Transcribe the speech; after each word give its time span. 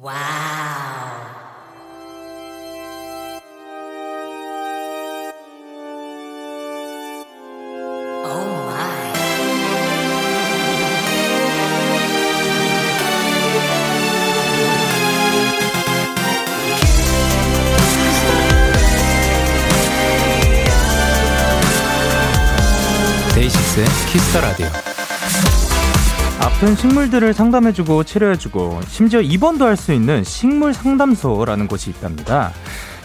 와우. 0.00 0.78
데이식스의 23.34 23.86
키스터 24.10 24.40
라디오. 24.40 24.77
아픈 26.58 26.74
식물들을 26.74 27.34
상담해주고 27.34 28.02
치료해주고 28.02 28.80
심지어 28.88 29.20
입원도 29.20 29.64
할 29.64 29.76
수 29.76 29.92
있는 29.92 30.24
식물 30.24 30.74
상담소라는 30.74 31.68
곳이 31.68 31.88
있답니다. 31.90 32.50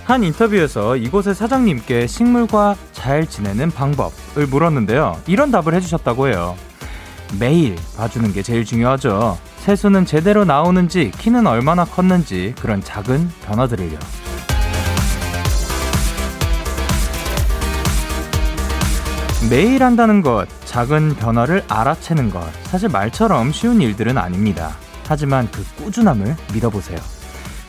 한 0.05 0.23
인터뷰에서 0.23 0.95
이곳의 0.95 1.35
사장님께 1.35 2.07
식물과 2.07 2.75
잘 2.93 3.27
지내는 3.27 3.69
방법을 3.69 4.47
물었는데요. 4.49 5.21
이런 5.27 5.51
답을 5.51 5.75
해주셨다고 5.75 6.29
해요. 6.29 6.55
매일 7.39 7.75
봐주는 7.95 8.33
게 8.33 8.41
제일 8.41 8.65
중요하죠. 8.65 9.37
세수는 9.59 10.07
제대로 10.07 10.45
나오는지, 10.45 11.11
키는 11.19 11.45
얼마나 11.45 11.85
컸는지, 11.85 12.55
그런 12.59 12.81
작은 12.81 13.29
변화들을요. 13.45 13.99
매일 19.49 19.83
한다는 19.83 20.21
것, 20.21 20.47
작은 20.65 21.15
변화를 21.15 21.63
알아채는 21.67 22.29
것, 22.29 22.41
사실 22.63 22.89
말처럼 22.89 23.51
쉬운 23.51 23.81
일들은 23.81 24.17
아닙니다. 24.17 24.71
하지만 25.07 25.49
그 25.51 25.63
꾸준함을 25.83 26.35
믿어보세요. 26.53 26.97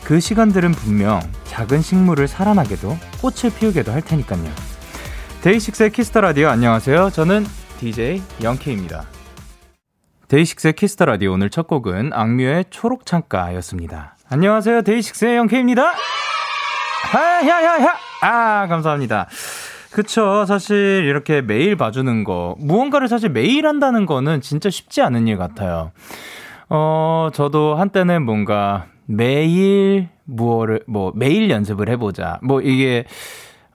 그 0.03 0.19
시간들은 0.19 0.71
분명 0.71 1.19
작은 1.45 1.81
식물을 1.81 2.27
살아나게도 2.27 2.97
꽃을 3.21 3.53
피우게도 3.59 3.91
할 3.91 4.01
테니까요. 4.01 4.49
DAY6의 5.41 5.91
Kiss 5.91 6.08
the 6.08 6.21
Radio 6.21 6.47
안녕하세요. 6.47 7.09
저는 7.11 7.45
DJ 7.79 8.21
Young 8.41 8.65
K입니다. 8.65 9.03
DAY6의 10.27 10.73
Kiss 10.73 10.91
the 10.91 11.05
Radio 11.05 11.33
오늘 11.33 11.49
첫 11.49 11.67
곡은 11.67 12.11
악뮤의 12.13 12.65
초록 12.71 13.05
창가였습니다. 13.05 14.15
안녕하세요. 14.29 14.81
DAY6의 14.81 15.37
Young 15.37 15.58
K입니다. 15.58 15.91
하야야야! 17.11 17.95
아, 18.21 18.67
감사합니다. 18.67 19.27
그쵸. 19.95 20.43
사실 20.45 21.05
이렇게 21.05 21.41
매일 21.41 21.77
봐주는 21.77 22.25
거, 22.25 22.57
무언가를 22.59 23.07
사실 23.07 23.29
매일 23.29 23.65
한다는 23.65 24.05
거는 24.05 24.41
진짜 24.41 24.69
쉽지 24.69 25.01
않은 25.01 25.25
일 25.25 25.37
같아요. 25.37 25.91
어, 26.67 27.29
저도 27.31 27.75
한때는 27.75 28.23
뭔가 28.23 28.87
매일 29.05 30.09
무엇을, 30.25 30.81
뭐, 30.85 31.13
매일 31.15 31.49
연습을 31.49 31.87
해보자. 31.87 32.39
뭐, 32.43 32.59
이게, 32.59 33.05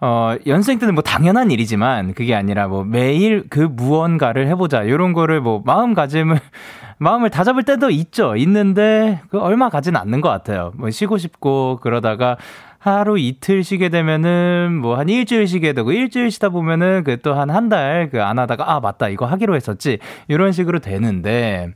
어, 0.03 0.37
연생 0.47 0.79
때는 0.79 0.93
뭐 0.93 1.03
당연한 1.03 1.51
일이지만 1.51 2.13
그게 2.13 2.35
아니라 2.35 2.69
뭐 2.69 2.85
매일 2.85 3.45
그 3.49 3.61
무언가를 3.61 4.47
해보자. 4.49 4.83
이런 4.83 5.15
거를 5.15 5.41
뭐 5.41 5.63
마음가짐을, 5.65 6.39
마음을 6.99 7.31
다잡을 7.31 7.63
때도 7.63 7.89
있죠. 7.89 8.37
있는데 8.37 9.23
그 9.31 9.39
얼마 9.39 9.71
가진 9.71 9.97
않는 9.97 10.21
것 10.21 10.29
같아요. 10.29 10.73
뭐 10.77 10.91
쉬고 10.91 11.17
싶고 11.17 11.79
그러다가 11.81 12.37
하루 12.81 13.19
이틀 13.19 13.63
쉬게 13.63 13.91
되면은 13.91 14.79
뭐 14.81 14.97
한 14.97 15.09
일주일 15.11 15.47
쉬게 15.47 15.75
되고 15.75 15.93
일주일 15.93 16.31
쉬다 16.31 16.49
보면은 16.49 17.05
그 17.05 17.19
또 17.19 17.35
한 17.35 17.51
한 17.51 17.69
달 17.69 18.09
그 18.11 18.19
안 18.23 18.39
하다가 18.39 18.73
아 18.73 18.81
맞다 18.81 19.09
이거 19.09 19.27
하기로 19.27 19.55
했었지 19.55 19.99
이런 20.29 20.53
식으로 20.53 20.79
되는데 20.79 21.75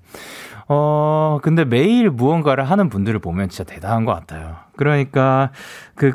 어 0.67 1.39
근데 1.43 1.65
매일 1.67 2.09
무언가를 2.11 2.65
하는 2.65 2.89
분들을 2.89 3.19
보면 3.21 3.51
진짜 3.51 3.71
대단한 3.71 4.05
것 4.07 4.15
같아요. 4.15 4.57
그러니까 4.77 5.51
그 5.95 6.13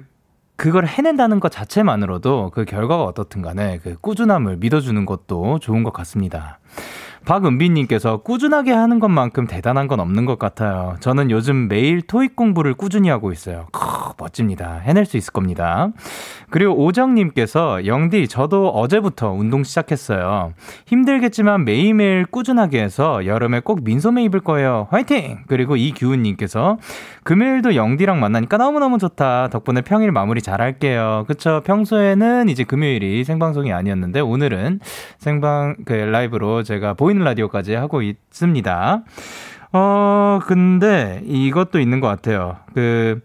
그걸 0.55 0.87
해낸다는 0.87 1.39
것 1.39 1.51
자체만으로도 1.51 2.49
그 2.53 2.65
결과가 2.65 3.03
어떻든 3.03 3.41
간에 3.43 3.79
그 3.83 3.95
꾸준함을 4.01 4.57
믿어주는 4.57 5.05
것도 5.05 5.59
좋은 5.59 5.83
것 5.83 5.93
같습니다. 5.93 6.59
박은비님께서 7.29 8.17
꾸준하게 8.23 8.71
하는 8.71 8.97
것만큼 8.97 9.45
대단한 9.45 9.87
건 9.87 9.99
없는 9.99 10.25
것 10.25 10.39
같아요. 10.39 10.95
저는 10.99 11.29
요즘 11.29 11.67
매일 11.67 12.01
토익 12.01 12.35
공부를 12.35 12.73
꾸준히 12.73 13.09
하고 13.09 13.31
있어요. 13.31 13.67
크, 13.71 14.13
멋집니다. 14.17 14.79
해낼 14.79 15.05
수 15.05 15.15
있을 15.15 15.31
겁니다. 15.31 15.89
그리고 16.49 16.73
오정님께서 16.83 17.85
영디, 17.85 18.27
저도 18.29 18.69
어제부터 18.69 19.29
운동 19.31 19.63
시작했어요. 19.63 20.53
힘들겠지만 20.87 21.65
매일매일 21.65 22.25
꾸준하게 22.25 22.81
해서 22.81 23.23
여름에 23.27 23.59
꼭 23.59 23.83
민소매 23.83 24.23
입을 24.23 24.39
거예요. 24.39 24.87
화이팅! 24.89 25.43
그리고 25.47 25.75
이규훈님께서 25.75 26.79
금요일도 27.23 27.75
영디랑 27.75 28.19
만나니까 28.19 28.57
너무너무 28.57 28.97
좋다. 28.97 29.49
덕분에 29.49 29.81
평일 29.81 30.11
마무리 30.11 30.41
잘 30.41 30.61
할게요. 30.61 31.25
그쵸? 31.27 31.61
평소에는 31.63 32.49
이제 32.49 32.63
금요일이 32.63 33.23
생방송이 33.23 33.71
아니었는데 33.71 34.19
오늘은 34.21 34.79
생방, 35.19 35.75
그 35.85 35.93
라이브로 35.93 36.63
제가 36.63 36.95
보이는 36.95 37.18
라디오까지 37.23 37.75
하고 37.75 38.01
있습니다. 38.01 39.03
어, 39.71 40.39
근데 40.45 41.21
이것도 41.25 41.79
있는 41.79 41.99
것 41.99 42.07
같아요. 42.07 42.57
그, 42.73 43.21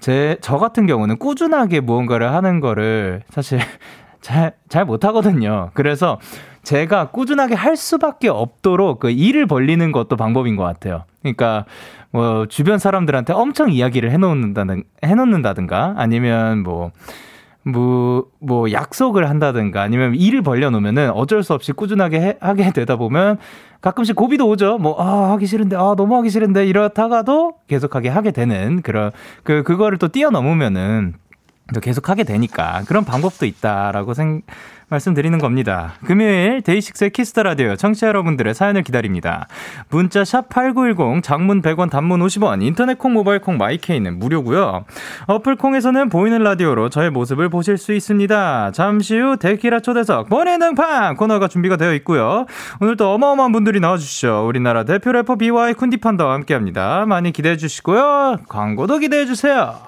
제, 0.00 0.36
저 0.40 0.58
같은 0.58 0.86
경우는 0.86 1.18
꾸준하게 1.18 1.80
무언가를 1.80 2.32
하는 2.32 2.60
거를 2.60 3.22
사실 3.30 3.58
잘, 4.20 4.52
잘 4.68 4.84
못하거든요. 4.84 5.70
그래서 5.74 6.18
제가 6.62 7.10
꾸준하게 7.10 7.54
할 7.54 7.76
수밖에 7.76 8.28
없도록 8.28 9.00
그 9.00 9.10
일을 9.10 9.46
벌리는 9.46 9.90
것도 9.90 10.16
방법인 10.16 10.56
것 10.56 10.64
같아요. 10.64 11.04
그러니까 11.22 11.64
뭐 12.10 12.46
주변 12.46 12.78
사람들한테 12.78 13.32
엄청 13.32 13.70
이야기를 13.70 14.10
해놓는다든, 14.10 14.84
해놓는다든가 15.04 15.94
아니면 15.96 16.62
뭐, 16.62 16.90
뭐, 17.64 18.26
뭐, 18.38 18.70
약속을 18.72 19.28
한다든가 19.28 19.82
아니면 19.82 20.14
일을 20.14 20.42
벌려놓으면은 20.42 21.10
어쩔 21.10 21.42
수 21.42 21.54
없이 21.54 21.72
꾸준하게 21.72 22.20
해, 22.20 22.36
하게 22.40 22.70
되다 22.72 22.96
보면 22.96 23.38
가끔씩 23.80 24.16
고비도 24.16 24.48
오죠. 24.48 24.78
뭐, 24.78 25.00
아, 25.00 25.32
하기 25.32 25.46
싫은데, 25.46 25.76
아, 25.76 25.94
너무 25.96 26.16
하기 26.16 26.30
싫은데 26.30 26.66
이렇다가도 26.66 27.54
계속하게 27.66 28.08
하게 28.08 28.30
되는 28.30 28.82
그런, 28.82 29.10
그, 29.42 29.62
그거를 29.62 29.98
또 29.98 30.08
뛰어넘으면은 30.08 31.14
또 31.74 31.80
계속 31.80 32.08
하게 32.08 32.24
되니까 32.24 32.82
그런 32.86 33.04
방법도 33.04 33.44
있다라고 33.44 34.14
생, 34.14 34.40
말씀드리는 34.88 35.38
겁니다. 35.38 35.94
금요일 36.04 36.62
DAY6의 36.62 37.10
Kiss 37.10 37.28
the 37.28 37.42
Radio 37.42 37.76
청취자 37.76 38.08
여러분들의 38.08 38.54
사연을 38.54 38.82
기다립니다. 38.82 39.46
문자 39.90 40.24
샵 40.24 40.48
8910 40.48 41.22
장문 41.22 41.62
100원 41.62 41.90
단문 41.90 42.20
50원 42.20 42.62
인터넷 42.62 42.98
콩 42.98 43.12
모바일 43.12 43.40
콩 43.40 43.58
마이케이는 43.58 44.18
무료고요. 44.18 44.84
어플 45.26 45.56
콩에서는 45.56 46.08
보이는 46.08 46.42
라디오로 46.42 46.88
저의 46.88 47.10
모습을 47.10 47.48
보실 47.48 47.76
수 47.76 47.92
있습니다. 47.92 48.72
잠시 48.72 49.18
후 49.18 49.36
데키라 49.36 49.80
초대석 49.80 50.28
본의 50.28 50.58
등판 50.58 51.16
코너가 51.16 51.48
준비가 51.48 51.76
되어 51.76 51.92
있고요. 51.94 52.46
오늘 52.80 52.96
도 52.96 53.12
어마어마한 53.14 53.52
분들이 53.52 53.80
나와주시죠. 53.80 54.46
우리나라 54.46 54.84
대표 54.84 55.12
래퍼 55.12 55.36
비와이 55.36 55.74
쿤디판다와 55.74 56.32
함께합니다. 56.32 57.06
많이 57.06 57.32
기대해 57.32 57.56
주시고요. 57.56 58.38
광고도 58.48 58.98
기대해 58.98 59.26
주세요. 59.26 59.87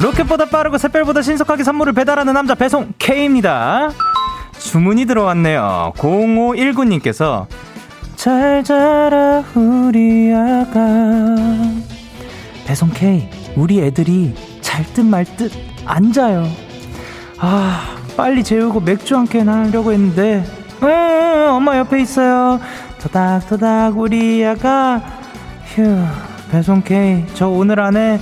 로켓보다 0.00 0.46
빠르고 0.46 0.78
샛별보다 0.78 1.22
신속하게 1.22 1.62
선물을 1.64 1.92
배달하는 1.92 2.32
남자 2.32 2.54
배송 2.54 2.92
K입니다. 2.98 3.90
주문이 4.58 5.04
들어왔네요. 5.06 5.92
0519님께서 5.96 7.46
잘 8.16 8.62
자라 8.64 9.42
우리 9.54 10.32
아가 10.34 10.80
배송 12.66 12.90
K 12.90 13.28
우리 13.56 13.80
애들이 13.80 14.34
잘 14.60 14.84
듯 14.94 15.00
말 15.04 15.24
듯 15.36 15.50
안 15.86 16.12
자요. 16.12 16.46
아 17.38 17.96
빨리 18.16 18.44
재우고 18.44 18.80
맥주 18.80 19.16
한 19.16 19.26
캔 19.26 19.48
하려고 19.48 19.92
했는데 19.92 20.44
응, 20.82 21.48
엄마 21.50 21.76
옆에 21.78 22.00
있어요. 22.00 22.60
토닥토닥 23.00 23.98
우리 23.98 24.44
아가 24.46 25.00
휴 25.74 25.82
배송 26.50 26.82
K 26.82 27.24
저 27.34 27.48
오늘 27.48 27.80
안에 27.80 28.20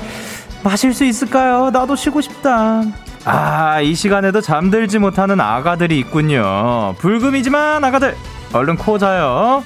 마실 0.62 0.93
수 0.93 1.05
있을까요? 1.05 1.70
나도 1.70 1.96
쉬고 1.96 2.20
싶다. 2.20 2.82
아, 3.25 3.81
이 3.81 3.94
시간에도 3.94 4.40
잠들지 4.40 4.99
못하는 4.99 5.40
아가들이 5.40 5.99
있군요. 5.99 6.94
불금이지만 6.99 7.84
아가들, 7.84 8.16
얼른 8.52 8.76
코 8.76 8.99
자요. 8.99 9.62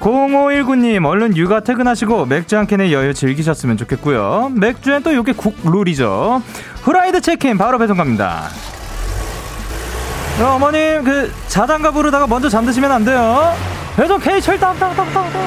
0519님, 0.00 1.04
얼른 1.06 1.36
육아 1.36 1.60
퇴근하시고 1.60 2.26
맥주 2.26 2.56
한 2.56 2.66
캔의 2.66 2.92
여유 2.92 3.14
즐기셨으면 3.14 3.76
좋겠고요. 3.76 4.52
맥주엔 4.54 5.02
또 5.02 5.14
요게 5.14 5.32
국룰이죠. 5.32 6.42
후라이드 6.82 7.20
체킨 7.20 7.56
바로 7.58 7.78
배송 7.78 7.96
갑니다. 7.96 8.44
야, 10.40 10.48
어머님, 10.48 11.02
그, 11.02 11.32
자장가 11.48 11.90
부르다가 11.92 12.26
먼저 12.26 12.48
잠드시면 12.48 12.92
안 12.92 13.04
돼요. 13.04 13.54
배송 13.96 14.20
K 14.20 14.40
철당, 14.40 14.78
땅, 14.78 14.94
땅, 14.94 15.10
땅, 15.12 15.32
땅. 15.32 15.42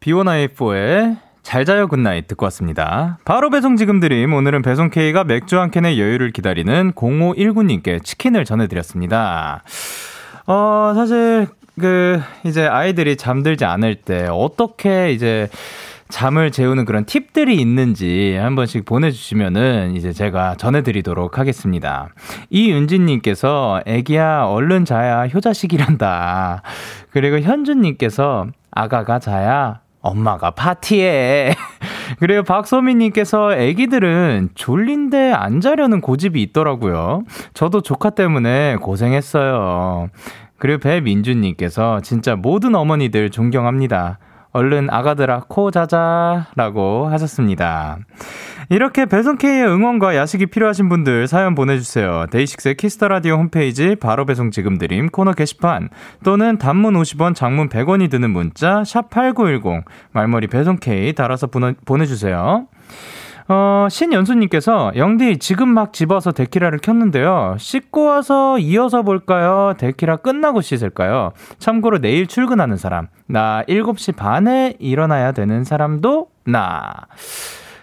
B1I4의 0.00 1.27
잘 1.48 1.64
자요 1.64 1.88
굿나잇 1.88 2.28
듣고 2.28 2.44
왔습니다. 2.44 3.16
바로 3.24 3.48
배송 3.48 3.76
지금 3.76 4.00
드림. 4.00 4.34
오늘은 4.34 4.60
배송 4.60 4.90
K가 4.90 5.24
맥주 5.24 5.58
한 5.58 5.70
캔의 5.70 5.98
여유를 5.98 6.30
기다리는 6.30 6.92
0519님께 6.92 8.04
치킨을 8.04 8.44
전해드렸습니다. 8.44 9.62
어, 10.46 10.92
사실, 10.94 11.46
그, 11.80 12.20
이제 12.44 12.66
아이들이 12.66 13.16
잠들지 13.16 13.64
않을 13.64 13.94
때 13.94 14.26
어떻게 14.30 15.10
이제 15.12 15.48
잠을 16.10 16.50
재우는 16.50 16.84
그런 16.84 17.06
팁들이 17.06 17.56
있는지 17.56 18.36
한 18.38 18.54
번씩 18.54 18.84
보내주시면은 18.84 19.96
이제 19.96 20.12
제가 20.12 20.56
전해드리도록 20.56 21.38
하겠습니다. 21.38 22.10
이윤진님께서 22.50 23.84
애기야 23.86 24.42
얼른 24.42 24.84
자야 24.84 25.28
효자식이란다. 25.28 26.60
그리고 27.10 27.40
현주님께서 27.40 28.48
아가가 28.70 29.18
자야 29.18 29.80
엄마가 30.00 30.52
파티해. 30.52 31.54
그래요. 32.18 32.42
박소민님께서 32.42 33.54
애기들은 33.54 34.50
졸린데 34.54 35.32
안 35.32 35.60
자려는 35.60 36.00
고집이 36.00 36.40
있더라고요. 36.42 37.24
저도 37.54 37.80
조카 37.82 38.10
때문에 38.10 38.76
고생했어요. 38.76 40.08
그리고 40.58 40.80
배민주님께서 40.80 42.00
진짜 42.00 42.36
모든 42.36 42.74
어머니들 42.74 43.30
존경합니다. 43.30 44.18
얼른 44.52 44.88
아가들아 44.90 45.44
코 45.48 45.70
자자라고 45.70 47.08
하셨습니다. 47.08 47.98
이렇게 48.70 49.06
배송K의 49.06 49.66
응원과 49.66 50.14
야식이 50.14 50.46
필요하신 50.46 50.88
분들 50.90 51.26
사연 51.26 51.54
보내주세요. 51.54 52.26
데이식스의 52.30 52.76
키스터라디오 52.76 53.36
홈페이지 53.36 53.96
바로 53.96 54.26
배송 54.26 54.50
지금 54.50 54.76
드림 54.76 55.08
코너 55.08 55.32
게시판 55.32 55.88
또는 56.22 56.58
단문 56.58 56.94
50원 56.94 57.34
장문 57.34 57.70
100원이 57.70 58.10
드는 58.10 58.30
문자 58.30 58.82
샵8910 58.82 59.84
말머리 60.12 60.48
배송K 60.48 61.14
달아서 61.14 61.48
보내주세요. 61.86 62.66
어, 63.50 63.88
신연수님께서, 63.90 64.92
영디, 64.96 65.38
지금 65.38 65.70
막 65.70 65.94
집어서 65.94 66.32
데키라를 66.32 66.80
켰는데요. 66.80 67.56
씻고 67.58 68.04
와서 68.04 68.58
이어서 68.58 69.02
볼까요? 69.02 69.72
데키라 69.78 70.16
끝나고 70.16 70.60
씻을까요? 70.60 71.32
참고로 71.58 71.98
내일 71.98 72.26
출근하는 72.26 72.76
사람. 72.76 73.08
나 73.26 73.62
7시 73.66 74.16
반에 74.16 74.74
일어나야 74.78 75.32
되는 75.32 75.64
사람도 75.64 76.28
나. 76.44 76.92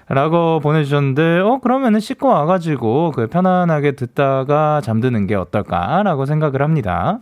라고 0.07 0.59
보내주셨는데, 0.59 1.39
어, 1.39 1.59
그러면은 1.63 1.99
씻고 1.99 2.27
와가지고, 2.27 3.13
그 3.15 3.25
편안하게 3.25 3.93
듣다가 3.93 4.81
잠드는 4.81 5.25
게 5.25 5.33
어떨까라고 5.33 6.27
생각을 6.27 6.61
합니다. 6.61 7.21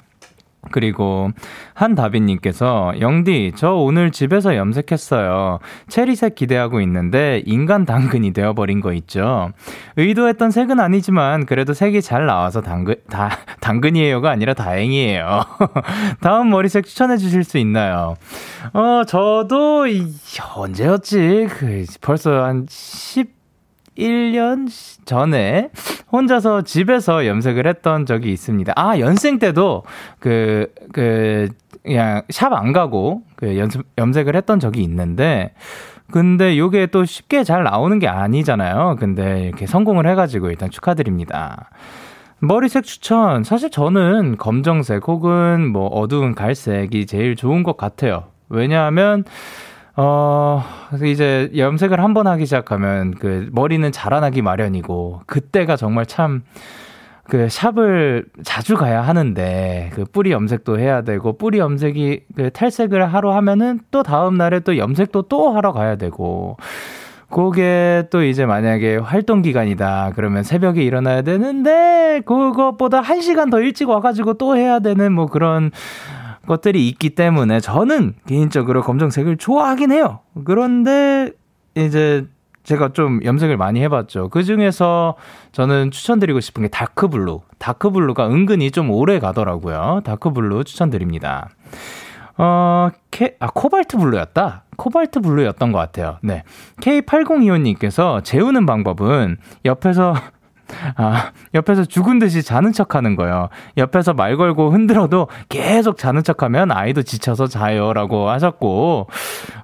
그리고 0.71 1.30
한다빈님께서 1.74 2.94
영디 3.00 3.54
저 3.56 3.74
오늘 3.74 4.12
집에서 4.12 4.56
염색했어요. 4.56 5.60
체리색 5.88 6.36
기대하고 6.36 6.81
있는데 6.81 7.44
인간 7.45 7.86
당근이 7.86 8.33
되어버린 8.33 8.81
거 8.81 8.94
있죠. 8.94 9.51
의도했던 9.98 10.51
색은 10.51 10.80
아니지만 10.80 11.45
그래도 11.45 11.74
색이 11.74 12.01
잘 12.01 12.25
나와서 12.25 12.62
당근 12.62 12.95
다 13.10 13.30
당근이에요가 13.62 14.30
아니라 14.30 14.54
다행이에요. 14.54 15.44
다음 16.21 16.50
머리색 16.50 16.86
추천해 16.86 17.18
주실 17.18 17.44
수 17.44 17.57
있나요? 17.57 18.16
어 18.74 19.04
저도 19.06 19.88
이, 19.88 20.07
언제였지? 20.56 21.48
그 21.50 21.86
벌써 22.01 22.44
한 22.44 22.66
10. 22.69 23.43
1년 23.98 24.68
전에 25.06 25.69
혼자서 26.12 26.63
집에서 26.63 27.25
염색을 27.25 27.68
했던 27.68 28.06
적이 28.06 28.31
있습니다. 28.34 28.74
아, 28.75 29.00
연생 29.00 29.40
때도 29.40 29.84
그, 30.19 30.72
그, 30.92 31.50
그냥 31.84 32.22
샵 32.30 32.54
안 32.54 32.74
가고 32.74 33.24
그 33.36 33.57
연습, 33.57 33.84
염색을 33.98 34.36
했던 34.36 34.60
적이 34.60 34.84
있는데, 34.84 35.54
근데 36.12 36.57
요게 36.57 36.88
또 36.88 37.06
쉽게 37.06 37.44
잘 37.44 37.63
나오는 37.63 37.98
게 38.00 38.07
아니잖아요. 38.07 38.98
근데 39.00 39.45
이렇게 39.45 39.66
성공을 39.66 40.07
해가지고 40.07 40.50
일단 40.50 40.69
축하드립니다. 40.69 41.69
머리색 42.40 42.84
추천. 42.84 43.44
사실 43.44 43.72
저는 43.72 44.38
검정색 44.38 45.07
혹은 45.07 45.68
뭐 45.72 45.88
어두운 45.88 46.36
갈색이 46.36 47.06
제일 47.06 47.36
좋은 47.36 47.63
것 47.63 47.78
같아요. 47.78 48.25
왜냐하면, 48.50 49.24
어, 49.95 50.63
이제 51.06 51.51
염색을 51.56 52.00
한 52.01 52.13
번 52.13 52.28
하기 52.28 52.45
시작하면 52.45 53.12
그 53.12 53.50
머리는 53.51 53.92
자라나기 53.92 54.42
마련이고 54.42 55.22
그때가 55.28 55.75
정말 55.75 56.06
참 56.06 56.44
그 57.25 57.48
샵을 57.50 58.25
자주 58.44 58.75
가야 58.75 59.01
하는데 59.01 59.92
그 59.94 60.04
뿌리 60.04 60.31
염색도 60.31 60.78
해야 60.78 61.04
되고 61.04 61.38
뿌리 61.38 61.57
염색이 61.57 62.22
그 62.36 62.50
탈색을 62.51 63.13
하러 63.13 63.34
하면은 63.36 63.80
또 63.92 64.04
다음 64.04 64.36
날에 64.36 64.60
또 64.60 64.78
염색도 64.78 65.24
또 65.24 65.51
하러 65.51 65.72
가야 65.72 65.95
되고 65.95 66.57
그게 67.30 68.04
또 68.12 68.24
이제 68.24 68.45
만약에 68.45 68.98
활동 68.98 69.42
기간이다 69.42 70.12
그러면 70.16 70.44
새벽에 70.44 70.84
일어나야 70.84 71.22
되는데 71.22 72.22
그것보다 72.25 73.00
한 73.00 73.22
시간 73.22 73.50
더 73.50 73.62
일찍 73.62 73.90
와 73.90 74.01
가지고 74.01 74.34
또 74.34 74.57
해야 74.57 74.80
되는 74.80 75.13
뭐 75.13 75.25
그런 75.28 75.72
것들이 76.48 76.88
있기 76.90 77.12
때문에 77.12 77.60
저는 77.60 78.16
개인적으로 78.28 78.81
검정색을 78.81 79.38
좋아하긴 79.38 79.92
해요. 79.92 80.19
그런데 80.45 81.31
이제 81.75 82.25
제가 82.63 82.94
좀 82.94 83.19
염색을 83.24 83.57
많이 83.57 83.81
해봤죠. 83.81 84.30
그 84.30 84.44
중에서 84.44 85.16
저는 85.51 85.92
추천드리고 85.92 86.40
싶은 86.40 86.63
게 86.63 86.69
dark 86.69 87.01
blue. 87.01 87.41
Dark 87.59 87.87
blue가 87.87 88.27
은근히 88.28 88.72
좀 88.72 88.90
오래 88.90 89.19
가더라고요. 89.19 90.01
Dark 90.06 90.34
blue 90.34 90.63
추천드립니다. 90.63 91.50
어, 92.38 92.90
K, 93.12 93.31
아, 93.40 93.48
코발트 93.48 93.98
블루였다? 93.98 94.63
코발트 94.78 95.19
블루였던 95.19 95.72
것 95.72 95.78
같아요. 95.78 96.18
네. 96.24 96.44
K8025님께서 96.81 98.24
재우는 98.24 98.66
방법은 98.66 99.38
옆에서 99.66 100.16
아, 100.97 101.31
옆에서 101.53 101.85
죽은 101.85 102.19
듯이 102.19 102.43
자는 102.43 102.73
척 102.73 102.95
하는 102.95 103.15
거예요. 103.15 103.49
옆에서 103.77 104.13
말 104.13 104.35
걸고 104.35 104.71
흔들어도 104.71 105.27
계속 105.47 105.97
자는 105.97 106.23
척 106.23 106.44
하면 106.44 106.71
아이도 106.71 107.03
지쳐서 107.03 107.47
자요. 107.47 107.94
라고 107.94 108.30
하셨고, 108.30 109.07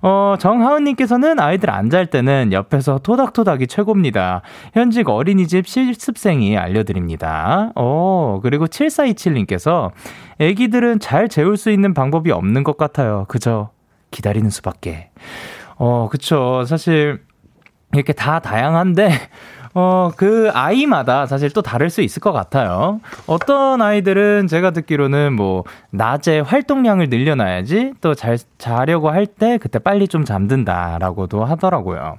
어, 0.02 0.36
정하은님께서는 0.40 1.40
아이들 1.40 1.70
안 1.70 1.90
잘 1.90 2.06
때는 2.06 2.54
옆에서 2.54 3.00
토닥토닥이 3.00 3.68
최고입니다. 3.68 4.42
현직 4.74 5.10
어린이집 5.10 5.68
실습생이 5.68 6.56
알려드립니다. 6.58 7.72
어, 7.76 8.40
그리고 8.44 8.68
7427님께서 8.68 9.92
애기들은 10.40 11.00
잘 11.00 11.28
재울 11.28 11.58
수 11.58 11.72
있는 11.72 11.94
방법이 11.94 12.32
없는 12.32 12.64
것 12.64 12.78
같아요. 12.78 13.26
그저 13.28 13.72
기다리는 14.12 14.50
수밖에. 14.50 15.10
어, 15.78 16.10
그쵸. 16.10 16.64
사실, 16.66 17.22
이렇게 17.94 18.14
다 18.14 18.40
다양한데, 18.40 19.10
어, 19.80 20.12
그 20.18 20.50
아이마다 20.54 21.26
사실 21.26 21.50
또 21.52 21.62
다를 21.62 21.90
수 21.90 22.02
있을 22.02 22.20
것 22.20 22.34
같아요. 22.34 23.00
어떤 23.28 23.82
아이들은 23.82 24.48
제가 24.48 24.72
듣기로는 24.72 25.32
뭐, 25.34 25.64
낮에 25.92 26.42
활동량을 26.42 27.08
늘려놔야지 27.10 27.94
또 28.02 28.14
잘, 28.14 28.38
자려고 28.58 29.10
할 29.10 29.26
때 29.26 29.58
그때 29.58 29.80
빨리 29.80 30.08
좀 30.10 30.26
잠든다라고도 30.26 31.46
하더라고요. 31.46 32.18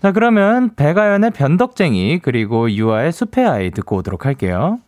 자, 0.00 0.12
그러면 0.12 0.74
백아연의 0.76 1.32
변덕쟁이 1.32 2.20
그리고 2.20 2.70
유아의 2.70 3.12
숲의 3.12 3.46
아이 3.46 3.70
듣고 3.70 3.96
오도록 3.96 4.24
할게요. 4.24 4.78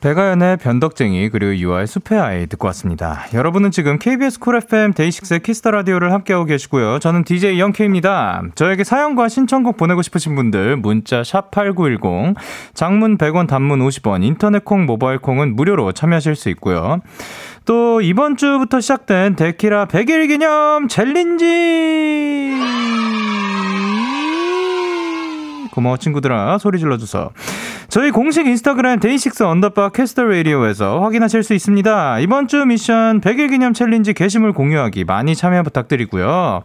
백아연의 0.00 0.58
변덕쟁이 0.58 1.30
그리고 1.30 1.56
유아의 1.56 1.86
숲의 1.86 2.20
아이 2.20 2.46
듣고 2.46 2.66
왔습니다. 2.68 3.24
여러분은 3.32 3.70
지금 3.70 3.98
KBS 3.98 4.38
쿨 4.38 4.56
FM 4.56 4.92
데이식스의 4.92 5.40
키스터 5.40 5.70
라디오를 5.70 6.12
함께하고 6.12 6.44
계시고요. 6.44 6.98
저는 6.98 7.24
DJ 7.24 7.58
Young 7.58 7.90
K입니다. 7.90 8.42
저에게 8.54 8.84
사연과 8.84 9.28
신청곡 9.28 9.76
보내고 9.76 10.02
싶으신 10.02 10.34
분들 10.36 10.76
문자 10.76 11.24
샵 11.24 11.50
#8910 11.50 12.36
장문 12.74 13.18
100원, 13.18 13.48
단문 13.48 13.80
50원, 13.80 14.22
인터넷 14.22 14.64
콩, 14.64 14.86
모바일 14.86 15.18
콩은 15.18 15.56
무료로 15.56 15.92
참여하실 15.92 16.36
수 16.36 16.50
있고요. 16.50 17.00
또 17.64 18.00
이번 18.00 18.36
주부터 18.36 18.80
시작된 18.80 19.34
데키라 19.34 19.86
100일 19.86 20.28
기념 20.28 20.86
challenge 20.88 22.54
고마워 25.76 25.98
친구들아 25.98 26.56
소리 26.58 26.78
질러줘서 26.78 27.30
저희 27.88 28.10
공식 28.10 28.46
인스타그램 28.46 28.98
DAY6 28.98 29.42
underbar 29.42 29.90
Kiss 29.90 30.09
the 30.09 30.24
Radio에서 30.24 31.00
확인하실 31.02 31.42
수 31.42 31.52
있습니다. 31.54 32.18
이번 32.20 32.48
주 32.48 32.64
미션 32.64 33.20
100일 33.20 33.50
기념 33.50 33.74
challenge 33.74 34.12
게시물 34.14 34.52
공유하기 34.54 35.04
많이 35.04 35.34
참여 35.36 35.62
부탁드리고요. 35.62 36.62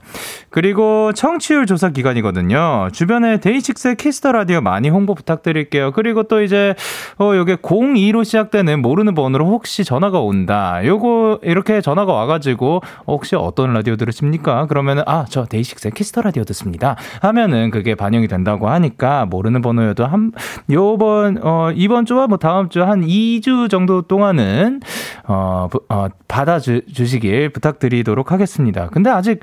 그리고 0.49 1.11
청취율 1.13 1.65
조사 1.65 1.89
기간이거든요. 1.89 2.87
주변에 2.93 3.39
DAY6 3.39 3.95
Kiss 3.95 4.16
the 4.16 4.31
Radio 4.31 4.61
많이 4.61 4.89
홍보 4.89 5.13
부탁드릴게요. 5.13 5.91
그리고 5.91 6.23
또 6.23 6.41
이제 6.41 6.73
어 7.19 7.33
요게 7.35 7.57
02로 7.57 8.23
시작되는 8.25 8.81
모르는 8.81 9.13
번호로 9.13 9.45
혹시 9.47 9.83
전화가 9.83 10.19
온다. 10.21 10.81
요거 10.85 11.39
이렇게 11.43 11.81
전화가 11.81 12.13
와가지고 12.13 12.81
혹시 13.07 13.35
어떤 13.35 13.73
라디오 13.73 13.95
들으십니까? 13.97 14.65
그러면은 14.67 15.03
아 15.05 15.25
저 15.29 15.45
데이식스 15.45 15.91
Kiss 15.91 16.08
the 16.08 16.21
라디오 16.21 16.43
듣습니다. 16.45 16.95
하면은 17.21 17.69
그게 17.71 17.95
반영이 17.95 18.27
된다고 18.27 18.67
하니까 18.69 19.00
모르는 19.25 19.61
번호여도 19.61 20.05
한 20.05 20.31
요번 20.69 21.39
어 21.43 21.71
이번 21.75 22.05
주와 22.05 22.27
뭐 22.27 22.37
다음 22.37 22.69
주 22.69 22.81
한 22.81 23.01
2주 23.01 23.69
정도 23.69 24.01
동안은 24.03 24.81
어, 25.27 25.67
어 25.89 26.07
받아 26.27 26.59
주시길 26.59 27.49
부탁드리도록 27.49 28.31
하겠습니다. 28.31 28.87
근데 28.89 29.09
아직 29.09 29.39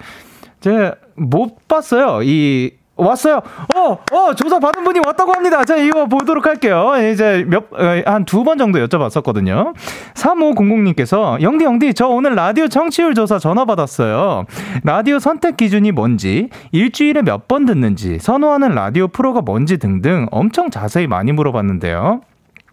제가 0.60 0.94
못 1.16 1.68
봤어요. 1.68 2.22
이 2.22 2.72
왔어요. 2.98 3.40
어, 3.76 3.98
어, 4.12 4.34
조사 4.34 4.58
받은 4.58 4.84
분이 4.84 5.00
왔다고 5.06 5.32
합니다. 5.32 5.64
자, 5.64 5.76
이거 5.76 6.06
보도록 6.06 6.46
할게요. 6.46 6.92
이제 7.12 7.44
몇, 7.48 7.64
어, 7.72 8.02
한두 8.04 8.44
번 8.44 8.58
정도 8.58 8.78
여쭤봤었거든요. 8.86 9.74
3500님께서, 10.14 11.40
영디, 11.40 11.64
영디, 11.64 11.94
저 11.94 12.08
오늘 12.08 12.34
라디오 12.34 12.68
청취율 12.68 13.14
조사 13.14 13.38
전화 13.38 13.64
받았어요. 13.64 14.44
라디오 14.84 15.18
선택 15.18 15.56
기준이 15.56 15.92
뭔지, 15.92 16.48
일주일에 16.72 17.22
몇 17.22 17.48
번 17.48 17.64
듣는지, 17.64 18.18
선호하는 18.18 18.74
라디오 18.74 19.08
프로가 19.08 19.40
뭔지 19.40 19.78
등등 19.78 20.26
엄청 20.30 20.68
자세히 20.70 21.06
많이 21.06 21.32
물어봤는데요. 21.32 22.20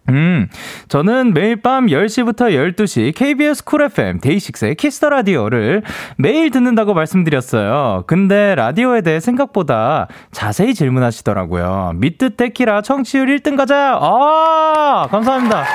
음, 0.09 0.47
저는 0.88 1.33
매일 1.33 1.55
밤 1.55 1.88
10시부터 1.88 2.75
12시 2.75 3.15
KBS 3.15 3.63
쿨 3.63 3.81
FM 3.83 4.19
데이식스의 4.19 4.75
Kiss 4.75 4.95
the 4.95 5.10
라디오를 5.09 5.81
매일 6.17 6.51
듣는다고 6.51 6.93
말씀드렸어요. 6.93 8.03
근데 8.05 8.53
라디오에 8.55 9.01
대해 9.01 9.19
생각보다 9.19 10.07
자세히 10.31 10.74
질문하시더라고요. 10.75 11.93
미트 11.95 12.35
테키라 12.35 12.81
청취율 12.83 13.27
1등 13.38 13.57
가자! 13.57 13.97
아, 14.00 15.07
감사합니다. 15.09 15.65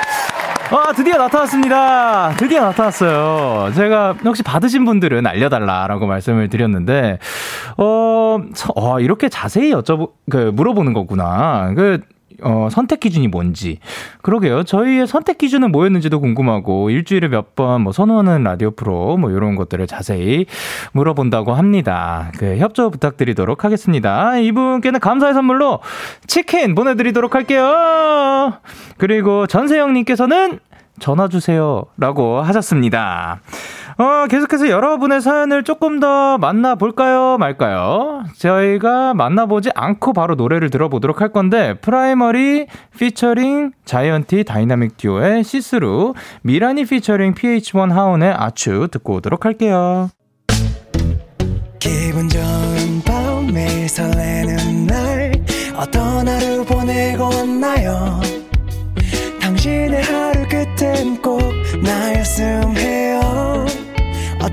아, 0.71 0.93
드디어 0.93 1.17
나타났습니다. 1.17 2.29
드디어 2.37 2.61
나타났어요. 2.61 3.73
제가 3.75 4.15
혹시 4.23 4.41
받으신 4.41 4.85
분들은 4.85 5.27
알려달라라고 5.27 6.07
말씀을 6.07 6.47
드렸는데, 6.47 7.19
어, 7.75 8.37
어 8.75 8.99
이렇게 9.01 9.27
자세히 9.27 9.73
여쭤보, 9.73 10.11
그, 10.29 10.51
물어보는 10.53 10.93
거구나. 10.93 11.73
그, 11.75 11.99
어, 12.41 12.67
선택 12.71 12.99
기준이 12.99 13.27
뭔지. 13.27 13.79
그러게요. 14.21 14.63
저희의 14.63 15.07
선택 15.07 15.37
기준은 15.37 15.71
뭐였는지도 15.71 16.19
궁금하고, 16.19 16.89
일주일에 16.89 17.27
몇 17.27 17.55
번 17.55 17.81
뭐 17.81 17.91
선호하는 17.91 18.43
라디오 18.43 18.71
프로, 18.71 19.17
뭐 19.17 19.31
이런 19.31 19.55
것들을 19.55 19.85
자세히 19.87 20.45
물어본다고 20.93 21.53
합니다. 21.53 22.31
그 22.37 22.57
협조 22.57 22.89
부탁드리도록 22.91 23.63
하겠습니다. 23.63 24.37
이분께는 24.37 24.99
감사의 24.99 25.33
선물로 25.33 25.79
치킨 26.27 26.75
보내드리도록 26.75 27.35
할게요. 27.35 28.53
그리고 28.97 29.47
전세영님께서는 29.47 30.59
전화주세요. 30.99 31.85
라고 31.97 32.41
하셨습니다. 32.41 33.41
어, 33.97 34.27
계속해서 34.27 34.69
여러분의 34.69 35.21
사연을 35.21 35.63
조금 35.63 35.99
더 35.99 36.37
만나볼까요? 36.37 37.37
말까요? 37.37 38.23
저희가 38.37 39.13
만나보지 39.13 39.71
않고 39.75 40.13
바로 40.13 40.35
노래를 40.35 40.69
들어보도록 40.69 41.21
할 41.21 41.29
건데, 41.31 41.75
프라이머리 41.81 42.67
피처링 42.97 43.71
자이언티 43.85 44.43
다이나믹 44.45 44.97
듀오의 44.97 45.43
시스루, 45.43 46.13
미라니 46.41 46.85
피처링 46.85 47.33
PH1 47.35 47.91
하운의 47.91 48.31
아추 48.31 48.87
듣고 48.91 49.15
오도록 49.15 49.45
할게요. 49.45 50.09
기분 51.79 52.29
좋은 52.29 53.01
밤 53.05 53.47
매일 53.53 53.89
설레는 53.89 54.85
날 54.85 55.31
어떤 55.75 56.27
하루 56.27 56.63
보내고 56.63 57.23
왔나요 57.23 58.19
당신의 59.41 60.03
하루 60.03 60.47
끝엔 60.47 61.21
꼭 61.21 61.41
나였음 61.81 62.77
해요 62.77 63.20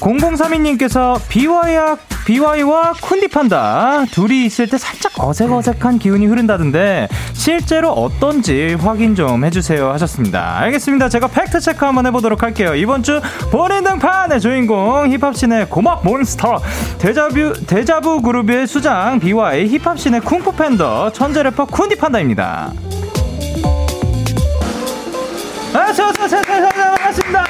0032님께서 0.00 1.20
BewhY와, 1.28 1.96
BewhY와 2.24 2.92
쿤디 2.92 3.30
판다 3.30 4.04
둘이 4.10 4.44
있을 4.44 4.68
때 4.68 4.78
살짝 4.78 5.12
어색어색한 5.18 5.98
기운이 5.98 6.26
흐른다던데 6.26 7.08
실제로 7.32 7.90
어떤지 7.90 8.76
확인 8.78 9.14
좀 9.14 9.44
해주세요 9.44 9.90
하셨습니다. 9.92 10.58
알겠습니다. 10.58 11.08
제가 11.08 11.28
팩트 11.28 11.60
체크 11.60 11.84
한번 11.84 12.06
해보도록 12.06 12.42
할게요. 12.42 12.74
이번 12.74 13.02
주 13.02 13.20
본인 13.50 13.84
등판의 13.84 14.40
주인공 14.40 15.10
힙합씬의 15.10 15.68
고막 15.70 16.04
몬스터 16.04 16.60
데자뷰, 16.98 17.54
데자부 17.66 18.22
그룹의 18.22 18.66
수장 18.66 19.18
BewhY 19.18 19.68
힙합씬의 19.68 20.20
쿵푸 20.20 20.52
팬더 20.54 21.12
천재 21.12 21.42
래퍼 21.42 21.66
쿤디 21.66 21.98
판다입니다. 21.98 22.72
아, 25.74 25.92
저, 25.92 26.12
저, 26.12 26.26
저, 26.26 26.42
저, 26.42 26.60
저, 26.60 26.70
반갑습니다. 26.70 27.44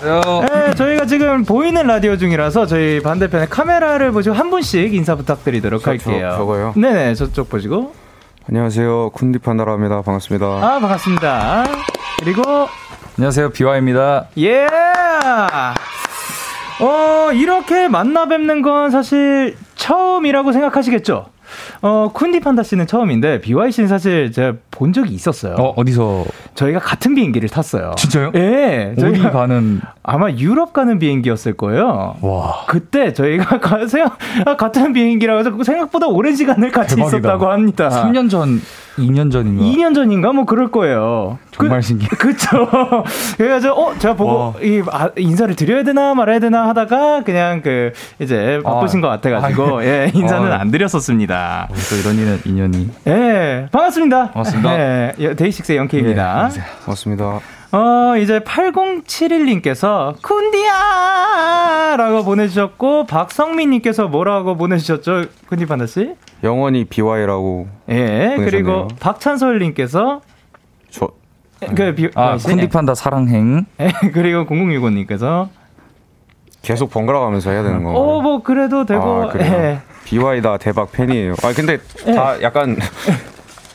안녕하세요. 0.00 0.40
네, 0.48 0.74
저희가 0.74 1.06
지금 1.06 1.44
보이는 1.44 1.86
라디오 1.86 2.16
중이라서 2.16 2.66
저희 2.66 3.00
반대편에 3.00 3.46
카메라를 3.46 4.12
보시고 4.12 4.34
한 4.34 4.50
분씩 4.50 4.94
인사 4.94 5.14
부탁드리도록 5.16 5.82
저, 5.82 5.90
할게요. 5.90 6.28
저, 6.32 6.36
저거요? 6.38 6.72
네네, 6.76 7.14
저쪽 7.14 7.48
보시고. 7.50 7.94
안녕하세요. 8.48 9.10
쿤디 9.10 9.42
판다라입니다. 9.42 10.02
반갑습니다. 10.02 10.46
아, 10.46 10.78
반갑습니다. 10.80 11.64
그리고. 12.20 12.42
안녕하세요. 13.18 13.50
비와입니다. 13.50 14.26
예! 14.38 14.66
어, 16.80 17.30
이렇게 17.32 17.88
만나 17.88 18.26
뵙는 18.26 18.62
건 18.62 18.90
사실 18.90 19.56
처음이라고 19.76 20.52
생각하시겠죠? 20.52 21.26
어, 21.82 22.10
쿤디 22.14 22.42
판다 22.42 22.62
씨는 22.62 22.86
처음인데 22.86 23.40
BY 23.40 23.72
씨는 23.72 23.88
사실 23.88 24.32
제가 24.32 24.54
본 24.70 24.92
적이 24.92 25.14
있었어요. 25.14 25.54
어, 25.58 25.72
어디서? 25.76 26.24
저희가 26.54 26.78
같은 26.80 27.14
비행기를 27.14 27.48
탔어요. 27.48 27.94
진짜요? 27.96 28.32
예. 28.34 28.94
네, 28.96 29.06
어디 29.06 29.20
가는? 29.20 29.80
아마 30.02 30.30
유럽 30.30 30.72
가는 30.72 30.98
비행기였을 30.98 31.54
거예요. 31.54 32.16
와. 32.20 32.64
그때 32.66 33.12
저희가 33.12 33.58
가세요 33.60 34.06
같은 34.58 34.92
비행기라고 34.92 35.40
해서 35.40 35.50
생각보다 35.64 36.06
오랜 36.08 36.34
시간을 36.36 36.70
같이 36.72 36.96
대박이다. 36.96 37.18
있었다고 37.18 37.50
합니다. 37.50 37.88
3년 37.88 38.28
전 38.30 38.60
2년 38.98 39.32
전인가? 39.32 39.64
2년 39.64 39.94
전인가 39.94 40.32
뭐 40.32 40.44
그럴 40.44 40.70
거예요. 40.70 41.38
정말 41.50 41.80
그, 41.80 41.86
신기해. 41.86 42.08
그쵸. 42.18 42.48
그래가지고 43.36 43.74
어 43.74 43.98
제가 43.98 44.14
보고 44.14 44.54
이 44.62 44.82
아, 44.90 45.08
인사를 45.16 45.54
드려야 45.56 45.82
되나 45.82 46.14
말아야 46.14 46.38
되나 46.38 46.68
하다가 46.68 47.22
그냥 47.24 47.62
그 47.62 47.92
이제 48.18 48.60
바쁘신 48.62 48.98
아, 48.98 49.02
것 49.02 49.08
같아가지고 49.08 49.78
아, 49.78 49.84
예 49.84 50.10
인사는 50.14 50.50
아, 50.52 50.56
안 50.56 50.70
드렸었습니다. 50.70 51.68
어, 51.70 51.74
또 51.90 51.96
이런 51.96 52.16
일은 52.16 52.40
인연이. 52.44 52.90
예 53.06 53.68
반갑습니다. 53.72 54.32
반갑습니다. 54.32 55.18
예 55.18 55.34
데이식스의 55.34 55.78
영케입니다. 55.78 56.50
예, 56.54 56.60
반갑습니다. 56.80 57.61
어, 57.72 58.16
이제 58.18 58.40
8071님께서 58.40 60.16
쿤디야! 60.20 61.96
라고 61.96 62.22
보내주셨고, 62.22 63.06
박성민님께서 63.06 64.08
뭐라고 64.08 64.56
보내주셨죠? 64.56 65.24
쿤디 65.48 65.66
판다씨? 65.66 66.14
영원히 66.44 66.84
BY라고. 66.84 67.68
예, 67.88 67.94
보내셨네요. 68.36 68.44
그리고 68.44 68.88
박찬솔님께서. 69.00 70.20
저. 70.90 71.08
그, 71.74 71.94
비, 71.94 72.10
아, 72.14 72.36
쿤디 72.36 72.70
판다 72.70 72.94
사랑행. 72.94 73.64
예, 73.80 73.90
그리고 74.12 74.44
0065님께서. 74.44 75.48
계속 76.60 76.90
번갈아 76.90 77.20
가면서 77.20 77.50
해야 77.50 77.62
되는 77.62 77.82
거. 77.84 77.90
어, 77.92 78.20
뭐, 78.20 78.42
그래도 78.42 78.84
되고. 78.84 79.30
아, 79.30 79.32
예. 79.38 79.80
BY다 80.04 80.58
대박 80.58 80.92
팬이에요. 80.92 81.36
아, 81.42 81.52
근데 81.54 81.78
다 82.14 82.38
예. 82.38 82.42
약간 82.42 82.76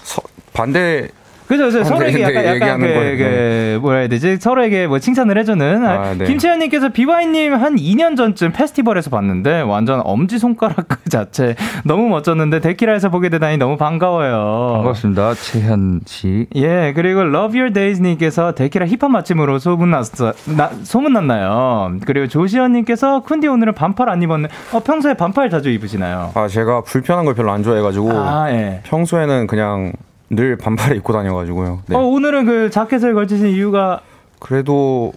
서, 0.03 0.21
반대 0.53 1.09
그죠, 1.47 1.65
그죠. 1.65 1.83
서로에게 1.83 2.17
네, 2.17 2.23
약간, 2.23 2.43
네, 2.43 2.55
약간 2.55 2.79
그. 2.79 2.87
그, 2.87 3.79
뭐라 3.81 3.99
해야 3.99 4.07
되지? 4.07 4.37
서로에게 4.37 4.87
뭐 4.87 4.99
칭찬을 4.99 5.37
해주는. 5.37 5.85
아, 5.85 6.13
네. 6.13 6.25
김채연님께서 6.25 6.89
비와이님 6.89 7.53
한 7.53 7.75
2년 7.75 8.17
전쯤 8.17 8.51
페스티벌에서 8.51 9.09
봤는데 9.09 9.61
완전 9.61 10.01
엄지손가락 10.03 10.87
그 10.87 11.09
자체 11.09 11.55
너무 11.85 12.09
멋졌는데 12.09 12.59
데키라에서 12.59 13.09
보게 13.09 13.29
되다니 13.29 13.57
너무 13.57 13.77
반가워요. 13.77 14.73
반갑습니다. 14.75 15.33
채현 15.35 16.01
씨. 16.05 16.47
예, 16.55 16.91
그리고 16.95 17.21
Love 17.21 17.57
Your 17.59 17.71
Days님께서 17.73 18.53
데키라 18.53 18.87
힙합 18.87 19.11
맛집으로 19.11 19.59
소문났어, 19.59 20.33
나, 20.57 20.69
소문났나요? 20.83 21.97
그리고 22.05 22.27
조시현님께서 22.27 23.23
쿤디 23.23 23.51
오늘은 23.51 23.73
반팔 23.73 24.09
안 24.09 24.21
입었네. 24.21 24.49
어, 24.73 24.79
평소에 24.81 25.13
반팔 25.13 25.49
자주 25.49 25.69
입으시나요? 25.69 26.31
아 26.35 26.47
제가 26.47 26.81
불편한 26.81 27.23
걸 27.25 27.35
별로 27.35 27.51
안 27.51 27.63
좋아해가지고 27.63 28.11
아, 28.11 28.51
예. 28.51 28.81
평소에는 28.83 29.47
그냥 29.47 29.93
늘 30.29 30.57
반팔을 30.57 30.98
입고 30.98 31.13
다녀가지고요. 31.13 31.81
네. 31.88 31.96
어, 31.96 32.00
오늘은 32.00 32.46
그 32.46 32.69
자켓을 32.69 33.13
걸치신 33.13 33.48
이유가 33.50 34.01
그래도 34.39 35.13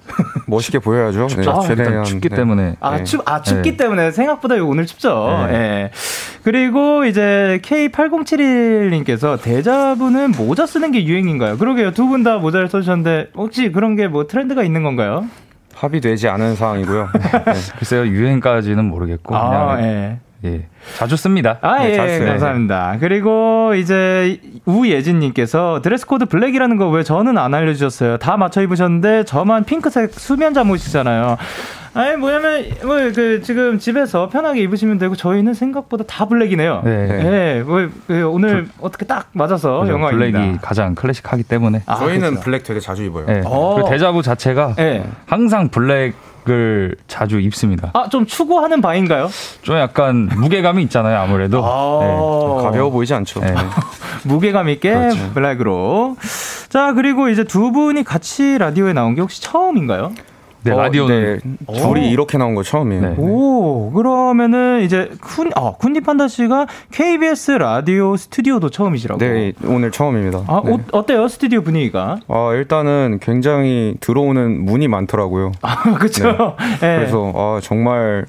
멋있게 0.46 0.78
보여야죠. 0.78 1.26
네, 1.26 1.46
아, 1.46 1.60
최대한, 1.60 2.04
춥기 2.04 2.30
네. 2.30 2.36
때문에. 2.36 2.76
아, 2.80 2.96
네. 2.96 3.04
춥, 3.04 3.20
아, 3.28 3.42
춥기 3.42 3.72
네. 3.72 3.76
때문에 3.76 4.12
생각보다 4.12 4.54
오늘 4.62 4.86
춥죠. 4.86 5.46
네. 5.50 5.54
예. 5.54 5.90
그리고 6.42 7.04
이제 7.04 7.60
K8071님께서 7.62 9.40
대자분은 9.42 10.32
모자 10.38 10.64
쓰는 10.66 10.90
게 10.92 11.04
유행인가요? 11.04 11.58
그러게요. 11.58 11.92
두 11.92 12.06
분 12.08 12.22
다 12.24 12.38
모자를 12.38 12.68
써주셨는데 12.68 13.30
혹시 13.34 13.70
그런 13.72 13.94
게 13.96 14.08
뭐 14.08 14.26
트렌드가 14.26 14.62
있는 14.64 14.82
건가요? 14.82 15.26
합의되지 15.74 16.28
않은 16.28 16.56
사항이고요. 16.56 17.08
네. 17.12 17.52
글쎄요, 17.78 18.06
유행까지는 18.06 18.84
모르겠고. 18.86 19.36
아, 19.36 19.76
그냥, 19.76 20.20
예. 20.44 20.48
예. 20.48 20.66
자주 20.96 21.16
씁니다. 21.16 21.58
아, 21.60 21.78
네, 21.78 21.90
예, 21.90 21.96
잘 21.96 22.08
써요. 22.08 22.28
감사합니다. 22.28 22.96
그리고 23.00 23.74
이제 23.74 24.40
우예진님께서 24.64 25.80
드레스 25.82 26.06
코드 26.06 26.24
블랙이라는 26.26 26.76
거 26.76 26.90
왜 26.90 27.02
저는 27.04 27.38
안 27.38 27.54
알려주셨어요? 27.54 28.16
다 28.18 28.36
맞춰 28.36 28.62
입으셨는데 28.62 29.24
저만 29.24 29.64
핑크색 29.64 30.12
수면 30.14 30.54
잠옷이잖아요. 30.54 31.36
아니 31.92 32.16
뭐냐면 32.16 32.64
뭐 32.84 32.96
그 33.14 33.40
지금 33.42 33.78
집에서 33.78 34.28
편하게 34.28 34.62
입으시면 34.62 34.98
되고 34.98 35.14
저희는 35.16 35.54
생각보다 35.54 36.04
다 36.04 36.26
블랙이네요. 36.26 36.82
네. 36.84 37.58
예, 37.58 37.62
뭐, 37.62 37.88
그 38.06 38.26
오늘 38.28 38.68
어떻게 38.80 39.04
딱 39.06 39.28
맞아서 39.32 39.86
영화입니다. 39.88 40.38
블랙이 40.38 40.58
가장 40.62 40.94
클래식하기 40.94 41.42
때문에. 41.44 41.82
아, 41.86 41.96
저희는 41.96 42.20
그렇죠. 42.30 42.40
블랙 42.40 42.64
되게 42.64 42.80
자주 42.80 43.04
입어요. 43.04 43.26
예. 43.28 43.42
어. 43.44 43.82
그 43.82 43.90
데자부 43.90 44.22
자체가 44.22 44.74
예. 44.78 45.04
항상 45.26 45.68
블랙 45.68 46.14
을 46.50 46.96
자주 47.06 47.38
입습니다. 47.40 47.90
아, 47.94 48.08
좀 48.08 48.26
추구하는 48.26 48.80
바인가요? 48.80 49.30
좀 49.62 49.76
약간 49.76 50.28
무게감이 50.34 50.82
있잖아요, 50.84 51.18
아무래도. 51.18 51.64
아. 51.64 52.62
가벼워 52.62 52.90
보이지 52.90 53.14
않죠. 53.14 53.40
예. 53.44 53.48
예. 53.48 53.54
무게감 54.24 54.68
있게 54.70 54.92
그렇죠. 54.92 55.30
블랙으로. 55.32 56.16
자, 56.68 56.92
그리고 56.92 57.28
이제 57.28 57.44
두 57.44 57.72
분이 57.72 58.04
같이 58.04 58.58
라디오에 58.58 58.92
나온 58.92 59.14
게 59.14 59.20
혹시 59.20 59.40
처음인가요? 59.42 60.12
네, 60.62 60.72
어, 60.72 60.82
라디오는 60.82 61.40
네, 61.42 61.80
둘이 61.80 62.10
이렇게 62.10 62.36
나온 62.36 62.54
거 62.54 62.62
처음이에요. 62.62 63.00
네. 63.02 63.14
오, 63.18 63.90
그러면은 63.92 64.82
이제 64.82 65.10
쿤, 65.20 65.50
아, 65.56 65.72
쿤디 65.78 66.04
판다 66.04 66.28
씨가 66.28 66.66
KBS 66.92 67.52
라디오 67.52 68.16
스튜디오도 68.16 68.68
처음이시라고. 68.68 69.18
네, 69.18 69.52
오늘 69.64 69.90
처음입니다. 69.90 70.44
아, 70.46 70.62
네. 70.64 70.72
어, 70.72 70.78
어때요? 70.92 71.28
스튜디오 71.28 71.62
분위기가? 71.62 72.18
아, 72.28 72.52
일단은 72.54 73.20
굉장히 73.22 73.94
들어오는 74.00 74.64
문이 74.64 74.88
많더라고요. 74.88 75.52
아, 75.62 75.94
그쵸. 75.94 76.56
예. 76.82 76.96
그래서 76.96 77.32
아, 77.34 77.60
정말 77.62 78.26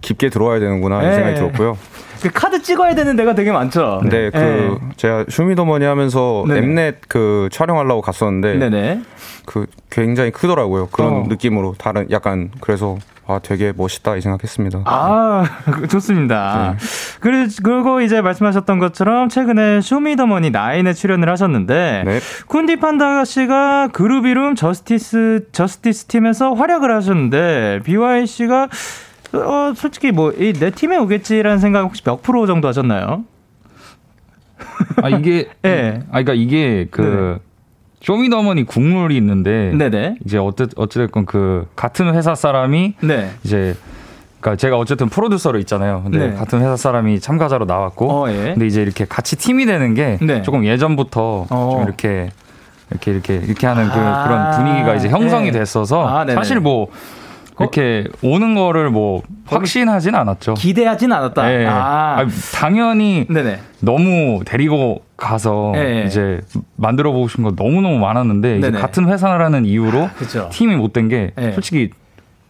깊게 0.00 0.30
들어와야 0.30 0.60
되는구나 0.60 1.02
이 1.02 1.06
네. 1.06 1.14
생각이 1.14 1.34
들었고요. 1.36 1.76
그 2.22 2.30
카드 2.32 2.62
찍어야 2.62 2.94
되는 2.94 3.16
데가 3.16 3.34
되게 3.34 3.50
많죠. 3.52 3.98
근데 4.00 4.30
그 4.30 4.38
예. 4.38 4.78
제가 4.96 5.24
슈미더머니 5.28 5.84
하면서 5.84 6.44
네네. 6.46 6.60
엠넷 6.60 6.96
그 7.08 7.48
촬영하려고 7.50 8.00
갔었는데 8.00 8.54
네네. 8.58 9.00
그 9.44 9.66
굉장히 9.90 10.30
크더라고요. 10.30 10.88
그런 10.92 11.12
어. 11.12 11.24
느낌으로 11.28 11.74
다른 11.76 12.08
약간 12.10 12.50
그래서 12.60 12.96
아 13.26 13.38
되게 13.42 13.72
멋있다 13.76 14.16
이 14.16 14.20
생각했습니다. 14.20 14.82
아, 14.84 15.44
좋습니다. 15.90 16.76
그리- 17.20 17.46
그리고 17.62 18.00
이제 18.00 18.20
말씀하셨던 18.20 18.78
것처럼 18.80 19.28
최근에 19.28 19.80
쇼미더머니 19.80 20.50
나인에 20.50 20.92
출연을 20.92 21.28
하셨는데 21.28 22.02
네. 22.04 22.18
쿤디 22.48 22.80
판다 22.80 23.24
씨가 23.24 23.88
그룹 23.92 24.26
이름 24.26 24.54
저스티스 24.56 25.46
저스티스 25.52 26.06
팀에서 26.06 26.52
활약을 26.54 26.92
하셨는데 26.94 27.80
BewhY 27.84 28.26
씨가 28.26 28.68
어 29.32 29.72
솔직히 29.74 30.12
뭐 30.12 30.32
내 30.32 30.70
팀에 30.70 30.96
오겠지라는 30.98 31.58
생각 31.58 31.82
혹시 31.82 32.02
몇 32.02 32.22
프로 32.22 32.46
정도 32.46 32.68
하셨나요? 32.68 33.24
아 35.02 35.08
이게 35.08 35.48
예. 35.64 36.02
아 36.10 36.22
그러니까 36.22 36.34
이게 36.34 36.86
그 36.90 37.02
네네. 37.02 37.38
쇼미더머니 38.02 38.64
국룰이 38.64 39.16
있는데 39.16 39.72
네네. 39.76 40.16
이제 40.24 40.38
어찌 40.38 40.66
어찌됐건 40.76 41.26
그 41.26 41.66
같은 41.76 42.14
회사 42.14 42.34
사람이 42.34 42.94
네. 43.00 43.30
이제 43.44 43.74
그러니까 44.40 44.56
제가 44.60 44.76
어쨌든 44.76 45.08
프로듀서로 45.08 45.58
있잖아요. 45.60 46.02
근데 46.02 46.30
네. 46.30 46.34
같은 46.34 46.60
회사 46.60 46.76
사람이 46.76 47.20
참가자로 47.20 47.64
나왔고 47.64 48.10
어, 48.10 48.30
예. 48.30 48.34
근데 48.54 48.66
이제 48.66 48.82
이렇게 48.82 49.04
같이 49.04 49.36
팀이 49.36 49.66
되는 49.66 49.94
게 49.94 50.18
네. 50.20 50.42
조금 50.42 50.64
예전부터 50.64 51.46
어. 51.48 51.70
좀 51.72 51.82
이렇게 51.84 52.30
이렇게 52.90 53.10
이렇게 53.12 53.34
이렇게 53.36 53.66
하는 53.66 53.88
그, 53.88 53.98
아. 53.98 54.24
그런 54.24 54.50
분위기가 54.50 54.94
이제 54.96 55.08
형성이 55.08 55.52
네. 55.52 55.60
됐어서 55.60 56.06
아. 56.06 56.26
사실 56.34 56.58
뭐 56.58 56.88
이렇게 57.60 58.04
오는 58.22 58.54
거를 58.54 58.90
뭐 58.90 59.22
확신하진 59.46 60.14
않았죠. 60.14 60.54
기대하진 60.54 61.12
않았다. 61.12 61.52
예. 61.52 61.66
아. 61.66 62.16
아니, 62.18 62.30
당연히 62.54 63.26
네네. 63.28 63.58
너무 63.80 64.42
데리고 64.44 65.02
가서 65.16 65.72
예. 65.76 66.04
이제 66.06 66.40
만들어 66.76 67.12
보고 67.12 67.28
싶은 67.28 67.44
거 67.44 67.54
너무 67.54 67.80
너무 67.80 67.98
많았는데 67.98 68.58
이제. 68.58 68.70
같은 68.70 69.08
회사라는 69.08 69.64
이유로 69.66 70.08
그쵸. 70.16 70.48
팀이 70.52 70.76
못 70.76 70.92
된게 70.92 71.32
예. 71.38 71.52
솔직히 71.52 71.90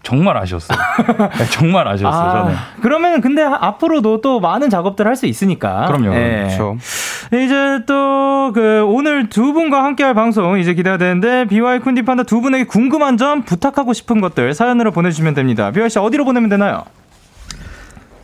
정말 0.03 0.37
아쉬웠어요. 0.37 0.77
네, 1.39 1.45
정말 1.51 1.87
아쉬웠어요. 1.87 2.33
저는. 2.33 2.55
그러면 2.83 3.21
근데 3.21 3.43
앞으로도 3.43 4.21
또 4.21 4.41
많은 4.41 4.69
작업들 4.71 5.07
할 5.07 5.15
수 5.17 5.27
있으니까. 5.27 5.87
그럼요. 5.87 6.15
예. 6.15 6.45
그렇죠. 6.49 6.77
이제 7.33 7.85
또 7.87 8.33
그 8.53 8.85
오늘 8.87 9.29
두 9.29 9.53
분과 9.53 9.85
함께할 9.85 10.15
방송 10.15 10.59
이제 10.59 10.75
기대가 10.75 10.97
되는데 10.99 11.45
BY 11.47 11.79
쿤디 11.79 12.05
판다 12.05 12.25
두 12.25 12.41
분에게 12.41 12.65
궁금한 12.65 13.17
점 13.17 13.43
부탁하고 13.43 13.93
싶은 13.93 14.21
것들 14.21 14.53
사연으로 14.53 14.91
보내주시면 14.91 15.35
됩니다. 15.35 15.71
BY 15.71 15.89
씨 15.89 15.99
어디로 16.01 16.25
보내면 16.25 16.51
되나요? 16.51 16.83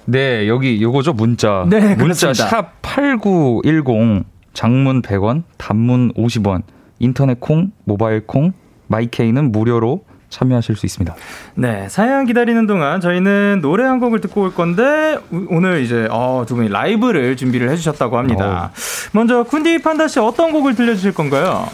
네, 0.06 0.48
여기 0.48 0.82
요거죠 0.82 1.12
문자. 1.12 1.64
네, 1.68 1.94
문자. 1.94 2.34
샵 2.34 2.82
#8910 2.82 4.24
장문 4.54 5.02
100원, 5.02 5.44
단문 5.56 6.12
50원, 6.14 6.62
인터넷 6.98 7.38
콩, 7.38 7.70
모바일 7.84 8.26
콩, 8.26 8.52
마이케이는 8.88 9.52
무료로 9.52 10.02
참여하실 10.30 10.76
수 10.76 10.86
있습니다. 10.86 11.14
네 11.54 11.88
사연 11.88 12.26
기다리는 12.26 12.66
동안 12.66 13.00
저희는 13.00 13.60
노래 13.62 13.84
한 13.84 13.98
곡을 14.00 14.20
듣고 14.20 14.42
올 14.42 14.54
건데 14.54 15.18
우- 15.30 15.46
오늘 15.50 15.80
이제 15.82 16.06
어, 16.10 16.44
두 16.46 16.54
분이 16.56 16.68
라이브를 16.68 17.36
준비를 17.36 17.70
해주셨다고 17.70 18.18
합니다. 18.18 18.70
먼저 19.12 19.44
쿤디 19.44 19.82
판다 19.82 20.06
씨 20.08 20.18
어떤 20.20 20.52
곡을 20.52 20.74
들려주실 20.74 21.14
건가요? 21.14 21.66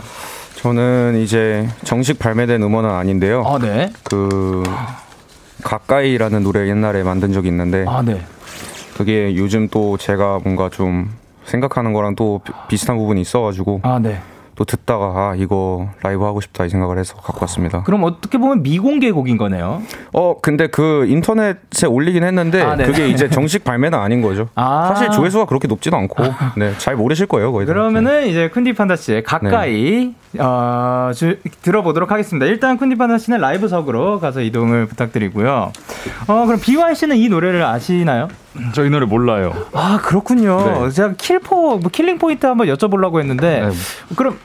저는 0.56 1.20
이제 1.22 1.68
정식 1.84 2.18
발매된 2.18 2.62
음원은 2.62 2.88
아닌데요. 2.90 3.42
아 3.46 3.58
네. 3.58 3.92
그 4.04 4.62
가까이라는 5.62 6.42
노래 6.42 6.68
옛날에 6.68 7.02
만든 7.02 7.32
적이 7.32 7.48
있는데 7.48 7.84
아 7.88 8.02
네. 8.02 8.22
그게 8.96 9.34
요즘 9.36 9.68
또 9.68 9.96
제가 9.96 10.38
뭔가 10.44 10.68
좀 10.70 11.10
생각하는 11.44 11.92
거랑 11.92 12.14
또 12.16 12.40
비- 12.44 12.52
비슷한 12.68 12.96
부분이 12.96 13.20
있어가지고 13.20 13.80
아 13.82 13.98
네. 14.00 14.20
또 14.56 14.64
듣다가 14.64 15.04
아 15.06 15.34
이거 15.36 15.88
라이브 16.02 16.24
하고 16.24 16.40
싶다 16.40 16.64
이 16.64 16.68
생각을 16.68 16.98
해서 16.98 17.14
갖고 17.16 17.38
왔습니다. 17.42 17.82
그럼 17.82 18.04
어떻게 18.04 18.38
보면 18.38 18.62
미공개 18.62 19.10
곡인 19.10 19.36
거네요. 19.36 19.82
어 20.12 20.36
근데 20.40 20.68
그 20.68 21.06
인터넷에 21.08 21.86
올리긴 21.88 22.22
했는데 22.22 22.62
아, 22.62 22.76
네. 22.76 22.84
그게 22.84 23.08
이제 23.08 23.28
정식 23.28 23.64
발매는 23.64 23.98
아닌 23.98 24.22
거죠. 24.22 24.48
아. 24.54 24.86
사실 24.94 25.10
조회수가 25.10 25.46
그렇게 25.46 25.66
높지도 25.66 25.96
않고 25.96 26.22
네, 26.56 26.72
잘 26.78 26.94
모르실 26.96 27.26
거예요 27.26 27.52
거의. 27.52 27.66
다. 27.66 27.72
그러면은 27.72 28.26
이제 28.28 28.48
쿤디 28.48 28.76
판다 28.76 28.94
씨의 28.96 29.24
가까이 29.24 30.14
어, 30.38 31.10
주- 31.14 31.38
들어보도록 31.62 32.10
하겠습니다. 32.12 32.46
일단 32.46 32.78
쿤디 32.78 32.96
판다 32.96 33.18
씨는 33.18 33.40
라이브석으로 33.40 34.20
가서 34.20 34.40
이동을 34.40 34.86
부탁드리고요. 34.86 35.72
어 36.28 36.46
그럼 36.46 36.60
BewhY 36.60 36.94
씨는 36.94 37.16
이 37.16 37.28
노래를 37.28 37.64
아시나요? 37.64 38.28
저 38.72 38.84
이 38.84 38.88
노래 38.88 39.04
몰라요. 39.06 39.52
아 39.72 39.98
그렇군요. 40.02 40.84
네. 40.84 40.90
제가 40.90 41.14
킬포 41.18 41.78
뭐 41.78 41.90
killing 41.90 42.18
point 42.18 42.46
한번 42.46 42.68
여쭤보려고 42.68 43.18
했는데 43.18 43.68
네. 43.68 44.14
그럼 44.16 44.38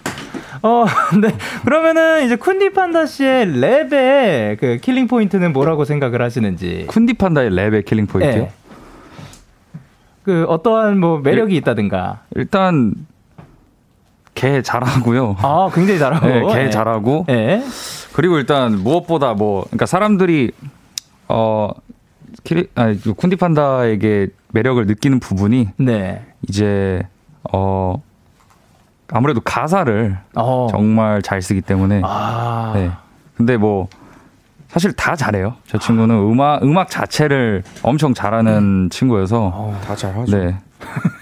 어, 0.62 0.86
네. 1.22 1.36
그러면은 1.64 2.26
이제 2.26 2.36
쿤디 2.36 2.74
판다 2.74 3.06
씨의 3.06 3.48
랩의 3.48 4.60
그 4.60 4.78
killing 4.82 5.08
point는 5.08 5.54
뭐라고 5.54 5.86
생각을 5.86 6.22
하시는지. 6.22 6.86
쿤디 6.90 7.18
판다의 7.18 7.52
랩의 7.52 7.86
killing 7.86 8.08
point요. 8.08 8.44
네. 8.44 8.52
그 10.24 10.46
어떠한 10.48 11.00
뭐 11.00 11.20
매력이 11.20 11.56
있다든가. 11.58 12.22
일단 12.36 12.94
개 14.36 14.62
잘하고요. 14.62 15.38
아, 15.40 15.70
굉장히 15.74 16.00
잘하고. 16.00 16.28
네, 16.28 16.54
개 16.54 16.66
예. 16.66 16.70
잘하고 16.70 17.26
예. 17.30 17.62
그리고 18.14 18.38
일단 18.38 18.80
무엇보다 18.80 19.34
뭐 19.34 19.64
그러니까 19.66 19.86
사람들이 19.86 20.52
어 21.28 21.70
키리 22.44 22.68
아니 22.76 23.00
그 23.02 23.14
쿤디 23.14 23.38
판다에게 23.40 24.28
매력을 24.52 24.86
느끼는 24.86 25.20
부분이 25.20 25.70
네. 25.78 26.26
이제 26.48 27.04
어 27.52 28.02
아무래도 29.12 29.42
가사를 29.42 30.18
어. 30.36 30.68
정말 30.70 31.22
잘 31.22 31.42
쓰기 31.42 31.62
때문에 31.62 32.02
아. 32.04 32.72
네. 32.76 32.92
근데 33.36 33.58
뭐 33.58 33.88
사실 34.68 34.94
다 34.94 35.16
잘해요. 35.16 35.56
저 35.68 35.78
친구는 35.80 36.16
음악 36.16 36.64
음악 36.64 36.90
자체를 36.90 37.64
엄청 37.82 38.14
잘하는 38.14 38.90
친구여서 38.92 39.52
어, 39.54 39.80
다 39.86 39.96
잘하죠. 39.96 40.38
네. 40.38 40.58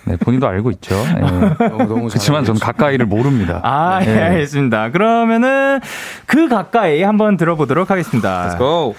네, 0.05 0.15
본인도 0.17 0.47
알고 0.47 0.71
있죠. 0.71 0.95
네. 0.95 1.21
너무, 1.69 1.77
너무 1.85 2.07
그렇지만 2.09 2.43
전 2.43 2.57
가까이를 2.59 3.05
모릅니다. 3.05 3.59
아, 3.63 3.99
예, 4.01 4.05
네. 4.05 4.21
알겠습니다. 4.21 4.91
그러면은 4.91 5.79
그 6.25 6.47
가까이 6.47 7.03
한번 7.03 7.37
들어보도록 7.37 7.89
하겠습니다. 7.89 8.49
Let's 8.49 8.57
go. 8.57 8.95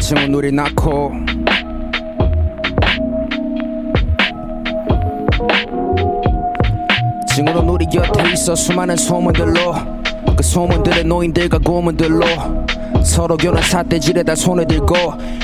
친구 0.00 0.26
누리 0.28 0.52
낳고 0.52 1.12
친구는 7.38 7.68
우리 7.68 7.86
곁에 7.86 8.32
있어 8.32 8.56
수많은 8.56 8.96
소문들로. 8.96 9.72
그 10.36 10.42
소문들의 10.42 11.04
노인들과 11.04 11.58
고문들로 11.58 12.20
서로 13.04 13.36
교란 13.36 13.62
삿대질에다 13.62 14.34
손을 14.34 14.66
들고 14.66 14.94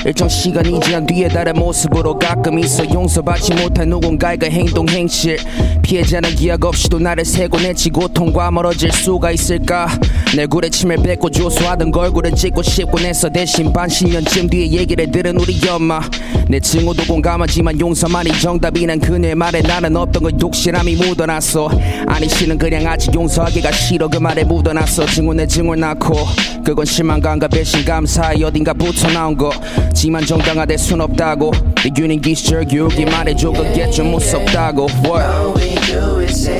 일정 0.05 0.29
시간이 0.29 0.79
지난 0.81 1.05
뒤에 1.05 1.27
다른 1.27 1.53
모습으로 1.53 2.17
가끔 2.17 2.59
있어 2.59 2.83
용서받지 2.91 3.53
못한 3.55 3.89
누군가의 3.89 4.37
그 4.37 4.45
행동 4.47 4.87
행실 4.87 5.37
피해자는 5.81 6.31
기약 6.35 6.63
없이도 6.65 6.99
나를 6.99 7.25
세고 7.25 7.59
내치 7.59 7.89
고통과 7.89 8.51
멀어질 8.51 8.91
수가 8.91 9.31
있을까? 9.31 9.87
내 10.35 10.45
굴에 10.45 10.69
침을 10.69 10.97
뱉고 10.97 11.29
조소하던 11.29 11.91
그 11.91 11.99
얼굴을 11.99 12.31
찍고 12.31 12.61
싶고 12.61 12.99
내서 12.99 13.29
대신 13.29 13.71
반신년쯤 13.71 14.49
뒤에 14.49 14.71
얘기를 14.71 15.09
들은 15.09 15.37
우리 15.39 15.55
엄마. 15.69 16.01
내 16.47 16.59
친구도 16.59 17.03
공감하지만 17.05 17.79
용서만이 17.79 18.39
정답이란 18.39 18.99
그녀의 18.99 19.35
말에 19.35 19.61
나는 19.61 19.95
없던 19.95 20.23
그 20.23 20.37
독실함이 20.37 20.95
묻어났어. 20.95 21.69
아니 22.07 22.27
씨는 22.27 22.57
그냥 22.57 22.87
아직 22.87 23.13
용서하기가 23.13 23.71
싫어 23.71 24.07
그 24.07 24.17
말에 24.17 24.43
묻어났어. 24.43 25.05
친구 25.05 25.33
내 25.33 25.47
증오를 25.47 25.79
낳고 25.79 26.15
그건 26.63 26.85
실망감 26.85 27.39
과 27.44 27.44
배신감 27.48 28.06
사이 28.06 28.42
어딘가 28.42 28.72
붙어 28.72 29.06
나온 29.10 29.36
거지만 29.36 30.24
정당화될 30.24 30.78
순 30.78 31.02
없다고 31.02 31.52
내 31.82 31.90
균인 31.90 32.20
기시절 32.20 32.64
교육이 32.64 33.04
말해줘 33.04 33.50
그게 33.50 33.90
좀 33.90 34.12
무섭다고 34.12 34.86
What? 35.04 35.22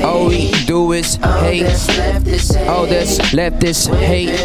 All 0.05 0.29
we 0.29 0.51
do 0.67 0.93
is 0.93 1.19
hate 1.25 1.67
All 2.69 2.87
that's 2.87 3.33
left 3.33 3.65
is 3.65 3.89
hate 3.89 4.37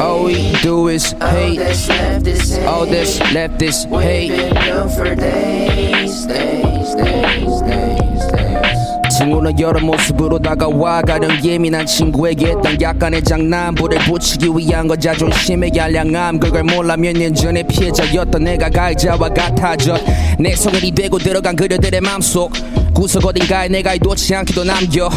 All 0.00 0.24
we 0.24 0.52
do 0.62 0.88
is 0.88 1.14
hate 1.22 1.60
All 2.66 2.86
that's 2.86 3.20
left 3.32 3.62
is 3.62 3.84
hate 3.84 4.56
친구는 9.21 9.59
여러 9.59 9.79
모습으로 9.79 10.39
다가와 10.39 11.03
가령 11.03 11.43
예민한 11.43 11.85
친구에게 11.85 12.47
했던 12.47 12.81
약간의 12.81 13.23
장난불을 13.23 13.99
붙이기 13.99 14.47
위한 14.57 14.87
건 14.87 14.99
자존심의 14.99 15.71
열량함. 15.75 16.39
그걸 16.39 16.63
몰라 16.63 16.97
몇 16.97 17.15
년 17.15 17.31
전에 17.35 17.61
피해자였던 17.61 18.43
내가 18.43 18.67
가해자와 18.69 19.29
같아져 19.29 19.95
내 20.39 20.55
성인이 20.55 20.91
되고 20.91 21.19
들어간 21.19 21.55
그녀들의 21.55 22.01
맘속. 22.01 22.51
구석 22.95 23.23
어딘가에 23.27 23.67
내가 23.67 23.93
놓지 24.01 24.33
않기도 24.33 24.63
남겨. 24.63 25.07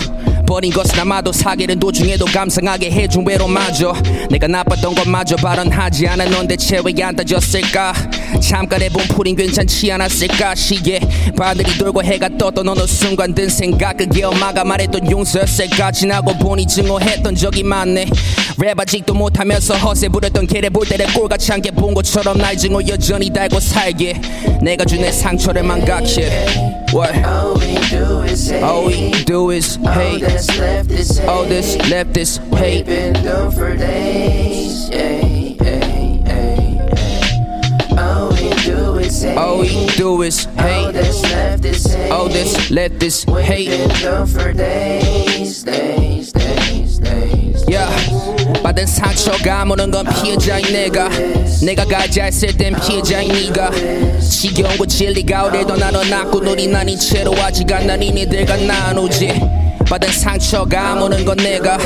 버린 0.46 0.70
것은 0.70 1.00
아마도 1.00 1.32
사귀는 1.32 1.80
도중에도 1.80 2.26
감상하게 2.26 2.90
해준 2.90 3.26
외로마저. 3.26 3.94
내가 4.30 4.46
나빴던 4.46 4.94
것마저 4.96 5.36
발언하지 5.36 6.06
대체 6.46 6.78
왜안 6.84 7.16
따졌을까 7.16 7.94
잠깐의 8.40 8.90
봄풀인 8.90 9.36
괜찮지 9.36 9.92
않았을까 9.92 10.54
시계. 10.54 11.00
바늘이 11.36 11.76
돌고 11.78 12.02
해가 12.02 12.28
떴던 12.38 12.68
어느 12.68 12.86
순간 12.86 13.34
든 13.34 13.48
생각 13.48 13.96
그게 13.96 14.24
엄마가 14.24 14.64
말했던 14.64 15.10
용서였을까. 15.10 15.92
지나고 15.92 16.36
보니 16.38 16.66
증오했던 16.66 17.34
적이 17.36 17.62
많네. 17.62 18.06
랩 18.58 18.78
아직도 18.78 19.14
못하면서 19.14 19.74
허세 19.76 20.08
부렸던 20.08 20.46
걔를 20.46 20.70
볼 20.70 20.86
때를 20.86 21.06
꼴같이 21.12 21.52
않게 21.52 21.70
본 21.72 21.94
것처럼 21.94 22.38
날 22.38 22.56
증오 22.56 22.80
여전히 22.88 23.30
달고 23.30 23.60
살게. 23.60 24.20
내가 24.60 24.84
준 24.84 25.04
내 25.04 25.12
상처를 25.12 25.62
망각해. 25.62 26.46
What? 26.94 27.12
All 27.26 27.58
we 28.86 29.10
do 29.26 29.50
is 29.50 29.76
hate. 29.78 30.24
All 31.28 31.46
that's 31.46 31.68
left 31.90 32.16
is 32.16 32.40
hate. 32.56 32.88
All 32.88 33.50
we 39.60 39.86
do 39.96 40.22
is 40.22 40.44
hate. 40.58 40.94
All 42.10 42.28
that's 42.28 42.70
left 42.70 43.02
is 43.02 43.24
hate. 43.24 43.70
Yeah. 47.66 47.90
받은 48.62 48.86
상처가 48.86 49.62
아무런 49.62 49.90
건 49.90 50.06
피해자인 50.06 50.64
내가. 50.72 51.08
내가 51.62 51.84
가자 51.84 52.24
했을 52.24 52.54
땐 52.56 52.74
피해자인 52.80 53.28
네가. 53.28 53.70
지겨운 54.20 54.76
거 54.76 54.86
진리가 54.86 55.44
오래도 55.44 55.76
나눠 55.76 56.04
낳고 56.04 56.40
놀이 56.40 56.66
난이 56.66 56.98
채로 56.98 57.34
아직 57.42 57.70
안난 57.72 58.02
이니들과 58.02 58.56
나누지. 58.56 59.28
받은 59.88 60.12
상처가 60.12 60.92
아무는 60.92 61.24
건 61.24 61.36
내가. 61.36 61.78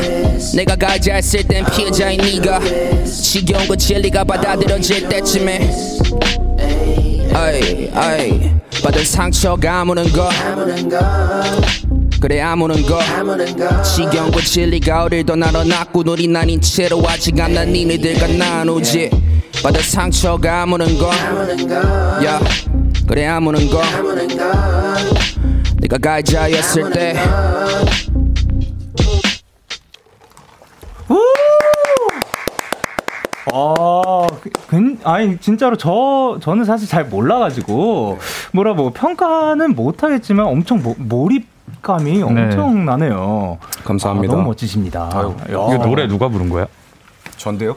내가 0.54 0.76
가자 0.76 1.14
했을 1.14 1.42
땐 1.44 1.64
피해자인 1.74 2.20
네가. 2.20 2.60
지겨운 3.04 3.66
거 3.66 3.76
진리가 3.76 4.24
받아들여질 4.24 5.08
때쯤에 5.08 5.70
아이 7.34 7.90
아이. 7.94 8.50
받은 8.82 9.04
상처가 9.04 9.80
아무는 9.80 10.10
거. 10.12 10.28
그래 12.20 12.40
아무는 12.40 12.82
거. 12.82 12.98
거 14.30 14.40
진리가 14.40 15.04
어릴더 15.04 15.36
나눠 15.36 15.64
낳고 15.64 16.02
놀이 16.02 16.26
난인 16.26 16.60
채로 16.60 17.02
아직 17.08 17.38
안난 17.40 17.72
니네들과 17.72 18.26
나누지. 18.28 19.10
받은 19.62 19.82
상처가 19.82 20.62
아무는 20.62 20.96
거야 20.98 22.38
그래 23.08 23.26
아무는 23.26 23.68
거. 23.68 23.82
내가 25.80 25.98
가해자였을 25.98 26.90
때. 26.92 27.14
아, 33.50 34.02
괜- 34.02 34.07
아니 35.04 35.38
진짜로 35.38 35.76
저 35.76 36.38
저는 36.40 36.64
사실 36.64 36.88
잘 36.88 37.04
몰라가지고 37.04 38.18
뭐라 38.52 38.74
뭐 38.74 38.92
평가는 38.92 39.74
못하겠지만 39.74 40.46
엄청 40.46 40.82
모, 40.82 40.94
몰입감이 40.98 42.22
엄청 42.22 42.84
나네요. 42.84 43.58
감사합니다. 43.84 44.32
아, 44.32 44.36
너무 44.36 44.48
멋지십니다. 44.48 45.10
아유. 45.12 45.34
이거 45.48 45.78
노래 45.84 46.06
누가 46.06 46.28
부른 46.28 46.48
거야? 46.50 46.66
전데요? 47.36 47.76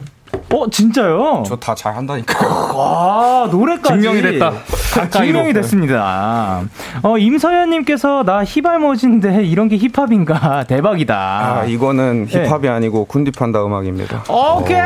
어 0.54 0.70
진짜요? 0.70 1.44
저 1.46 1.56
다 1.58 1.76
잘 1.76 1.96
한다니까요. 1.96 2.74
와 2.78 3.48
노래까지 3.52 4.02
증명이 4.02 4.22
됐다. 4.22 4.52
가까이로. 4.94 5.10
증명이 5.34 5.54
됐습니다. 5.54 6.62
어 7.04 7.18
임서연님께서 7.18 8.24
나 8.24 8.44
힙알머지인데 8.46 9.44
이런 9.46 9.68
게 9.68 9.78
힙합인가 9.78 10.64
대박이다. 10.66 11.16
아, 11.62 11.66
이거는 11.66 12.28
네. 12.28 12.46
힙합이 12.46 12.68
아니고 12.70 13.08
쿤디판다 13.08 13.66
음악입니다. 13.66 14.24
오케이 14.30 14.78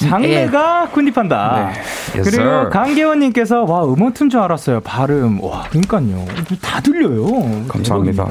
장르가 0.00 0.88
쿤디판다. 0.92 1.70
Yes, 2.14 2.30
그리고 2.30 2.42
sir. 2.42 2.70
강계원님께서 2.70 3.64
와 3.64 3.84
음원 3.84 4.12
튼 4.12 4.28
줄 4.28 4.40
알았어요. 4.40 4.80
발음 4.80 5.42
와 5.42 5.64
그러니까요 5.70 6.24
다 6.60 6.80
들려요. 6.80 7.66
감사합니다. 7.68 8.26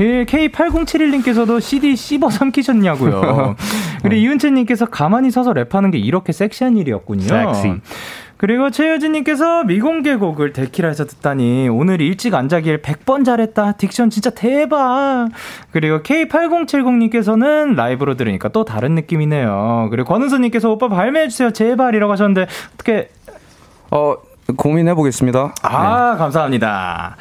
예, 0.00 0.24
K8071님께서도 0.24 1.60
CD 1.60 1.96
씹어 1.96 2.30
삼키셨냐고요. 2.30 3.56
그리고 4.02 4.14
이은채님께서 4.16 4.86
가만히 4.86 5.30
서서 5.30 5.52
랩하는 5.52 5.92
게 5.92 5.98
이렇게 5.98 6.32
섹시한 6.32 6.76
일이었군요. 6.76 7.22
섹시. 7.22 7.72
그리고 8.38 8.70
최효진님께서 8.70 9.64
미공개 9.64 10.16
곡을 10.16 10.52
데키라에서 10.52 11.06
듣다니 11.06 11.68
오늘 11.70 12.00
일찍 12.02 12.34
안 12.34 12.48
자길 12.50 12.82
100번 12.82 13.24
잘했다. 13.24 13.72
딕션 13.72 14.10
진짜 14.10 14.28
대박. 14.30 15.28
그리고 15.70 16.00
K8070님께서는 16.00 17.74
라이브로 17.76 18.14
들으니까 18.16 18.48
또 18.50 18.64
다른 18.64 18.94
느낌이네요. 18.94 19.88
그리고 19.90 20.08
권은서님께서 20.12 20.70
오빠 20.70 20.88
발매해주세요. 20.88 21.52
제발이라고 21.52 22.12
하셨는데 22.12 22.46
어떻게 22.74 23.08
어, 23.90 24.16
고민해 24.56 24.94
보겠습니다. 24.94 25.54
아, 25.62 26.16
감사합니다. 26.16 27.16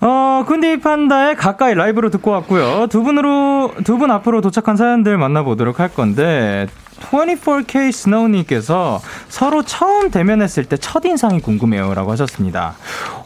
어, 0.00 0.44
쿤디 0.46 0.82
판다의 0.82 1.34
가까이 1.36 1.74
라이브로 1.74 2.10
듣고 2.10 2.30
왔고요. 2.30 2.86
두 2.88 3.02
분으로, 3.02 3.72
두 3.84 3.96
분 3.98 4.10
앞으로 4.10 4.40
도착한 4.40 4.76
사연들 4.76 5.16
만나보도록 5.18 5.80
할 5.80 5.88
건데, 5.88 6.66
24K 7.00 7.92
스노우님께서 7.92 9.00
서로 9.28 9.62
처음 9.62 10.10
대면했을 10.10 10.64
때 10.64 10.76
첫인상이 10.76 11.40
궁금해요. 11.40 11.94
라고 11.94 12.10
하셨습니다. 12.12 12.74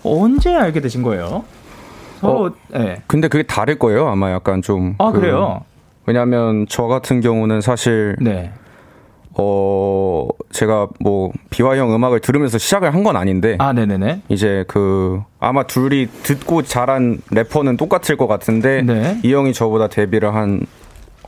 언제 0.02 0.54
알게 0.54 0.80
되신 0.80 1.02
거예요? 1.02 1.44
서로, 2.20 2.50
네. 2.68 3.02
근데 3.06 3.28
그게 3.28 3.44
다를 3.44 3.78
거예요. 3.78 4.08
아마 4.08 4.32
약간 4.32 4.62
좀. 4.62 4.94
아, 4.98 5.12
그- 5.12 5.20
그래요? 5.20 5.62
왜냐면 6.06 6.66
저 6.68 6.84
같은 6.84 7.20
경우는 7.20 7.60
사실 7.60 8.16
네. 8.20 8.50
어 9.40 10.26
제가 10.50 10.88
뭐 11.00 11.30
비와형 11.50 11.94
음악을 11.94 12.20
들으면서 12.20 12.56
시작을 12.58 12.92
한 12.94 13.04
건 13.04 13.14
아닌데 13.14 13.56
아, 13.60 13.72
네네네. 13.72 14.22
이제 14.30 14.64
그 14.66 15.20
아마 15.38 15.62
둘이 15.64 16.08
듣고 16.24 16.62
자란 16.62 17.20
래퍼는 17.30 17.76
똑같을 17.76 18.16
것 18.16 18.26
같은데 18.26 18.82
네. 18.82 19.20
이 19.22 19.32
형이 19.32 19.52
저보다 19.52 19.86
데뷔를 19.88 20.34
한 20.34 20.62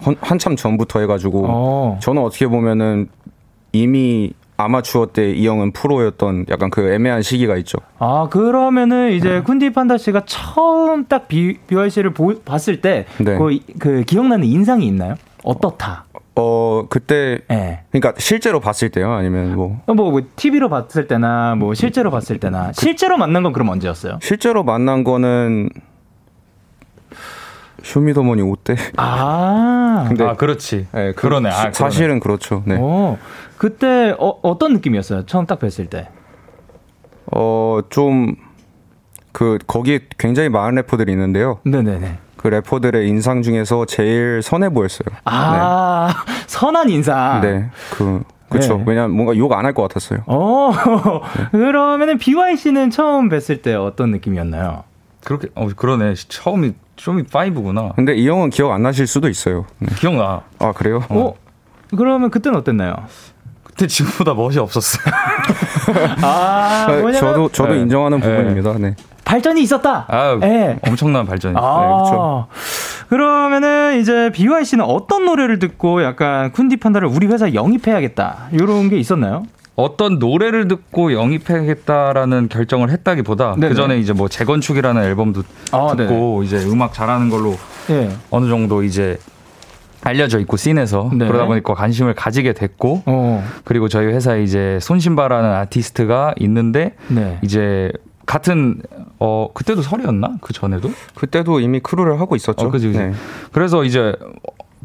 한- 0.00 0.16
한참 0.20 0.56
전부터 0.56 1.00
해가지고 1.00 1.44
어. 1.48 1.98
저는 2.00 2.22
어떻게 2.22 2.46
보면은 2.46 3.08
이미 3.72 4.32
아마추어 4.56 5.06
때 5.06 5.30
이 5.32 5.46
형은 5.46 5.72
프로였던 5.72 6.46
약간 6.50 6.68
그 6.70 6.92
애매한 6.92 7.22
시기가 7.22 7.56
있죠. 7.58 7.78
아, 7.98 8.28
그러면은 8.30 9.08
네. 9.08 9.16
이제 9.16 9.40
쿤디 9.42 9.72
판다 9.72 9.96
씨가 9.96 10.22
처음 10.26 11.06
딱 11.06 11.28
비, 11.28 11.56
BYC를 11.66 12.12
보, 12.12 12.34
봤을 12.44 12.80
때, 12.82 13.06
네. 13.18 13.38
그, 13.38 13.58
그 13.78 14.02
기억나는 14.04 14.44
인상이 14.46 14.86
있나요? 14.86 15.14
어떻다? 15.44 16.04
어 16.36 16.84
그때 16.88 17.38
예. 17.50 17.80
그러니까 17.90 18.14
실제로 18.18 18.60
봤을 18.60 18.88
때요 18.90 19.12
아니면 19.12 19.54
뭐 19.56 19.80
어, 19.86 19.94
뭐, 19.94 20.10
뭐, 20.10 20.20
TV로 20.36 20.68
봤을 20.68 21.06
때나, 21.08 21.54
뭐, 21.54 21.74
실제로 21.74 22.10
봤을 22.10 22.38
때나, 22.38 22.72
실제로 22.72 23.16
만난 23.18 23.42
건 23.42 23.52
그럼 23.52 23.68
언제였어요? 23.70 24.18
실제로 24.22 24.62
만난 24.62 25.04
거는 25.04 25.70
쇼미더머니 27.82 28.42
5때. 28.42 28.76
아, 28.96 30.04
근데 30.08 30.24
아 30.26 30.34
그렇지. 30.34 30.86
네, 30.92 31.12
그- 31.12 31.22
그러네. 31.22 31.48
아, 31.48 31.52
사-. 31.52 31.72
사실은 31.72 32.20
그렇죠. 32.20 32.62
네. 32.66 32.76
어, 32.80 33.18
그때 33.58 34.14
어, 34.18 34.38
어떤 34.42 34.72
느낌이었어요? 34.74 35.26
처음 35.26 35.46
딱 35.46 35.58
뵀을 35.60 35.90
때. 35.90 36.08
어, 37.32 37.80
좀, 37.90 38.34
그, 39.32 39.58
거기에 39.66 40.00
굉장히 40.18 40.48
많은 40.48 40.76
래퍼들이 40.76 41.12
있는데요. 41.12 41.58
네네네. 41.64 42.18
그 42.36 42.48
래퍼들의 42.48 43.06
인상 43.08 43.42
중에서 43.42 43.84
제일 43.84 44.40
선해 44.42 44.70
보였어요. 44.70 45.14
아, 45.26 46.12
선한 46.48 46.88
인상. 46.90 47.40
네. 47.42 47.52
네. 47.52 47.70
그, 47.90 48.22
그쵸. 48.48 48.78
네. 48.78 48.84
왜냐면 48.86 49.12
뭔가 49.12 49.36
욕 49.36 49.52
안 49.52 49.64
할 49.64 49.74
것 49.74 49.82
같았어요. 49.82 50.20
어, 50.26 50.72
네. 51.36 51.44
그러면은 51.58 52.18
BYC는 52.18 52.90
처음 52.90 53.28
뵀을 53.28 53.62
때 53.62 53.74
어떤 53.74 54.10
느낌이었나요? 54.10 54.82
그렇게 55.24 55.48
어 55.54 55.68
그러네. 55.74 56.14
처음이 56.28 56.74
쇼미 57.00 57.24
5구나. 57.24 57.96
근데 57.96 58.14
이 58.14 58.28
형은 58.28 58.50
기억 58.50 58.72
안 58.72 58.82
나실 58.82 59.06
수도 59.06 59.28
있어요. 59.28 59.64
네. 59.78 59.88
기억나. 59.96 60.42
아, 60.58 60.72
그래요? 60.72 61.02
어? 61.08 61.34
그러면 61.96 62.30
그때는 62.30 62.58
어땠나요? 62.58 62.94
그때 63.64 63.86
지금보다 63.86 64.34
멋이 64.34 64.58
없었어요. 64.58 65.02
아, 66.22 66.86
아, 66.86 66.86
뭐냐면 66.88 67.14
저도, 67.14 67.48
저도 67.48 67.72
네. 67.72 67.80
인정하는 67.80 68.20
네. 68.20 68.28
부분입니다. 68.28 68.74
네. 68.78 68.96
발전이 69.24 69.62
있었다. 69.62 70.06
아, 70.08 70.38
예. 70.42 70.78
엄청난 70.86 71.24
발전이. 71.24 71.54
아, 71.56 71.78
그렇죠. 71.80 72.46
그러면은 73.08 73.98
이제 74.00 74.30
BYC는 74.34 74.84
어떤 74.84 75.24
노래를 75.24 75.58
듣고 75.58 76.02
약간 76.02 76.52
쿤디 76.52 76.80
판다를 76.80 77.08
우리 77.08 77.26
회사 77.28 77.54
영입해야겠다 77.54 78.48
이런 78.52 78.90
게 78.90 78.98
있었나요? 78.98 79.44
어떤 79.82 80.18
노래를 80.18 80.68
듣고 80.68 81.12
영입하겠다라는 81.12 82.48
결정을 82.48 82.90
했다기보다 82.90 83.54
네네. 83.54 83.68
그 83.68 83.74
전에 83.74 83.98
이제 83.98 84.12
뭐 84.12 84.28
재건축이라는 84.28 85.02
앨범도 85.02 85.42
아, 85.72 85.94
듣고 85.96 86.42
이제 86.42 86.58
음악 86.66 86.92
잘하는 86.92 87.30
걸로 87.30 87.56
예. 87.90 88.10
어느 88.30 88.48
정도 88.48 88.82
이제 88.82 89.18
알려져 90.02 90.38
있고 90.40 90.56
씬에서 90.56 91.10
네. 91.12 91.26
그러다 91.26 91.46
보니까 91.46 91.74
관심을 91.74 92.14
가지게 92.14 92.54
됐고 92.54 93.02
어, 93.06 93.44
그리고 93.64 93.88
저희 93.88 94.06
회사에 94.06 94.42
이제 94.42 94.78
손심바라는 94.80 95.50
아티스트가 95.50 96.34
있는데 96.38 96.94
네. 97.08 97.38
이제 97.42 97.92
같은 98.24 98.80
어 99.18 99.48
그때도 99.52 99.82
서리였나 99.82 100.36
그 100.40 100.52
전에도 100.52 100.90
그때도 101.14 101.60
이미 101.60 101.80
크루를 101.80 102.20
하고 102.20 102.36
있었죠. 102.36 102.66
어, 102.66 102.70
그지, 102.70 102.86
그지. 102.88 102.98
네. 102.98 103.12
그래서 103.52 103.84
이제 103.84 104.14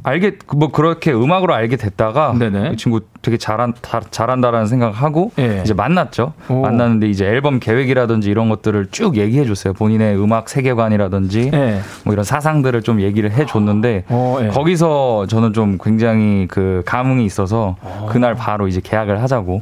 알게 0.05 0.37
뭐 0.55 0.69
그렇게 0.71 1.11
음악으로 1.11 1.53
알게 1.55 1.77
됐다가 1.77 2.33
네네. 2.37 2.71
이 2.73 2.77
친구 2.77 3.01
되게 3.23 3.37
잘한 3.37 3.73
다- 3.81 4.01
잘한다라는 4.11 4.67
생각하고 4.67 5.31
예. 5.39 5.61
이제 5.63 5.73
만났죠. 5.73 6.33
오. 6.47 6.61
만났는데 6.61 7.09
이제 7.09 7.25
앨범 7.25 7.59
계획이라든지 7.59 8.29
이런 8.29 8.47
것들을 8.49 8.89
쭉 8.91 9.17
얘기해 9.17 9.45
줬어요. 9.45 9.73
본인의 9.73 10.15
음악 10.21 10.47
세계관이라든지 10.47 11.49
예. 11.53 11.79
뭐 12.03 12.13
이런 12.13 12.23
사상들을 12.23 12.83
좀 12.83 13.01
얘기를 13.01 13.31
해 13.31 13.45
줬는데 13.47 14.05
어, 14.09 14.37
예. 14.41 14.47
거기서 14.49 15.25
저는 15.27 15.53
좀 15.53 15.79
굉장히 15.83 16.47
그 16.49 16.83
감흥이 16.85 17.25
있어서 17.25 17.75
아. 17.83 18.05
그날 18.09 18.35
바로 18.35 18.67
이제 18.67 18.81
계약을 18.83 19.21
하자고 19.23 19.61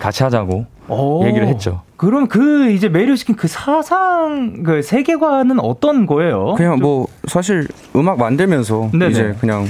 같이 0.00 0.22
하자고 0.22 0.66
오. 0.88 1.24
얘기를 1.26 1.48
했죠. 1.48 1.82
그럼 2.04 2.28
그 2.28 2.70
이제 2.70 2.88
매료시킨 2.88 3.36
그 3.36 3.48
사상 3.48 4.62
그 4.62 4.82
세계관은 4.82 5.58
어떤 5.60 6.06
거예요? 6.06 6.54
그냥 6.54 6.78
뭐, 6.78 7.06
사실 7.26 7.66
음악 7.96 8.18
만들면서 8.18 8.90
네네. 8.92 9.10
이제 9.10 9.34
그냥 9.40 9.66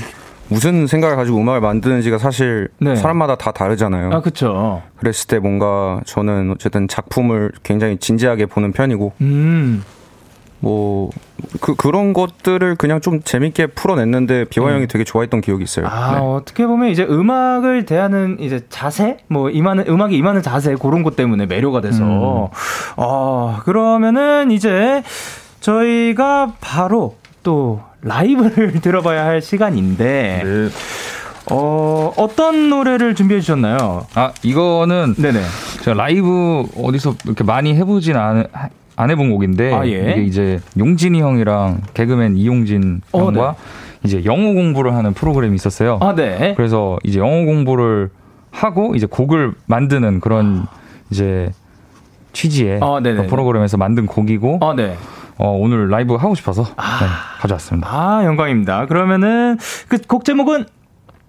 무슨 0.49 0.87
생각을 0.87 1.17
가지고 1.17 1.39
음악을 1.39 1.61
만드는지가 1.61 2.19
사실 2.19 2.69
네. 2.79 2.97
사람마다 2.97 3.37
다 3.37 3.53
다르잖아요. 3.53 4.11
아, 4.13 4.21
그쵸. 4.21 4.83
그랬을 4.97 5.27
때 5.29 5.39
뭔가 5.39 6.01
저는 6.05 6.53
어쨌든 6.53 6.87
작품을 6.89 7.53
굉장히 7.63 7.97
진지하게 7.97 8.47
보는 8.47 8.73
편이고 8.73 9.13
음. 9.21 9.83
뭐 10.65 11.11
그 11.61 11.75
그런 11.75 12.13
것들을 12.13 12.77
그냥 12.77 13.01
좀 13.01 13.23
재밌게 13.23 13.69
풀어냈는데 13.69 14.45
비화 14.45 14.67
음. 14.67 14.75
형이 14.75 14.87
되게 14.87 15.05
좋아했던 15.05 15.41
기억이 15.41 15.63
있어요. 15.65 15.87
아, 15.87 16.13
네. 16.13 16.19
어떻게 16.21 16.67
보면 16.67 16.91
이제 16.91 17.05
음악을 17.05 17.87
대하는 17.87 18.39
이제 18.41 18.61
자세? 18.69 19.19
뭐, 19.29 19.51
임하는, 19.51 19.85
음악에 19.89 20.17
임하는 20.17 20.43
자세, 20.43 20.75
그런 20.75 21.03
것 21.03 21.17
때문에 21.17 21.47
매료가 21.47 21.81
돼서. 21.81 22.51
어, 22.97 23.59
그러면은 23.65 24.51
이제 24.51 25.03
저희가 25.61 26.55
바로 26.61 27.17
또 27.43 27.81
라이브를 28.03 28.81
들어봐야 28.83 29.25
할 29.25 29.41
시간인데, 29.41 30.43
네. 30.45 30.69
어, 31.51 32.13
어떤 32.17 32.71
노래를 32.71 33.15
준비해 33.15 33.41
주셨나요? 33.41 34.07
아 34.15 34.33
이거는 34.43 35.15
네네. 35.19 35.43
제가 35.83 35.95
라이브 35.95 36.65
어디서 36.75 37.17
이렇게 37.27 37.45
많이 37.45 37.75
해보진 37.75 38.17
않, 38.17 38.47
안 38.97 39.11
해본 39.11 39.31
곡인데 39.31 39.73
아, 39.75 39.87
예. 39.87 40.13
이게 40.13 40.23
이제 40.23 40.61
용진이 40.79 41.21
형이랑 41.21 41.83
개그맨 41.95 42.37
이용진 42.37 43.01
어, 43.13 43.19
형과 43.27 43.53
네. 43.53 43.59
이제 44.05 44.25
영어 44.25 44.53
공부를 44.53 44.95
하는 44.95 45.15
프로그램이 45.15 45.55
있었어요. 45.55 45.99
아, 46.01 46.15
네. 46.15 46.55
그래서 46.57 46.99
이제 47.05 47.19
영어 47.19 47.45
공부를 47.45 48.11
하고 48.51 48.95
이제 48.95 49.07
곡을 49.07 49.53
만드는 49.67 50.21
그런 50.21 50.67
이제 51.11 51.51
취지의 52.33 52.79
어, 52.83 53.01
네네. 53.01 53.23
그 53.23 53.27
프로그램에서 53.29 53.77
만든 53.77 54.07
곡이고 54.07 54.59
아, 54.63 54.75
네. 54.77 54.97
어, 55.39 55.51
오늘 55.51 55.89
라이브 55.89 56.15
하고 56.15 56.35
싶어서 56.35 56.63
네, 56.63 57.07
가져왔습니다. 57.41 57.89
아, 57.91 58.25
영광입니다. 58.25 58.87
그러면은 58.87 59.59
그 59.89 59.99
곡 60.07 60.25
제목은? 60.25 60.67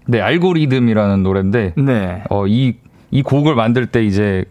네, 0.08 0.21
알고리즘이라는 0.21 1.23
노래인데 1.23 1.73
네. 1.78 2.23
어, 2.30 2.45
이, 2.45 2.75
이 3.10 3.23
곡을 3.23 3.56
만들 3.56 3.88
때 3.88 4.04
이제 4.04 4.45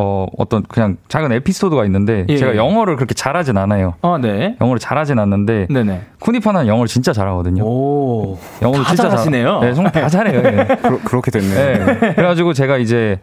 어, 0.00 0.26
어떤 0.38 0.62
그냥 0.62 0.96
작은 1.08 1.32
에피소드가 1.32 1.84
있는데 1.86 2.24
예. 2.28 2.36
제가 2.36 2.54
영어를 2.54 2.94
그렇게 2.94 3.14
잘하진 3.14 3.58
않아요. 3.58 3.94
아, 4.02 4.16
네. 4.22 4.54
영어를 4.60 4.78
잘하진 4.78 5.18
않는데 5.18 5.66
네네. 5.68 6.02
쿠니파는 6.20 6.68
영어를 6.68 6.86
진짜 6.86 7.12
잘하거든요. 7.12 7.64
오. 7.64 8.38
영어도 8.62 8.84
다 8.84 8.88
진짜 8.90 9.02
잘- 9.02 9.10
잘하시네요. 9.10 9.58
네, 9.58 9.74
정말 9.74 9.90
다 9.92 10.08
잘해요. 10.08 10.40
네. 10.42 10.66
그러, 10.80 10.98
그렇게 11.04 11.32
됐네요. 11.32 11.84
네. 11.84 12.14
그래가지고 12.14 12.52
제가 12.52 12.76
이제 12.78 13.18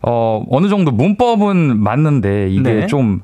어 0.00 0.42
어느 0.50 0.68
정도 0.68 0.90
문법은 0.92 1.78
맞는데 1.78 2.48
이게 2.48 2.62
네. 2.72 2.86
좀 2.86 3.20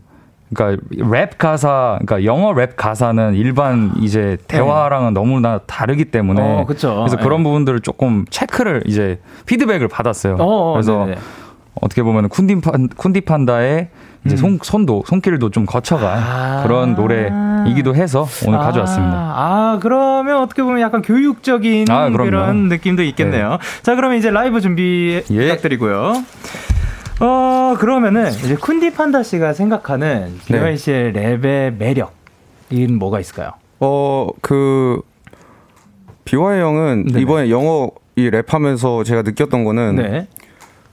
그러니까 0.52 0.82
랩 0.90 1.38
가사, 1.38 1.98
그러니까 2.04 2.24
영어 2.24 2.52
랩 2.52 2.76
가사는 2.76 3.34
일반 3.34 3.92
이제 4.00 4.36
대화랑은 4.48 5.14
너무나 5.14 5.60
다르기 5.66 6.06
때문에 6.06 6.42
어, 6.42 6.64
그쵸. 6.66 6.96
그래서 6.96 7.16
네. 7.16 7.22
그런 7.22 7.44
부분들을 7.44 7.80
조금 7.80 8.24
체크를 8.30 8.82
이제 8.86 9.20
피드백을 9.46 9.88
받았어요. 9.88 10.36
어, 10.40 10.72
그래서 10.72 11.04
네네. 11.06 11.18
어떻게 11.74 12.02
보면 12.02 12.28
쿤디 12.28 12.62
판 12.62 12.88
쿤디 12.88 13.24
판다의 13.24 13.88
이제 14.26 14.36
손, 14.36 14.58
손도 14.62 15.04
손길도 15.06 15.50
좀 15.50 15.64
거쳐간 15.64 16.18
음. 16.18 16.22
아. 16.22 16.62
그런 16.62 16.94
노래이기도 16.94 17.94
해서 17.94 18.26
오늘 18.46 18.58
아, 18.58 18.62
가져왔습니다. 18.64 19.14
아, 19.14 19.78
그러면 19.80 20.42
어떻게 20.42 20.62
보면 20.62 20.80
약간 20.80 21.00
교육적인 21.00 21.86
아. 21.90 22.10
그런 22.10 22.68
느낌도 22.68 23.02
있겠네요. 23.02 23.58
자, 23.82 23.94
그러면 23.94 24.18
이제 24.18 24.30
라이브 24.30 24.60
준비 24.60 25.22
예. 25.30 25.42
부탁드리고요. 25.42 26.22
어, 27.20 27.76
그러면은 27.78 28.28
이제 28.30 28.56
쿤디 28.56 28.94
판다 28.94 29.22
씨가 29.22 29.52
생각하는 29.52 30.38
네. 30.48 30.58
비원 30.58 30.76
씨의 30.76 31.12
랩의 31.12 31.76
매력인 31.78 32.98
뭐가 32.98 33.20
있을까요? 33.20 33.52
어, 33.78 34.28
그, 34.40 35.00
비화의 36.24 36.60
형은 36.60 37.04
네네. 37.06 37.20
이번에 37.20 37.50
영어 37.50 37.90
이 38.16 38.30
랩하면서 38.30 39.04
제가 39.04 39.22
느꼈던 39.22 39.64
거는 39.64 39.96
네. 39.96 40.28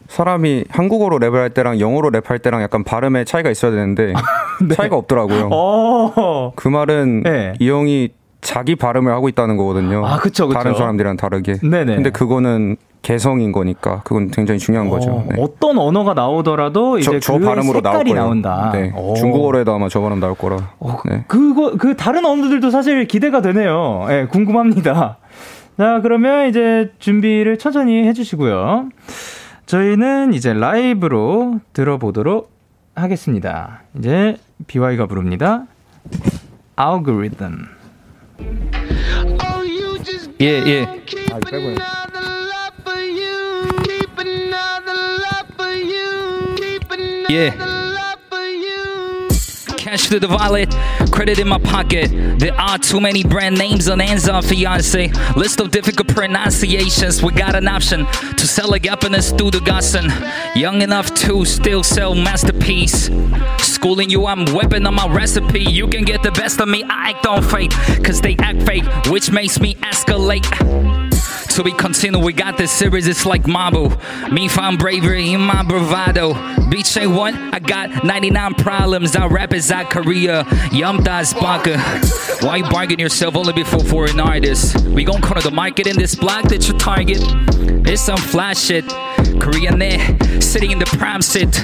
사람이 0.08 0.66
한국어로 0.70 1.20
랩을 1.20 1.34
할 1.34 1.50
때랑 1.50 1.80
영어로 1.80 2.12
랩할 2.12 2.42
때랑 2.42 2.62
약간 2.62 2.84
발음의 2.84 3.26
차이가 3.26 3.50
있어야 3.50 3.72
되는데 3.72 4.14
차이가 4.76 4.96
없더라고요. 4.96 5.50
어. 5.52 6.54
그 6.56 6.68
말은 6.68 7.24
네. 7.24 7.54
이 7.60 7.70
형이 7.70 8.10
자기 8.42 8.76
발음을 8.76 9.12
하고 9.12 9.28
있다는 9.30 9.58
거거든요. 9.58 10.06
아, 10.06 10.18
그쵸, 10.18 10.48
그쵸. 10.48 10.58
다른 10.58 10.76
사람들이랑 10.76 11.18
다르게. 11.18 11.56
네네. 11.62 11.96
근데 11.96 12.10
그거는 12.12 12.78
개성인 13.02 13.52
거니까 13.52 14.02
그건 14.04 14.32
굉장히 14.32 14.60
중요한 14.60 14.90
거죠. 14.90 15.12
어, 15.12 15.26
네. 15.30 15.36
어떤 15.40 15.78
언어가 15.78 16.14
나오더라도 16.14 16.98
이제 17.00 17.20
저, 17.20 17.34
저그 17.34 17.46
발음으로 17.46 17.76
색깔이. 17.76 18.14
나온다. 18.14 18.72
네. 18.74 18.92
오. 18.96 19.14
중국어로 19.16 19.60
해도 19.60 19.74
아마 19.74 19.88
저 19.90 20.02
발음 20.02 20.20
나올 20.20 20.36
거라. 20.36 20.72
어, 20.80 20.98
네. 21.06 21.24
그거 21.28 21.74
그 21.78 21.96
다른 21.96 22.26
언어들도 22.26 22.70
사실 22.70 23.08
기대가 23.08 23.42
되네요. 23.42 24.06
예, 24.10 24.28
궁금합니다. 24.30 25.18
자, 25.78 26.00
그러면 26.02 26.50
이제 26.50 26.92
준비를 27.00 27.58
천천히 27.60 28.04
해 28.08 28.14
주시고요. 28.14 28.90
저희는 29.68 30.34
이제 30.34 30.54
라이브로 30.54 31.60
들어보도록 31.74 32.50
하겠습니다. 32.96 33.84
이제 34.00 34.38
BY가 34.66 35.06
부릅니다. 35.08 35.68
알고리즘. 36.78 37.66
예, 40.40 40.46
예. 40.46 40.84
아, 41.32 41.40
빼고 41.40 41.76
Yeah. 47.30 47.77
Cash 49.88 50.10
to 50.10 50.20
the 50.20 50.28
wallet, 50.28 50.70
credit 51.14 51.40
in 51.40 51.48
my 51.48 51.60
pocket. 51.60 52.10
There 52.40 52.54
are 52.56 52.78
too 52.78 53.00
many 53.00 53.24
brand 53.24 53.58
names 53.58 53.88
on 53.88 54.02
Amazon 54.02 54.44
fiance. 54.44 55.10
List 55.38 55.62
of 55.62 55.72
difficult 55.72 56.10
pronunciations. 56.10 57.24
We 57.24 57.32
got 57.32 57.56
an 57.56 57.70
option 57.70 58.06
to 58.06 58.46
sell 58.46 58.70
like 58.70 58.84
happiness 58.84 59.32
through 59.32 59.52
the 59.52 59.62
gossip. 59.62 60.04
Young 60.58 60.82
enough 60.82 61.14
to 61.24 61.46
still 61.46 61.84
sell 61.84 62.16
masterpiece. 62.16 63.10
Schooling 63.60 64.10
you, 64.10 64.26
I'm 64.26 64.44
whipping 64.54 64.86
on 64.86 64.96
my 64.96 65.08
recipe. 65.08 65.62
You 65.62 65.88
can 65.88 66.04
get 66.04 66.22
the 66.22 66.32
best 66.32 66.60
of 66.60 66.68
me, 66.68 66.84
I 66.84 67.12
act 67.12 67.26
on 67.26 67.42
fake. 67.42 67.72
Cause 68.04 68.20
they 68.20 68.36
act 68.40 68.64
fake, 68.64 68.84
which 69.06 69.32
makes 69.32 69.58
me 69.62 69.76
escalate. 69.76 71.07
To 71.58 71.64
we 71.64 71.72
continue, 71.72 72.20
we 72.20 72.34
got 72.34 72.56
this 72.56 72.72
series, 72.72 73.08
it's 73.08 73.26
like 73.26 73.46
Mabu. 73.46 73.90
Me 74.32 74.48
find 74.48 74.78
bravery 74.78 75.34
in 75.34 75.42
my 75.42 75.64
bravado. 75.64 76.36
Beach 76.70 76.86
say 76.86 77.08
what? 77.08 77.34
I 77.34 77.58
got 77.58 78.04
99 78.04 78.54
problems. 78.54 79.16
I 79.16 79.26
rap 79.26 79.54
is 79.56 79.72
out 79.72 79.90
Korea. 79.90 80.46
Yum 80.72 81.02
das 81.02 81.34
baka. 81.34 81.80
Why 82.46 82.58
you 82.58 82.64
bargain 82.66 83.00
yourself 83.00 83.36
only 83.36 83.54
before 83.54 83.80
foreign 83.80 84.20
artists? 84.20 84.80
We 84.84 85.04
gon' 85.04 85.20
corner 85.20 85.42
the 85.42 85.50
market 85.50 85.88
in 85.88 85.98
this 85.98 86.14
block 86.14 86.44
that 86.50 86.68
you 86.68 86.78
target. 86.78 87.24
It's 87.90 88.04
some 88.04 88.18
flash 88.18 88.60
shit. 88.60 88.86
Korean 89.40 89.80
there, 89.80 90.00
sitting 90.42 90.72
in 90.72 90.80
the 90.80 90.86
prime 90.86 91.22
sit. 91.22 91.56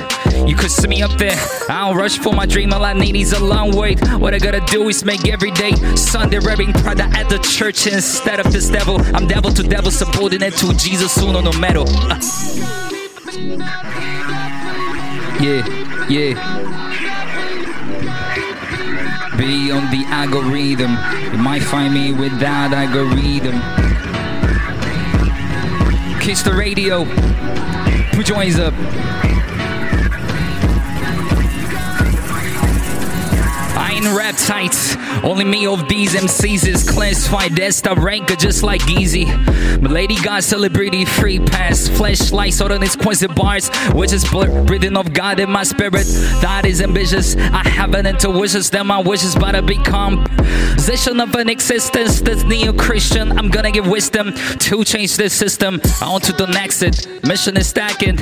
You 0.48 0.56
could 0.56 0.72
see 0.72 0.88
me 0.88 1.02
up 1.02 1.18
there. 1.18 1.38
I 1.70 1.88
don't 1.88 1.98
rush 1.98 2.18
for 2.18 2.34
my 2.34 2.46
dream. 2.46 2.74
All 2.74 2.84
I 2.84 2.94
need 2.94 3.16
is 3.16 3.34
a 3.34 3.44
long 3.44 3.76
wait. 3.76 4.00
What 4.18 4.34
I 4.34 4.40
gotta 4.40 4.62
do 4.62 4.88
is 4.90 5.04
make 5.04 5.28
every 5.28 5.52
day 5.52 5.72
Sunday 5.96 6.40
wearing 6.40 6.74
Prada 6.74 7.04
at 7.16 7.30
the 7.30 7.40
church 7.40 7.88
instead 7.88 8.40
of 8.40 8.52
this 8.52 8.70
devil. 8.70 9.00
I'm 9.16 9.28
devil 9.28 9.52
to 9.52 9.64
devil, 9.64 9.83
subordinate 9.92 10.54
to 10.58 10.74
Jesus, 10.74 11.18
uno 11.18 11.42
no 11.42 11.52
metal. 11.60 11.86
Uh. 11.88 12.20
Yeah, 15.42 16.08
yeah. 16.08 16.34
Be 19.38 19.72
on 19.72 19.90
the 19.92 20.06
algorithm. 20.08 20.98
You 21.32 21.38
might 21.40 21.64
find 21.64 21.94
me 21.94 22.14
with 22.14 22.40
that 22.40 22.72
algorithm. 22.72 23.60
Kiss 26.22 26.44
the 26.44 26.54
radio. 26.54 27.06
Put 28.16 28.30
your 28.30 28.42
hands 28.42 28.60
up. 28.60 29.33
I 34.06 34.16
rap 34.18 34.36
tights. 34.38 34.96
Only 35.24 35.46
me 35.46 35.66
of 35.66 35.88
these 35.88 36.14
MCs 36.14 36.68
is 36.68 36.90
classified 36.90 37.60
as 37.60 37.82
the 37.82 37.96
ranker 37.96 38.36
just 38.36 38.64
like 38.64 38.90
Easy. 38.90 39.26
Lady 39.82 40.16
got 40.16 40.44
celebrity 40.44 41.06
free 41.06 41.40
pass. 41.40 41.88
Flashlights 41.88 42.62
on 42.62 42.82
these 42.82 42.96
Quincy 42.96 43.28
bars. 43.28 43.70
Which 43.94 44.12
is 44.12 44.24
blur- 44.30 44.64
breathing 44.64 44.98
of 44.98 45.14
God 45.14 45.40
in 45.40 45.50
my 45.50 45.64
spirit. 45.64 46.06
That 46.42 46.66
is 46.66 46.82
ambitious. 46.82 47.36
I 47.36 47.68
have 47.70 47.94
an 47.94 48.06
intuition 48.06 48.62
that 48.72 48.86
my 48.86 49.00
wishes 49.00 49.36
about 49.36 49.52
to 49.52 49.62
become. 49.62 50.24
Position 50.76 51.20
of 51.20 51.34
an 51.36 51.50
existence 51.50 52.22
that's 52.22 52.44
neo 52.44 52.74
Christian. 52.74 53.38
I'm 53.38 53.50
gonna 53.50 53.72
give 53.72 53.88
wisdom 53.88 54.34
to 54.34 54.84
change 54.84 55.18
this 55.18 55.34
system. 55.34 55.80
On 56.02 56.20
to 56.22 56.34
the 56.34 56.48
next 56.48 56.82
it. 56.82 57.08
Mission 57.24 57.58
is 57.58 57.68
stacking. 57.68 58.20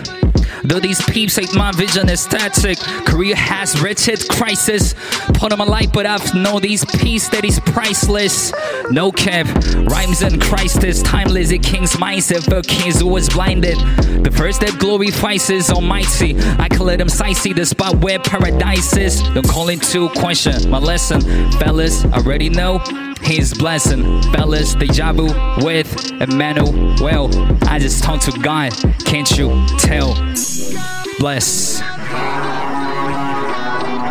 Though 0.64 0.80
these 0.80 1.02
peeps 1.06 1.38
hate 1.38 1.54
my 1.56 1.72
vision 1.72 2.08
is 2.10 2.22
static. 2.22 2.78
Korea 3.06 3.36
has 3.36 3.82
wretched 3.82 4.28
crisis. 4.30 4.94
Put 5.34 5.52
on 5.52 5.58
my 5.58 5.66
life, 5.72 5.94
but 5.94 6.06
I've 6.06 6.36
known 6.36 6.62
these 6.62 6.84
peace 6.84 7.30
that 7.30 7.46
is 7.46 7.58
priceless. 7.62 8.52
No 8.92 9.10
cap, 9.10 9.48
rhymes 9.88 10.22
and 10.22 10.42
Christ 10.42 10.84
is 10.84 11.02
timeless. 11.02 11.50
A 11.52 11.58
king's 11.58 11.94
mindset 11.94 12.44
for 12.44 12.62
kings 12.62 13.00
who 13.00 13.08
was 13.08 13.30
blinded. 13.30 13.78
The 14.26 14.32
first 14.36 14.60
that 14.62 14.78
glorifies 14.80 15.50
is 15.50 15.70
almighty. 15.70 16.36
I 16.60 16.68
can 16.68 16.82
let 16.82 17.00
him 17.00 17.08
sight 17.08 17.38
see 17.38 17.54
the 17.54 17.66
spot 17.66 17.96
where 18.04 18.20
paradise 18.20 18.98
is. 18.98 19.22
Don't 19.30 19.48
call 19.48 19.70
into 19.70 20.10
question 20.10 20.70
my 20.70 20.78
lesson. 20.78 21.22
Fellas, 21.52 22.04
I 22.04 22.18
already 22.18 22.50
know 22.50 22.80
his 23.22 23.54
blessing. 23.54 24.22
Fellas, 24.34 24.76
deja 24.76 25.14
vu 25.14 25.28
with 25.64 26.12
Emmanuel. 26.20 26.74
Well, 27.00 27.30
I 27.70 27.80
just 27.80 28.04
talk 28.04 28.20
to 28.24 28.38
God. 28.42 28.74
Can't 29.06 29.32
you 29.38 29.66
tell? 29.80 30.16
Bless. 31.18 31.80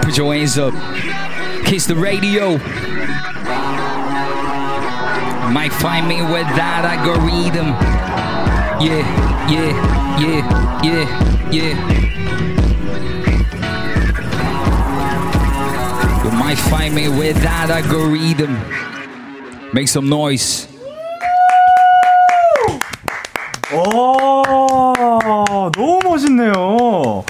Put 0.03 0.16
your 0.16 0.35
hands 0.35 0.57
up. 0.57 1.30
Kiss 1.69 1.86
the 1.86 1.95
radio. 1.95 2.58
Might 5.51 5.73
find 5.73 6.08
me 6.08 6.21
with 6.21 6.47
that 6.56 6.86
algorithm. 6.86 7.73
Yeah, 8.82 9.04
yeah, 9.49 9.71
yeah, 10.19 10.41
yeah, 10.84 11.06
yeah. 11.51 11.75
You 16.23 16.32
might 16.32 16.58
find 16.58 16.93
me 16.93 17.08
with 17.08 17.41
that 17.43 17.69
algorithm. 17.69 18.58
Make 19.73 19.88
some 19.88 20.10
noise. 20.10 20.67
오, 23.73 24.43
너무 25.71 25.99
멋있네요. 26.04 27.23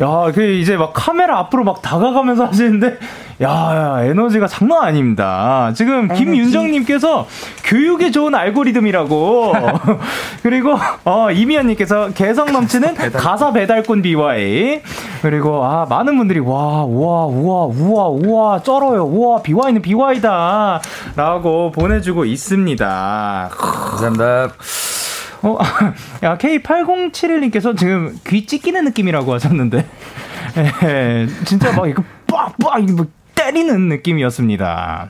야, 0.00 0.30
그 0.32 0.42
이제 0.44 0.76
막 0.76 0.92
카메라 0.94 1.38
앞으로 1.40 1.64
막 1.64 1.82
다가가면서 1.82 2.46
하시는데, 2.46 2.98
야, 3.42 3.48
야 3.48 4.04
에너지가 4.04 4.46
장난 4.46 4.84
아닙니다. 4.84 5.72
지금 5.74 6.06
김윤정 6.06 6.70
님께서 6.70 7.26
교육에 7.64 8.12
좋은 8.12 8.32
알고리즘이라고. 8.34 9.52
그리고, 10.42 10.76
어, 11.04 11.30
이미연 11.32 11.66
님께서 11.66 12.10
개성 12.14 12.52
넘치는 12.52 12.94
가사 13.12 13.52
배달꾼 13.52 14.02
BY. 14.02 14.82
그리고, 15.22 15.64
아, 15.64 15.84
많은 15.88 16.16
분들이, 16.16 16.38
와, 16.38 16.84
우와, 16.84 17.26
우와, 17.26 17.66
우와, 17.66 18.08
우와, 18.08 18.62
쩔어요. 18.62 19.04
우와, 19.04 19.42
BY는 19.42 19.82
BY다. 19.82 20.80
라고 21.16 21.72
보내 21.72 22.00
주고 22.00 22.24
있습니다. 22.24 23.50
감사합니다. 23.50 24.50
어, 25.42 25.58
야, 26.22 26.36
K8071님께서 26.36 27.76
지금 27.76 28.18
귀 28.26 28.46
찢기는 28.46 28.84
느낌이라고 28.84 29.34
하셨는데. 29.34 29.86
예, 30.84 31.26
진짜 31.44 31.72
막 31.72 31.88
이거 31.88 32.02
빡빡 32.26 32.82
이거 32.82 32.92
뭐 32.94 33.06
때리는 33.34 33.88
느낌이었습니다. 33.88 35.08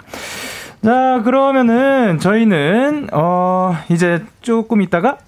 자, 0.84 1.22
그러면은 1.24 2.18
저희는, 2.18 3.08
어, 3.12 3.76
이제 3.88 4.22
조금 4.42 4.82
있다가 4.82 5.18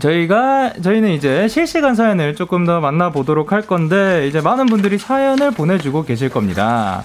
저희가 0.00 0.74
저희는 0.82 1.10
이제 1.10 1.48
실시간 1.48 1.94
사연을 1.94 2.34
조금 2.34 2.64
더 2.64 2.80
만나보도록 2.80 3.52
할 3.52 3.62
건데 3.62 4.26
이제 4.28 4.40
많은 4.40 4.66
분들이 4.66 4.96
사연을 4.98 5.50
보내주고 5.50 6.04
계실 6.04 6.28
겁니다. 6.28 7.02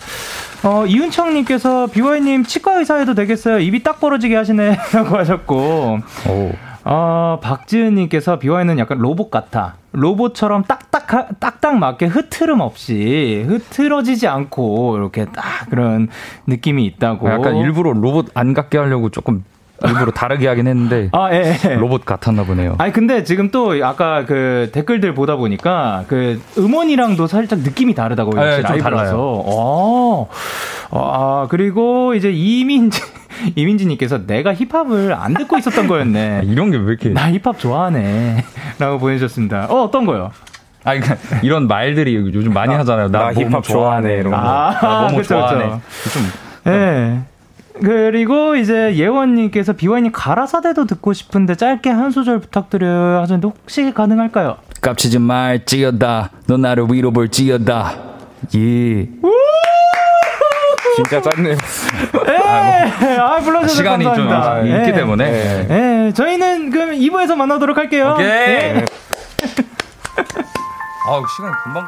어, 0.63 0.85
이윤청님께서 0.85 1.87
비와이님 1.87 2.43
치과 2.45 2.79
의사해도 2.79 3.15
되겠어요. 3.15 3.59
입이 3.59 3.83
딱 3.83 3.99
벌어지게 3.99 4.35
하시네라고 4.35 5.17
하셨고. 5.17 5.99
오. 6.29 6.51
어, 6.85 7.39
박지은님께서 7.41 8.39
비와이는 8.39 8.79
약간 8.79 8.97
로봇 8.97 9.29
같아. 9.31 9.75
로봇처럼 9.93 10.63
딱딱 10.63 11.39
딱딱 11.39 11.77
맞게 11.77 12.07
흐트름 12.07 12.59
없이 12.61 13.43
흐트러지지 13.47 14.27
않고 14.27 14.97
이렇게 14.97 15.25
딱 15.25 15.69
그런 15.69 16.07
느낌이 16.47 16.85
있다고. 16.85 17.29
약간 17.29 17.55
일부러 17.57 17.91
로봇 17.91 18.27
안 18.33 18.53
같게 18.53 18.77
하려고 18.77 19.09
조금 19.09 19.43
일부러 19.85 20.11
다르게 20.11 20.47
하긴 20.47 20.67
했는데 20.67 21.09
아, 21.11 21.29
예, 21.33 21.55
예. 21.65 21.75
로봇 21.75 22.05
같았나 22.05 22.43
보네요. 22.43 22.75
아니 22.77 22.93
근데 22.93 23.23
지금 23.23 23.51
또 23.51 23.73
아까 23.83 24.23
그 24.25 24.69
댓글들 24.71 25.13
보다 25.13 25.35
보니까 25.35 26.05
그 26.07 26.41
음원이랑도 26.57 27.27
살짝 27.27 27.59
느낌이 27.59 27.93
다르다고 27.93 28.39
아, 28.39 28.47
예, 28.47 28.55
좀 28.61 28.63
라이브라서. 28.63 28.95
달라요. 28.95 29.43
어. 29.45 30.29
아 30.91 31.47
그리고 31.49 32.13
이제 32.13 32.31
이민지 32.31 33.01
이민지님께서 33.55 34.25
내가 34.25 34.53
힙합을 34.53 35.13
안 35.13 35.33
듣고 35.33 35.57
있었던 35.57 35.87
거였네. 35.87 36.41
이런 36.45 36.71
게 36.71 36.77
왜 36.77 36.83
이렇게 36.85 37.09
나 37.09 37.29
힙합 37.31 37.59
좋아하네.라고 37.59 38.99
보내주셨습니다. 38.99 39.65
어 39.69 39.83
어떤 39.83 40.05
거요? 40.05 40.31
아 40.85 40.93
그러니까 40.95 41.15
이런 41.41 41.67
말들이 41.67 42.15
요즘 42.15 42.53
많이 42.53 42.73
하잖아요. 42.73 43.09
나, 43.09 43.31
나 43.31 43.33
힙합 43.33 43.63
좋아하네, 43.63 44.13
이런 44.19 44.31
거. 44.31 44.37
아, 44.37 44.77
나 44.81 44.99
뭐뭐 45.01 45.17
그쵸, 45.17 45.29
좋아하네. 45.35 45.69
그쵸. 46.03 46.19
좀 46.19 46.23
예. 46.73 47.19
그리고 47.81 48.55
이제 48.55 48.95
예원님께서 48.95 49.73
비와이님 49.73 50.11
가라사대도 50.11 50.85
듣고 50.85 51.13
싶은데 51.13 51.55
짧게 51.55 51.89
한 51.89 52.11
소절 52.11 52.39
부탁드려요 52.39 53.19
하셨는데 53.21 53.47
혹시 53.47 53.91
가능할까요? 53.93 54.57
깝치지 54.81 55.19
말지어다. 55.19 56.29
너 56.47 56.57
나를 56.57 56.85
위로 56.91 57.11
볼지어다. 57.11 57.93
예. 58.55 59.07
진짜 60.95 61.21
짧네요. 61.21 61.55
예, 62.27 63.17
아, 63.17 63.39
불러주셔서 63.39 63.75
시간이 63.75 64.03
감사합니다. 64.03 64.59
좀 64.59 64.67
있기 64.67 64.89
예. 64.89 64.93
때문에. 64.93 65.67
예, 65.69 66.13
저희는 66.13 66.69
그럼 66.69 66.91
2부에서 66.91 67.35
만나도록 67.35 67.77
할게요. 67.77 68.11
오케이. 68.13 68.27
예. 68.27 68.85
아우, 71.09 71.23
시간 71.35 71.51
금방. 71.63 71.87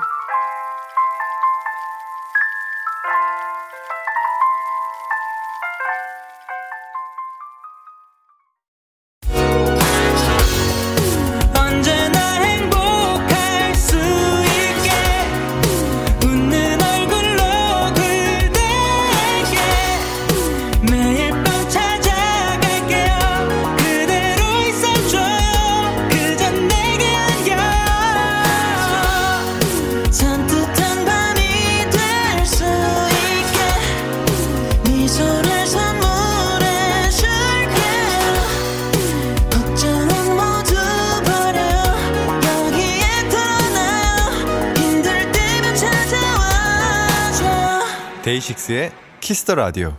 데이식스의 48.25 48.91
Kiss 49.19 49.39
the 49.39 49.53
라디오. 49.53 49.93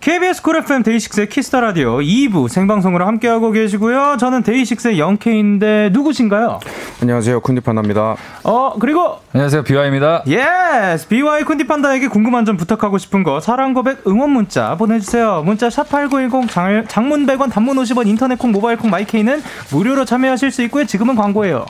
KBS 0.00 0.42
쿨 0.42 0.56
FM 0.56 0.82
데이식스의 0.82 1.28
Kiss 1.28 1.46
the 1.46 1.60
라디오 1.60 1.98
2부 1.98 2.48
생방송으로 2.48 3.06
함께하고 3.06 3.50
계시고요. 3.50 4.16
저는 4.18 4.42
데이식스의 4.42 4.98
영케인데 4.98 5.90
누구신가요? 5.92 6.58
안녕하세요. 7.02 7.40
쿤디판다입니다. 7.42 8.16
어, 8.44 8.78
그리고 8.80 9.18
안녕하세요, 9.34 9.62
BewhY입니다. 9.62 10.24
Yes! 10.26 11.06
BewhY 11.08 11.44
쿤디판다에게 11.44 12.10
궁금한 12.10 12.46
점 12.46 12.56
부탁하고 12.56 12.96
싶은 12.96 13.22
거 13.22 13.40
사랑 13.40 13.74
고백 13.74 14.06
응원 14.06 14.30
문자 14.30 14.74
보내 14.76 14.98
주세요. 14.98 15.42
문자 15.44 15.68
샵8910 15.68 16.48
장, 16.48 16.86
장문 16.88 17.26
100원 17.26 17.52
단문 17.52 17.76
50원 17.76 18.06
인터넷 18.06 18.38
콩 18.38 18.52
모바일 18.52 18.78
콩 18.78 18.90
마이케이는 18.90 19.42
무료로 19.70 20.06
참여하실 20.06 20.50
수 20.50 20.62
있고요. 20.62 20.86
지금은 20.86 21.14
광고예요. 21.14 21.66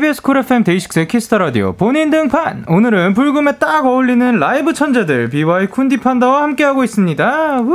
KBS 0.00 0.22
쿨 0.22 0.38
FM 0.38 0.64
데이식스의 0.64 1.08
Kiss 1.08 1.24
the 1.24 1.36
라디오 1.36 1.74
본인 1.74 2.08
등판 2.08 2.64
오늘은 2.68 3.12
불금에 3.12 3.58
딱 3.58 3.84
어울리는 3.84 4.38
라이브 4.38 4.72
천재들 4.72 5.28
BewhY 5.28 5.66
쿤디 5.66 6.00
판다와 6.00 6.40
함께하고 6.42 6.82
있습니다. 6.84 7.60
우! 7.60 7.74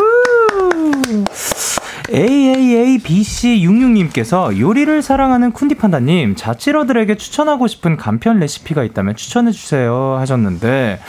AAABC66님께서 2.08 4.60
요리를 4.60 5.04
사랑하는 5.04 5.54
쿤디판다님 5.54 6.36
자취러들에게 6.36 7.16
추천하고 7.16 7.68
싶은 7.68 7.96
간편 7.96 8.40
레시피가 8.40 8.84
있다면 8.84 9.16
추천해주세요 9.16 10.16
하셨는데 10.18 11.00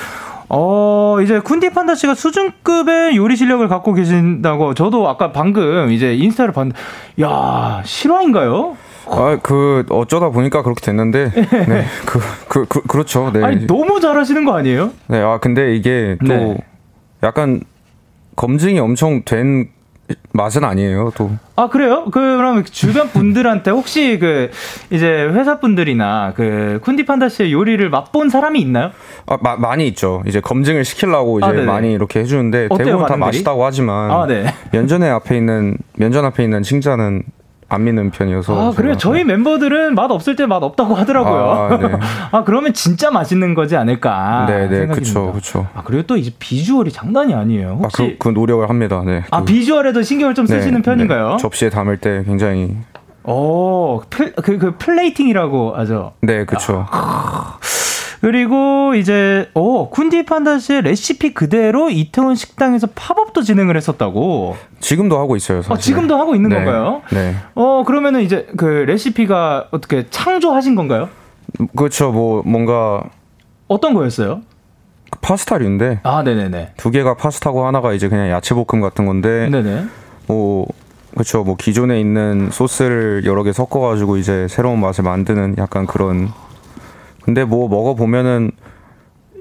어, 0.50 1.16
이제 1.22 1.40
쿤디판다 1.40 1.96
씨가 1.96 2.14
수준급의 2.14 3.16
요리 3.16 3.36
실력을 3.36 3.66
갖고 3.68 3.94
계신다고 3.94 4.74
저도 4.74 5.08
아까 5.08 5.32
방금 5.32 5.90
이제 5.90 6.14
인스타를 6.14 6.52
봤는데, 6.52 6.78
야, 7.22 7.80
실화인가요? 7.84 8.76
아, 9.08 9.38
그 9.42 9.84
어쩌다 9.90 10.30
보니까 10.30 10.62
그렇게 10.62 10.80
됐는데, 10.84 11.30
네, 11.30 11.84
그, 12.06 12.18
그, 12.48 12.64
그 12.66 12.80
그렇죠. 12.82 13.30
네. 13.32 13.42
아니, 13.44 13.66
너무 13.66 14.00
잘하시는 14.00 14.44
거 14.44 14.56
아니에요? 14.56 14.90
네, 15.08 15.20
아 15.20 15.38
근데 15.38 15.74
이게 15.76 16.16
또 16.26 16.32
네. 16.32 16.56
약간 17.22 17.60
검증이 18.36 18.78
엄청 18.78 19.22
된 19.24 19.68
맛은 20.32 20.62
아니에요. 20.64 21.10
또 21.16 21.30
아 21.58 21.68
그래요? 21.68 22.04
그럼 22.12 22.64
주변 22.64 23.08
분들한테 23.08 23.70
혹시 23.70 24.18
그 24.18 24.50
이제 24.90 25.06
회사 25.32 25.58
분들이나 25.58 26.34
그 26.36 26.80
쿤디 26.84 27.06
판다 27.06 27.30
씨의 27.30 27.50
요리를 27.52 27.88
맛본 27.88 28.28
사람이 28.28 28.60
있나요? 28.60 28.90
아, 29.26 29.38
마- 29.40 29.56
많이 29.56 29.88
있죠. 29.88 30.22
이제 30.26 30.40
검증을 30.40 30.84
시키려고 30.84 31.38
이제 31.40 31.48
아. 31.48 31.52
많이 31.64 31.92
이렇게 31.94 32.20
해 32.20 32.24
주는데 32.24 32.66
어때요, 32.70 32.84
대부분 32.86 33.06
다? 33.06 33.16
맛있다고 33.16 33.64
하지만 33.64 34.10
아, 34.10 34.26
네. 34.26 34.44
면전에 34.70 35.08
앞에 35.08 35.36
있는 35.38 35.78
면전 35.96 36.26
앞에 36.26 36.44
있는 36.44 36.62
칭찬은 36.62 37.22
안 37.68 37.82
믿는 37.84 38.10
편이어서. 38.12 38.68
아 38.68 38.72
그래요? 38.72 38.96
저희 38.96 39.24
멤버들은 39.24 39.94
맛 39.94 40.10
없을 40.10 40.36
때 40.36 40.46
맛 40.46 40.62
없다고 40.62 40.94
하더라고요. 40.94 41.50
아, 41.50 41.76
네. 41.78 41.92
아 42.30 42.44
그러면 42.44 42.72
진짜 42.72 43.10
맛있는 43.10 43.54
거지 43.54 43.76
않을까? 43.76 44.46
네, 44.48 44.68
네, 44.68 44.86
그쵸. 44.86 45.32
그쵸. 45.32 45.66
아 45.74 45.82
그리고 45.84 46.04
또 46.04 46.16
이제 46.16 46.30
비주얼이 46.38 46.92
장난이 46.92 47.34
아니에요. 47.34 47.70
아, 47.80 47.84
혹시 47.84 48.16
그, 48.18 48.28
그 48.32 48.38
노력을 48.38 48.68
합니다. 48.68 49.02
네. 49.04 49.24
아 49.30 49.40
그- 49.40 49.46
비주얼에도 49.46 50.02
신경을 50.02 50.34
좀 50.34 50.46
네, 50.46 50.58
쓰시는 50.60 50.82
편인가요? 50.82 51.30
네. 51.30 51.36
접시에 51.38 51.68
담을 51.70 51.96
때 51.98 52.22
굉장히 52.24 52.76
오, 53.24 54.00
플, 54.08 54.32
그, 54.36 54.56
그 54.58 54.76
plating이라고 54.78 55.74
하죠. 55.74 56.12
네, 56.20 56.44
그쵸. 56.44 56.86
그리고 58.20 58.94
이제 58.94 59.48
오 59.54 59.90
쿤디 59.90 60.26
판다 60.26 60.58
씨의 60.58 60.82
레시피 60.82 61.34
그대로 61.34 61.90
이태원 61.90 62.34
식당에서 62.34 62.88
팝업도 62.94 63.42
진행을 63.42 63.76
했었다고. 63.76 64.56
지금도 64.80 65.18
하고 65.18 65.36
있어요. 65.36 65.62
사실. 65.62 65.72
어, 65.72 65.76
지금도 65.76 66.16
하고 66.16 66.34
있는 66.34 66.50
네, 66.50 66.56
건가요? 66.56 67.02
네. 67.12 67.34
어 67.54 67.84
그러면은 67.86 68.22
이제 68.22 68.46
그 68.56 68.64
레시피가 68.64 69.68
어떻게 69.70 70.06
창조하신 70.10 70.74
건가요? 70.74 71.08
그렇죠. 71.76 72.10
뭐 72.10 72.42
뭔가 72.44 73.02
어떤 73.68 73.94
거였어요? 73.94 74.42
파스타류인데 75.20 76.00
아 76.02 76.22
네네네. 76.22 76.72
두 76.76 76.90
개가 76.90 77.14
파스타고 77.14 77.66
하나가 77.66 77.92
이제 77.92 78.08
그냥 78.08 78.30
야채 78.30 78.54
볶음 78.54 78.80
같은 78.80 79.06
건데 79.06 79.48
네네. 79.50 79.86
뭐 80.26 80.66
그렇죠. 81.12 81.44
뭐 81.44 81.56
기존에 81.56 81.98
있는 82.00 82.50
소스를 82.50 83.22
여러 83.24 83.42
개 83.42 83.52
섞어 83.52 83.80
가지고 83.80 84.16
이제 84.18 84.46
새로운 84.48 84.80
맛을 84.80 85.04
만드는 85.04 85.56
약간 85.58 85.86
그런 85.86 86.30
근데 87.26 87.44
뭐 87.44 87.68
먹어 87.68 87.94
보면은 87.94 88.52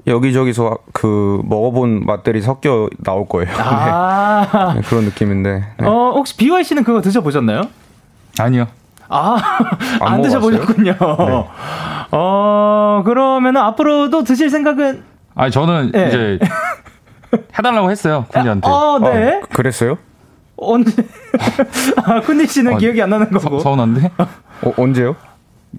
여기저기서 0.06 0.78
그 0.92 1.40
먹어본 1.44 2.04
맛들이 2.04 2.40
섞여 2.42 2.88
나올 2.98 3.26
거예요. 3.26 3.50
아, 3.58 4.74
네, 4.74 4.80
그런 4.82 5.04
느낌인데. 5.04 5.64
네. 5.78 5.86
어 5.86 6.12
혹시 6.14 6.36
BY 6.36 6.62
씨는 6.64 6.84
그거 6.84 7.00
드셔보셨나요? 7.00 7.62
아니요. 8.38 8.66
아, 9.08 9.36
안 10.02 10.14
안 10.14 10.22
드셔보셨군요. 10.22 10.92
네. 10.92 11.44
어, 12.10 13.02
그러면은 13.04 13.60
앞으로도 13.60 14.24
드실 14.24 14.50
생각은? 14.50 15.02
아니, 15.36 15.50
저는 15.52 15.92
네. 15.92 16.08
이제 16.08 16.38
해달라고 17.58 17.90
했어요, 17.90 18.26
쿤디한테. 18.30 18.64
어, 18.66 18.98
네. 19.00 19.40
아, 19.42 19.46
그랬어요? 19.54 19.96
언제? 20.56 20.90
아, 22.04 22.20
쿤디 22.20 22.48
씨는 22.48 22.74
어, 22.74 22.78
기억이 22.78 23.00
안 23.02 23.10
나는 23.10 23.30
거고. 23.30 23.58
서, 23.58 23.62
서운한데? 23.64 24.10
어, 24.18 24.72
언제요? 24.76 25.14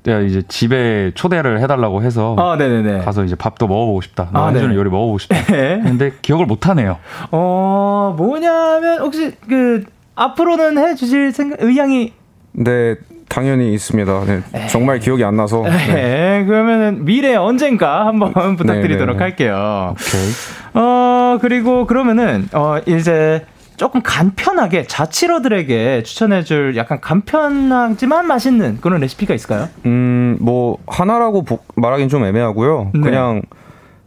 내가 0.03 0.19
이제 0.19 0.43
집에 0.47 1.11
초대를 1.15 1.59
해달라고 1.61 2.03
해서 2.03 2.35
아, 2.38 2.55
네네네. 2.55 2.99
가서 2.99 3.23
이제 3.23 3.35
밥도 3.35 3.67
먹어보고 3.67 4.01
싶다. 4.01 4.29
너 4.31 4.45
아, 4.45 4.49
해주는 4.49 4.69
네. 4.69 4.75
요리 4.75 4.89
먹어보고 4.89 5.17
싶다. 5.17 5.35
네. 5.45 5.79
근데 5.83 6.11
기억을 6.21 6.45
못 6.45 6.67
하네요. 6.67 6.97
어, 7.31 8.13
뭐냐면, 8.17 8.99
혹시 8.99 9.31
그, 9.47 9.83
앞으로는 10.15 10.77
해 10.77 10.95
주실 10.95 11.31
생각, 11.31 11.61
의향이, 11.61 12.13
네, 12.53 12.95
당연히 13.27 13.73
있습니다. 13.73 14.23
네, 14.25 14.67
정말 14.67 14.99
기억이 14.99 15.23
안 15.23 15.35
나서. 15.35 15.63
네. 15.63 15.93
네. 15.93 16.45
그러면은 16.45 17.03
미래 17.05 17.35
언젠가 17.35 18.05
한번 18.05 18.33
부탁드리도록 18.55 19.17
네, 19.17 19.19
네. 19.19 19.23
할게요. 19.23 19.93
오케이. 19.93 20.81
어, 20.81 21.38
그리고 21.41 21.85
그러면은, 21.85 22.47
어, 22.53 22.77
이제 22.85 23.45
조금 23.78 24.01
간편하게 24.03 24.88
자취러들에게 24.88 26.01
추천해줄 26.03 26.75
약간 26.78 26.99
간편하지만 26.99 28.25
맛있는 28.25 28.80
그런 28.82 28.99
레시피가 29.01 29.36
있을까요? 29.36 29.69
음, 29.86 30.36
뭐 30.41 30.78
하나라고 30.88 31.43
보- 31.43 31.59
말하긴 31.75 32.09
좀 32.09 32.25
애매하고요. 32.25 32.91
네. 32.95 32.99
그냥 33.01 33.43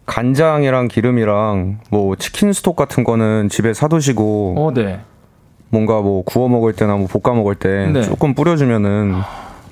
간장이랑 0.07 0.89
기름이랑 0.89 1.79
뭐 1.91 2.17
치킨 2.17 2.53
스톡 2.53 2.75
같은 2.75 3.05
거는 3.05 3.49
집에 3.49 3.73
사두시고 3.73 4.55
어, 4.59 4.73
네. 4.75 4.99
뭔가 5.69 6.01
뭐 6.01 6.25
구워 6.25 6.49
먹을 6.49 6.73
때나 6.73 6.97
뭐 6.97 7.07
볶아 7.07 7.33
먹을 7.37 7.55
때 7.55 7.87
네. 7.93 8.03
조금 8.03 8.35
뿌려주면은 8.35 9.15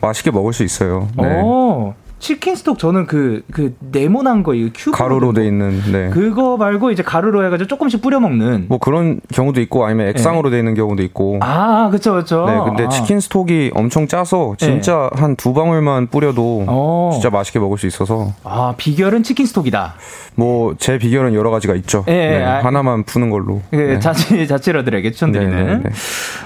맛있게 0.01 0.31
먹을 0.31 0.53
수 0.53 0.63
있어요. 0.63 1.09
네. 1.19 1.41
오, 1.43 1.93
chicken 2.19 2.57
stock 2.57 2.79
저는 2.79 3.07
그, 3.07 3.43
그 3.53 3.77
네모난 3.93 4.43
거, 4.43 4.55
이 4.55 4.71
큐브. 4.75 4.97
가루로 4.97 5.33
돼 5.33 5.47
있는 5.47 5.81
네. 5.93 6.09
그거 6.11 6.57
말고 6.57 6.91
이제 6.91 7.03
가루로 7.03 7.45
해가지고 7.47 7.69
조금씩 7.69 8.03
뿌려 8.03 8.19
먹는. 8.21 8.67
뭐 8.69 8.79
그런 8.79 9.21
경우도 9.33 9.61
있고 9.63 9.85
아니면 9.85 10.09
액상으로 10.09 10.51
돼 10.51 10.59
있는 10.59 10.75
경우도 10.75 11.03
있고. 11.05 11.35
네. 11.35 11.39
아, 11.43 11.89
그쵸, 11.91 12.15
그쵸. 12.15 12.45
네, 12.47 12.59
근데 12.65 12.85
아. 12.87 12.89
chicken 12.89 13.21
stock이 13.21 13.71
엄청 13.75 14.09
짜서 14.09 14.55
진짜 14.59 15.11
한두 15.15 15.53
방울만 15.55 16.09
뿌려도 16.09 16.65
어. 16.67 17.11
진짜 17.13 17.31
맛있게 17.31 17.59
먹을 17.59 17.79
수 17.79 17.87
있어서 17.87 18.33
아, 18.45 18.75
비결은 18.77 19.23
chicken 19.23 19.47
stock이다. 19.47 19.95
뭐 20.35 20.75
제 20.79 20.99
비결은 20.99 21.35
여러 21.35 21.51
가지가 21.51 21.75
있죠. 21.77 22.05
예, 22.09 22.13
네, 22.13 22.45
아, 22.45 22.65
하나만 22.65 23.05
푸는 23.05 23.31
걸로. 23.31 23.61
그 23.71 23.77
네. 23.77 23.99
자치, 23.99 24.47
자치러들에게 24.47 25.11
추천드리는. 25.11 25.51
네, 25.57 25.65
네, 25.75 25.81
네. 25.83 25.91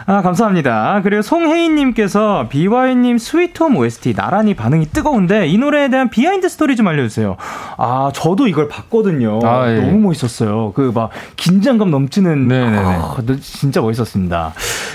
아, 0.07 0.23
감사합니다. 0.23 1.01
그리고 1.03 1.23
송혜인님께서 1.23 2.47
BewhY님 2.49 3.19
스위트홈 3.19 3.77
OST 3.77 4.15
나란히 4.15 4.55
반응이 4.55 4.87
뜨거운데 4.87 5.47
이 5.47 5.59
노래에 5.63 5.89
대한 5.89 6.11
behind 6.11 6.49
story 6.49 6.77
좀 6.77 6.87
알려주세요. 6.89 7.37
아, 7.79 8.11
저도 8.15 8.47
이걸 8.49 8.69
봤거든요. 8.69 9.41
아, 9.43 9.71
예. 9.71 9.81
너무 9.81 9.99
멋있었어요. 9.99 10.73
그 10.75 10.93
막 10.93 11.11
긴장감 11.37 11.91
넘치는. 11.91 12.49
네네네. 12.49 12.79
아, 12.79 13.17
진짜 13.41 13.81
멋있었습니다. 13.81 14.53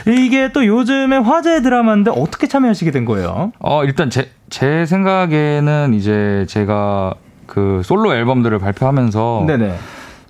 이게 0.07 0.51
또 0.51 0.65
요즘에 0.65 1.17
화제 1.17 1.61
드라마인데 1.61 2.11
어떻게 2.13 2.47
참여하시게 2.47 2.91
된 2.91 3.05
거예요? 3.05 3.51
어, 3.59 3.83
일단 3.83 4.09
제, 4.09 4.29
제 4.49 4.85
생각에는 4.85 5.93
이제 5.95 6.45
제가 6.49 7.13
그 7.47 7.81
솔로 7.83 8.13
앨범들을 8.13 8.59
발표하면서 8.59 9.45
네네. 9.47 9.75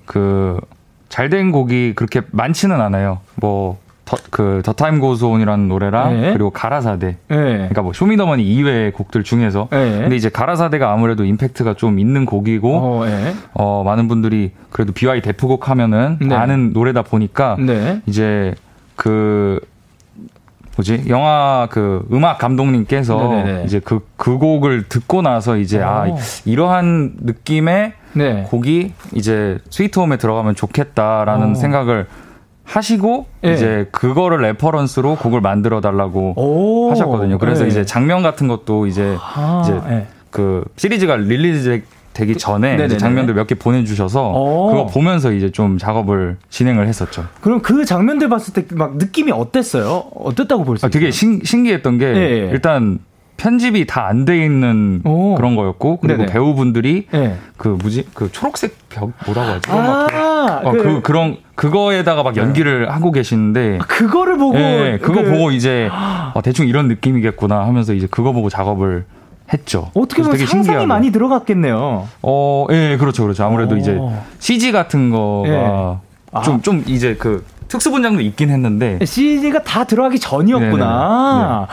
그 0.06 0.60
잘 1.10 1.30
된 1.30 1.52
곡이 1.54 1.94
그렇게 1.96 2.22
많지는 2.32 2.82
않아요. 2.82 3.20
뭐, 3.36 3.78
더, 3.78 3.87
그, 4.30 4.62
the 4.64 4.74
time 4.74 5.00
goes 5.00 5.21
on이라는 5.21 5.68
노래랑 5.68 6.22
네. 6.22 6.34
그리고 6.34 6.50
가라사대. 6.50 7.08
예. 7.08 7.36
그러니까 7.36 7.82
뭐 7.82 7.94
쇼미더머니 7.94 8.44
이외의 8.44 8.92
곡들 8.92 9.24
중에서. 9.24 9.68
예. 9.74 10.00
근데 10.02 10.16
이제 10.16 10.30
가라사대가 10.30 10.92
아무래도 10.92 11.26
임팩트가 11.26 11.74
좀 11.74 12.00
있는 12.00 12.26
곡이고, 12.26 12.76
어, 12.76 13.06
어, 13.54 13.82
예. 13.84 13.90
많은 13.90 14.08
분들이 14.08 14.52
그래도 14.70 14.94
BewhY 14.94 15.22
대표곡 15.22 15.70
하면은 15.70 16.18
네. 16.22 16.36
아는 16.36 16.74
노래다 16.74 17.02
보니까 17.02 17.58
네. 17.60 18.02
이제 18.06 18.54
그 18.96 19.60
뭐지 20.78 21.06
영화 21.10 21.68
그 21.72 22.08
음악 22.12 22.38
감독님께서 22.38 23.18
네네네. 23.18 23.64
이제 23.66 23.80
그그 23.80 24.38
곡을 24.38 24.88
듣고 24.88 25.22
나서 25.22 25.58
이제 25.58 25.82
아 25.82 26.06
오. 26.08 26.18
이러한 26.46 27.16
느낌의 27.22 27.94
네. 28.14 28.44
곡이 28.48 28.94
이제 29.14 29.58
스위트홈에 29.70 30.18
들어가면 30.18 30.56
좋겠다라는 30.56 31.52
오. 31.52 31.56
생각을 31.56 32.08
하시고 32.68 33.26
예. 33.46 33.54
이제 33.54 33.88
그거를 33.92 34.42
reference로 34.42 35.16
곡을 35.16 35.42
만들어 35.42 35.82
달라고 35.82 36.34
오. 36.36 36.92
하셨거든요. 36.92 37.38
그래서 37.38 37.64
예. 37.64 37.70
이제 37.70 37.86
장면 37.86 38.22
같은 38.22 38.48
것도 38.48 38.88
이제 38.88 39.16
아, 39.20 39.62
이제 39.64 39.80
예. 39.90 40.08
그 40.30 40.64
시리즈가 40.76 41.16
release 41.16 41.82
되기 42.14 42.36
전에 42.36 42.88
장면들 42.98 43.36
몇 43.36 43.46
개 43.48 43.54
보내주셔서 43.56 44.32
오. 44.32 44.68
그거 44.72 44.86
보면서 44.88 45.32
이제 45.32 45.52
좀 45.52 45.78
작업을 45.78 46.38
진행을 46.50 46.88
했었죠. 46.88 47.26
그럼 47.42 47.62
그 47.62 47.86
장면들 47.86 48.28
봤을 48.28 48.54
때 48.54 48.66
막 48.76 48.98
느낌이 48.98 49.32
어땠어요? 49.32 50.04
어땠다고 50.16 50.64
볼수 50.66 50.86
아, 50.86 50.90
있어요? 50.90 51.00
되게 51.00 51.12
신, 51.12 51.40
신기했던 51.44 51.98
게 52.00 52.06
예, 52.06 52.20
예. 52.20 52.50
일단 52.52 53.00
편집이 53.38 53.86
다 53.86 54.08
안 54.08 54.26
돼 54.26 54.44
있는 54.44 55.02
오. 55.06 55.36
그런 55.36 55.56
거였고 55.56 55.98
그리고 55.98 56.18
네네. 56.20 56.32
배우분들이 56.32 57.08
예. 57.14 57.36
그 57.58 57.68
뭐지 57.70 58.06
그 58.14 58.32
초록색 58.32 58.76
벽 58.90 59.12
뭐라고 59.26 59.52
하지? 59.52 59.72
아, 59.72 60.62
어, 60.64 60.72
그, 60.72 61.02
그, 61.04 61.12
런 61.12 61.38
그거에다가 61.56 62.24
막 62.24 62.36
연기를 62.38 62.90
하고 62.92 63.12
계시는데 63.12 63.78
그거를 63.88 64.38
보고 64.38 64.58
예, 64.58 64.98
그거 65.02 65.22
그- 65.22 65.30
보고 65.32 65.52
이제 65.52 65.90
어, 66.34 66.42
대충 66.42 66.68
이런 66.68 66.88
느낌이겠구나 66.88 67.66
하면서 67.66 67.94
이제 67.94 68.08
그거 68.10 68.32
보고 68.32 68.50
작업을 68.50 69.06
했죠. 69.54 69.92
어떻게 69.94 70.22
보면 70.24 70.34
되게 70.38 70.46
상상이 70.46 70.64
신기하고. 70.64 70.88
많이 70.88 71.12
들어갔겠네요. 71.12 72.08
어, 72.22 72.66
예, 72.72 72.98
그렇죠, 73.00 73.24
그렇죠. 73.24 73.44
아무래도 73.46 73.76
오. 73.76 73.78
이제 73.78 73.98
CG 74.40 74.72
같은 74.72 75.10
거가 75.10 75.48
예. 75.50 75.98
아. 76.34 76.42
좀, 76.42 76.62
좀 76.62 76.84
이제 76.88 77.16
그 77.18 77.46
특수 77.68 77.92
분장도 77.92 78.22
있긴 78.22 78.50
했는데 78.50 79.00
CG가 79.04 79.64
다 79.64 79.84
들어가기 79.84 80.20
전이었구나. 80.20 81.68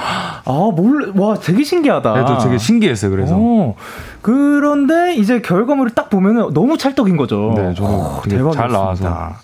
아, 0.45 0.71
몰라. 0.75 1.13
와, 1.17 1.35
되게 1.35 1.63
신기하다. 1.63 2.13
그래도 2.13 2.39
되게 2.39 2.59
신기했어요. 2.59 3.11
그래서 3.11 3.35
어, 3.37 3.75
그런데 4.23 5.15
이제 5.15 5.41
결과물을 5.41 5.93
딱 5.93 6.11
보면 6.11 6.53
너무 6.55 6.77
찰떡인 6.79 7.17
거죠. 7.17 7.53
네, 7.57 7.75
저도 7.75 7.89
어, 7.89 8.21
되게 8.25 8.37
잘 8.37 8.69
대박이었습니다. 8.69 9.09
나와서 9.09 9.35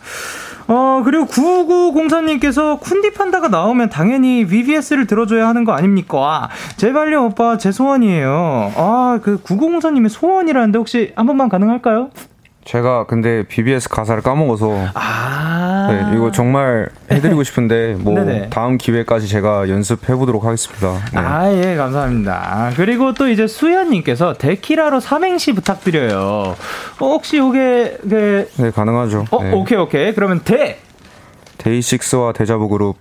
어, 0.72 1.02
그리고 1.04 1.26
9904님께서 1.26 2.78
쿤디 2.80 3.14
판다가 3.14 3.48
나오면 3.48 3.88
당연히 3.88 4.46
VVS를 4.46 5.06
들어줘야 5.08 5.48
하는 5.48 5.64
거 5.64 5.72
아닙니까? 5.72 6.18
아, 6.44 6.48
제발요, 6.76 7.24
오빠. 7.24 7.58
제 7.58 7.72
소원이에요. 7.72 8.72
아, 8.76 9.18
그 9.20 9.42
9904님의 9.42 10.08
소원이라는데 10.10 10.78
혹시 10.78 11.12
한 11.16 11.26
번만 11.26 11.48
가능할까요? 11.48 12.10
제가 12.64 13.06
근데 13.06 13.42
BBS 13.44 13.88
가사를 13.88 14.22
까먹어서 14.22 14.88
아. 14.94 15.88
네, 15.90 16.16
이거 16.16 16.30
정말 16.30 16.88
해드리고 17.10 17.42
싶은데 17.42 17.94
뭐 17.98 18.14
네네. 18.22 18.50
다음 18.50 18.78
기회까지 18.78 19.28
제가 19.28 19.68
연습해 19.68 20.14
보도록 20.14 20.44
하겠습니다. 20.44 20.92
네. 21.12 21.18
아, 21.18 21.52
예, 21.52 21.74
감사합니다. 21.74 22.72
그리고 22.76 23.14
또 23.14 23.28
이제 23.28 23.46
수현님께서 23.46 24.34
데키라로 24.34 25.00
삼행시 25.00 25.52
부탁드려요. 25.54 26.18
어, 26.18 26.56
혹시 27.00 27.38
요게, 27.38 27.98
그, 28.08 28.50
네, 28.56 28.70
가능하죠. 28.70 29.24
어, 29.30 29.42
네. 29.42 29.52
오케이, 29.52 29.78
오케이. 29.78 30.14
그러면 30.14 30.42
데, 30.44 30.78
데이식스와 31.58 32.32
데자부 32.32 32.68
그룹 32.68 32.96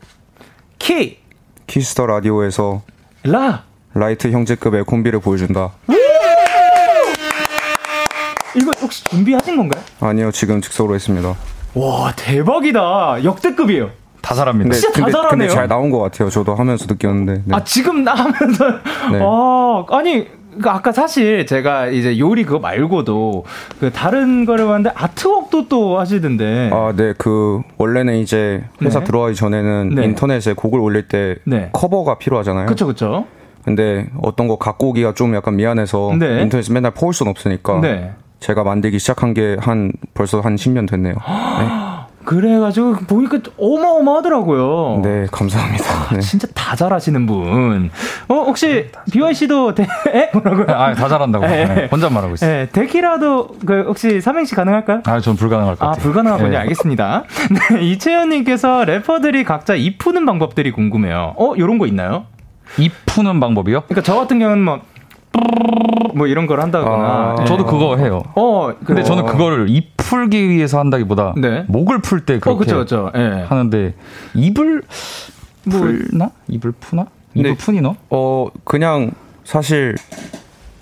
키, 0.80 1.20
키스 1.68 1.93
더 1.93 2.08
라디오에서 2.08 2.82
라. 3.24 3.64
라이트 3.94 4.32
형제급의 4.32 4.86
콤비를 4.86 5.20
보여준다. 5.20 5.72
이거 8.56 8.72
혹시 8.82 9.04
준비하신 9.06 9.58
건가요? 9.58 9.84
아니요, 10.00 10.32
지금 10.32 10.62
즉석으로 10.62 10.96
했습니다. 10.96 11.36
와, 11.76 12.14
대박이다. 12.16 13.24
역대급이에요. 13.24 13.90
다 14.22 14.36
잘합니다. 14.36 14.72
진짜 14.74 14.90
다 14.90 14.94
근데, 14.96 15.12
잘하네요. 15.12 15.30
근데 15.30 15.48
잘 15.48 15.68
나온 15.68 15.92
것 15.92 16.00
같아요. 16.00 16.30
저도 16.30 16.56
하면서 16.56 16.86
느꼈는데. 16.88 17.44
네. 17.46 17.56
아, 17.56 17.64
지금 17.64 18.04
나 18.04 18.14
하면서. 18.14 18.66
네. 19.12 19.20
어, 19.22 19.86
아니, 19.90 20.28
그 20.62 20.70
아까 20.70 20.92
사실 20.92 21.46
제가 21.46 21.88
이제 21.88 22.20
요리 22.20 22.44
그거 22.44 22.60
말고도 22.60 23.46
그 23.80 23.92
다른 23.92 24.46
거를 24.46 24.66
봤는데 24.66 24.92
아트웍도 24.96 25.68
또 25.70 26.00
하시던데. 26.00 26.70
아, 26.74 26.94
네, 26.96 27.14
그 27.18 27.62
원래는 27.78 28.18
이제 28.18 28.64
회사 28.82 29.00
네. 29.00 29.06
들어가기 29.06 29.36
전에는 29.36 29.96
네. 29.96 30.04
인터넷에 30.06 30.54
곡을 30.54 30.80
올릴 30.80 31.08
때 31.08 31.38
네. 31.46 31.70
커버가 31.72 32.18
필요하잖아요. 32.18 32.66
그쵸, 32.66 32.88
그쵸. 32.88 33.26
근데 33.64 34.08
어떤 34.22 34.48
거 34.48 34.58
갖고 34.58 34.90
오기가 34.90 35.14
좀 35.14 35.36
약간 35.36 35.56
미안해서 35.56 36.16
네. 36.18 36.42
인터넷에 36.42 36.74
맨날 36.74 36.92
퍼올 36.92 37.14
순 37.14 37.28
없으니까 37.28 37.80
네. 37.82 38.12
제가 38.40 38.64
만들기 38.64 39.00
시작한 39.00 39.34
게 39.34 39.58
한 39.60 39.92
벌써 40.14 40.40
한 40.40 40.56
10년 40.56 40.90
됐네요. 40.90 41.16
그래가지고 42.26 42.94
보니까 43.08 43.40
어마어마하더라고요. 43.58 45.02
네, 45.04 45.26
감사합니다. 45.32 46.14
네. 46.14 46.20
진짜 46.20 46.48
다 46.54 46.76
잘하시는 46.76 47.26
분. 47.26 47.90
어, 48.28 48.34
혹시 48.36 48.90
BY 49.12 49.34
씨도 49.34 49.74
데, 49.74 49.88
에? 50.14 50.30
뭐라고요? 50.34 50.68
아, 50.76 50.94
다 50.94 51.08
잘한다고. 51.08 51.46
예, 51.46 51.62
예. 51.62 51.66
네, 51.66 51.90
혼자 51.92 52.08
말하고 52.10 52.36
있어요. 52.36 52.52
네, 52.52 52.70
데키라도 52.72 53.56
그 53.66 53.82
혹시 53.88 54.22
삼행시 54.22 54.54
가능할까요? 54.54 55.02
아, 55.06 55.20
전 55.22 55.36
불가능할 55.38 55.76
것 55.78 55.84
아, 55.84 55.90
같아요. 55.90 56.04
불가능하군요. 56.04 56.50
네. 56.52 56.58
알겠습니다. 56.58 57.24
네, 57.74 57.82
이채연님께서 57.84 58.86
래퍼들이 58.86 59.44
각자 59.44 59.74
이 59.74 59.98
푸는 59.98 60.26
방법들이 60.28 60.72
궁금해요. 60.72 61.34
어, 61.36 61.54
요런 61.58 61.80
거 61.80 61.88
있나요? 61.88 62.26
입 62.78 62.92
푸는 63.08 63.40
방법이요? 63.40 63.82
그러니까 63.88 64.02
저 64.04 64.16
같은 64.20 64.38
경우는 64.38 64.64
뭐, 64.64 64.82
뭐 66.16 66.28
이런 66.28 66.48
걸 66.48 66.60
한다거나. 66.62 67.04
아, 67.04 67.36
네. 67.40 67.46
저도 67.46 67.66
그거 67.66 67.96
해요. 67.98 68.24
어, 68.36 68.72
근데 68.86 69.02
그- 69.02 69.08
저는 69.08 69.26
그거를 69.26 69.70
입 69.70 69.96
풀기 69.98 70.50
위해서 70.50 70.80
한다기보다 70.80 71.36
네. 71.38 71.66
목을 71.68 72.00
풀때 72.02 72.36
어, 72.36 72.40
그렇게 72.40 72.60
그쵸, 72.66 72.78
그쵸. 72.80 73.12
예. 73.16 73.46
하는데 73.48 73.94
입을 74.34 74.82
뭐- 75.66 75.80
풀나? 75.80 76.32
입을 76.48 76.74
푸나? 76.80 77.06
입을 77.36 77.52
네. 77.52 77.58
푸니 77.58 77.82
너? 77.82 77.96
어, 78.10 78.48
그냥 78.64 79.12
사실 79.44 79.96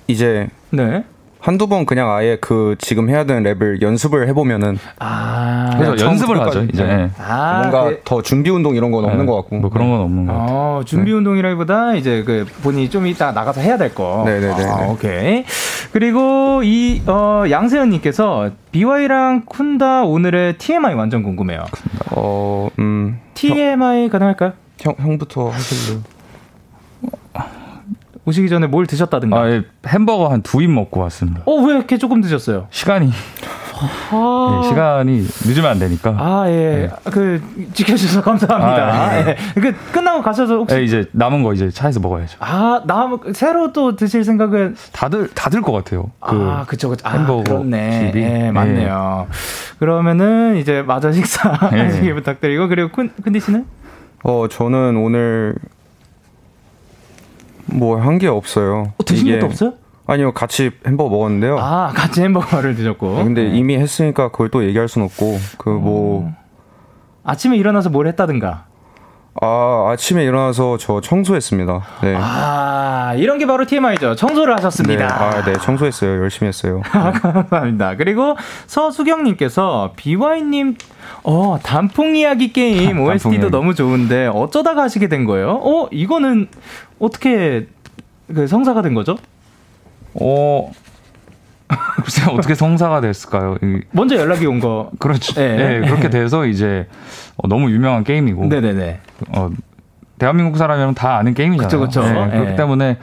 이제 0.07 0.47
네. 0.69 1.03
한두 1.47 1.67
번 1.67 1.85
그냥 1.85 2.11
아예 2.11 2.37
그 2.41 2.75
지금 2.77 3.09
해야 3.09 3.23
되는 3.23 3.41
랩을 3.41 3.81
연습을 3.81 4.27
해보면은 4.27 4.77
아. 4.99 5.69
그래서 5.77 6.05
연습을 6.05 6.41
하죠. 6.41 6.63
이제 6.63 6.83
끝까지. 6.83 6.91
예. 7.03 7.09
아, 7.25 7.59
뭔가 7.61 7.83
그- 7.85 8.01
더 8.03 8.21
준비 8.21 8.49
운동 8.49 8.75
이런 8.75 8.91
건 8.91 9.05
없는 9.05 9.21
예. 9.21 9.25
것 9.25 9.35
같고. 9.37 9.55
뭐 9.55 9.69
그런 9.69 9.89
건 9.89 10.01
없는 10.01 10.25
것 10.25 10.33
같아요. 10.33 10.47
어, 10.49 10.81
준비 10.85 11.13
운동이라기보다 11.13 11.95
이제 11.95 12.23
그 12.25 12.45
본인이 12.63 12.89
좀 12.89 13.07
이따 13.07 13.31
나가서 13.31 13.61
해야 13.61 13.77
될 13.77 13.95
거. 13.95 14.23
네네네. 14.25 14.65
아, 14.65 14.87
오케이. 14.89 15.45
그리고 15.93 16.63
이 16.65 17.01
어, 17.07 17.45
양세현님께서 17.49 18.49
BY랑 18.73 19.45
쿤다 19.45 20.05
오늘의 20.05 20.57
TMI 20.57 20.95
완전 20.95 21.23
궁금해요. 21.23 21.63
어, 22.11 22.67
음, 22.77 23.21
TMI 23.35 24.09
가능할까요? 24.09 24.51
형 24.81 24.95
형부터 24.99 25.47
하실래요? 25.47 26.01
오시기 28.27 28.49
전에 28.49 28.67
뭘 28.67 28.85
드셨다든가. 28.85 29.39
아, 29.39 29.49
예. 29.49 29.63
햄버거 29.87 30.27
한 30.27 30.41
두 30.43 30.61
입 30.61 30.69
먹고 30.69 30.99
왔습니다. 31.01 31.41
어, 31.45 31.53
왜 31.61 31.75
이렇게 31.75 31.97
조금 31.97 32.19
드셨어요? 32.21 32.67
시간이 32.71 33.09
아. 34.11 34.59
네, 34.63 34.67
시간이 34.69 35.17
늦으면 35.45 35.71
안 35.71 35.79
되니까. 35.79 36.15
아, 36.17 36.45
예. 36.49 36.89
그, 37.05 37.41
지켜주셔서 37.73 38.21
감사합니다. 38.23 38.85
아, 38.91 39.17
예. 39.19 39.27
예. 39.29 39.61
그, 39.61 39.73
끝나고 39.93 40.21
가셔서 40.23 40.55
혹시. 40.55 40.75
네, 40.75 40.83
이제 40.83 41.05
남은 41.13 41.41
거 41.43 41.53
이제 41.53 41.69
차에서 41.69 41.99
먹어야죠. 42.01 42.37
아, 42.41 42.81
남, 42.85 43.17
새로 43.33 43.71
또 43.71 43.95
드실 43.95 44.23
생각은. 44.25 44.75
다들 44.91 45.29
다들 45.33 45.61
것 45.61 45.71
같아요. 45.71 46.11
그 46.19 46.35
아, 46.35 46.65
그쵸, 46.67 46.89
그쵸. 46.89 47.07
아, 47.07 47.11
햄버거 47.13 47.43
그렇네. 47.43 48.07
집이. 48.11 48.21
예, 48.23 48.51
맞네요. 48.51 49.27
그러면은 49.79 50.57
이제 50.57 50.81
마저 50.81 51.11
식사 51.13 51.57
예. 51.73 51.81
하시길 51.83 52.13
부탁드리고, 52.15 52.67
그리고 52.67 52.89
쿤, 52.89 53.09
쿤디 53.23 53.39
씨는? 53.41 53.65
어 54.23 54.47
저는 54.49 54.97
오늘 54.97 55.53
뭐 57.67 57.97
한 57.99 58.17
게 58.17 58.27
없어요. 58.27 58.93
어, 58.97 59.03
드신 59.05 59.27
이게- 59.27 59.35
것도 59.39 59.45
없어요? 59.47 59.73
아니요 60.09 60.31
같이 60.31 60.71
햄버거 60.85 61.09
먹었는데요. 61.09 61.57
아, 61.59 61.91
같이 61.93 62.21
햄버거를 62.21 62.75
드셨고. 62.75 63.15
근데 63.25 63.43
네. 63.49 63.57
이미 63.57 63.75
했으니까 63.77 64.29
그걸 64.31 64.49
또 64.49 64.63
얘기할 64.65 64.87
순 64.87 65.03
없고 65.03 65.37
그 65.57 65.69
뭐 65.69 66.31
아침에 67.23 67.57
일어나서 67.57 67.89
뭘 67.89 68.07
했다든가. 68.07 68.65
아, 69.39 69.89
아침에 69.91 70.23
일어나서 70.23 70.77
저 70.77 70.99
청소했습니다. 70.99 71.81
네. 72.01 72.15
아, 72.19 73.13
이런 73.17 73.37
게 73.37 73.45
바로 73.45 73.65
TMI죠. 73.65 74.15
청소를 74.15 74.55
네, 74.55 74.61
하셨습니다. 74.61 75.05
아, 75.23 75.43
네, 75.45 75.53
청소했어요. 75.53 76.21
열심히 76.21 76.47
했어요. 76.47 76.81
감사합니다. 76.89 77.95
그리고 77.97 78.35
서수경님께서 78.65 79.93
BY님, 79.95 80.75
어, 81.23 81.59
단풍 81.61 82.15
이야기 82.15 82.51
게임 82.51 82.99
OST도 83.05 83.33
이야기. 83.35 83.49
너무 83.51 83.75
좋은데 83.75 84.27
어쩌다가 84.27 84.81
하시게 84.83 85.07
된 85.07 85.25
거예요? 85.25 85.59
어, 85.63 85.87
이거는 85.91 86.47
어떻게 86.99 87.67
그 88.33 88.47
성사가 88.47 88.81
된 88.81 88.93
거죠? 88.95 89.17
어 90.19 90.71
글쎄 92.03 92.25
어떻게 92.31 92.55
성사가 92.55 93.01
됐을까요? 93.01 93.57
이- 93.61 93.81
먼저 93.91 94.15
연락이 94.15 94.47
온 94.47 94.59
거. 94.59 94.89
그렇죠. 94.99 95.33
네. 95.35 95.55
네, 95.79 95.87
그렇게 95.87 96.09
돼서 96.09 96.45
이제 96.47 96.87
어, 97.37 97.47
너무 97.47 97.69
유명한 97.71 98.03
게임이고 98.03 98.45
네네네. 98.45 98.99
어, 99.35 99.49
대한민국 100.19 100.57
사람이면 100.57 100.95
다 100.95 101.17
아는 101.17 101.33
게임이잖아요. 101.33 101.79
그쵸, 101.79 102.01
그쵸. 102.01 102.13
네, 102.13 102.29
그렇기 102.31 102.49
네. 102.51 102.55
때문에 102.55 102.97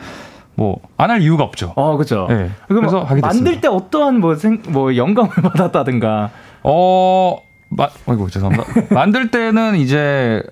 뭐 0.57 0.79
안 0.97 1.11
할 1.11 1.21
이유가 1.23 1.45
없죠. 1.45 1.73
어, 1.77 1.97
그죠. 1.97 2.27
네, 2.29 2.51
그래서 2.69 3.01
하게 3.01 3.21
됐습니다. 3.21 3.27
만들 3.29 3.61
때 3.61 3.69
어떠한 3.69 4.21
뭐, 4.21 4.35
생, 4.37 4.63
뭐 4.69 4.97
영감을 4.97 5.31
받았다든가. 5.43 6.31
어, 6.63 7.37
마, 7.71 7.89
아이고 8.07 8.29
죄송합니다. 8.29 8.65
만들 8.95 9.31
때는 9.31 9.77
이제 9.77 10.43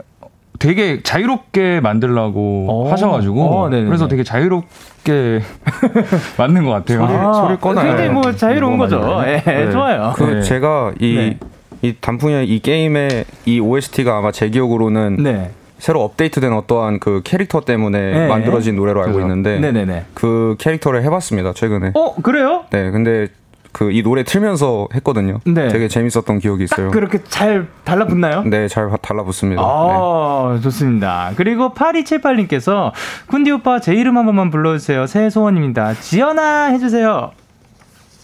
되게 0.58 1.02
자유롭게 1.02 1.80
만들라고 1.80 2.66
어. 2.68 2.92
하셔가지고 2.92 3.42
어. 3.44 3.68
그래서 3.70 4.06
되게 4.08 4.22
자유롭게 4.22 5.40
만든 6.38 6.64
것 6.64 6.70
같아요. 6.72 7.04
아, 7.04 7.32
소리 7.32 7.56
꺼놔요. 7.58 7.86
굉장히 7.88 8.10
뭐 8.10 8.22
네. 8.22 8.36
자유로운 8.36 8.76
뭐 8.76 8.86
거죠. 8.86 9.22
예, 9.26 9.42
네. 9.44 9.70
좋아요. 9.70 10.12
그 10.14 10.22
네. 10.24 10.42
제가 10.42 10.92
이 11.00 11.14
네. 11.16 11.38
이 11.82 11.94
단풍이 12.00 12.44
이 12.44 12.60
게임의 12.60 13.24
이 13.46 13.60
OST가 13.60 14.18
아마 14.18 14.30
제 14.32 14.48
기억으로는 14.48 15.16
네. 15.22 15.50
새로 15.78 16.02
업데이트된 16.02 16.52
어떠한 16.52 17.00
그 17.00 17.22
캐릭터 17.24 17.60
때문에 17.60 18.12
네. 18.12 18.28
만들어진 18.28 18.76
노래로 18.76 19.00
알고 19.00 19.14
그죠. 19.14 19.24
있는데 19.24 19.58
네네네. 19.58 20.06
그 20.14 20.56
캐릭터를 20.58 21.02
해봤습니다 21.02 21.52
최근에. 21.52 21.90
어, 21.94 22.14
그래요? 22.22 22.64
네, 22.70 22.90
근데 22.90 23.28
그 23.72 23.90
이 23.90 24.02
노래 24.02 24.22
틀면서 24.22 24.88
했거든요. 24.94 25.40
네. 25.44 25.68
되게 25.68 25.88
재밌었던 25.88 26.38
기억이 26.38 26.66
딱 26.68 26.76
있어요. 26.78 26.90
그렇게 26.90 27.24
잘 27.24 27.66
달라붙나요? 27.84 28.42
네, 28.44 28.68
잘 28.68 28.90
달라붙습니다. 29.00 29.60
네. 29.62 29.66
아, 29.68 30.60
좋습니다. 30.62 31.32
그리고 31.36 31.72
8278님께서 31.74 32.92
군디 33.26 33.50
오빠 33.50 33.80
제 33.80 33.94
이름 33.94 34.18
한 34.18 34.26
번만 34.26 34.50
불러주세요. 34.50 35.06
새해 35.06 35.30
소원입니다. 35.30 35.94
지연아 35.94 36.66
해주세요. 36.66 37.32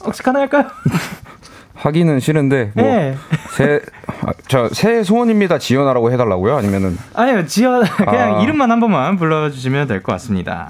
혹시 0.04 0.22
가능할까요? 0.22 0.66
하기는 1.79 2.18
싫은데 2.20 2.72
뭐 2.74 2.85
네. 2.85 3.14
새, 3.51 3.81
아, 4.26 4.33
저 4.49 4.68
새해 4.72 5.03
소원입니다 5.05 5.59
지연아라고 5.59 6.11
해달라고요? 6.12 6.57
아니면은 6.57 6.99
아니요, 7.14 7.47
지연 7.47 7.85
그냥 7.85 8.37
아. 8.39 8.43
이름만 8.43 8.70
한 8.70 8.81
번만 8.81 9.16
불러주시면 9.16 9.87
될 9.87 10.03
것 10.03 10.12
같습니다. 10.12 10.68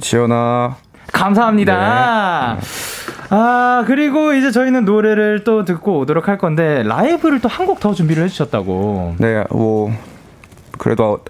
지연아 0.00 0.76
감사합니다. 1.12 2.56
아, 3.30 3.84
그리고 3.86 4.32
이제 4.34 4.50
저희는 4.50 4.84
노래를 4.84 5.44
또 5.44 5.64
듣고 5.64 5.98
오도록 6.00 6.28
할 6.28 6.38
건데, 6.38 6.82
라이브를 6.84 7.40
또 7.40 7.48
한 7.48 7.66
곡 7.66 7.80
더 7.80 7.92
준비를 7.92 8.22
해주셨다고. 8.24 9.16
네, 9.18 9.44
뭐 9.50 9.90
그래도 10.78 11.20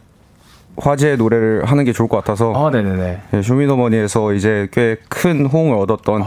화제의 0.78 1.16
노래를 1.16 1.64
하는 1.64 1.84
게 1.84 1.92
좋을 1.92 2.08
것 2.08 2.16
같아서 2.18 2.52
아, 2.54 2.70
네네네. 2.70 3.20
네, 3.30 3.42
쇼미더머니에서 3.42 4.32
이제 4.34 4.68
꽤 4.72 4.96
큰 5.08 5.46
호응을 5.46 5.76
얻었던 5.78 6.22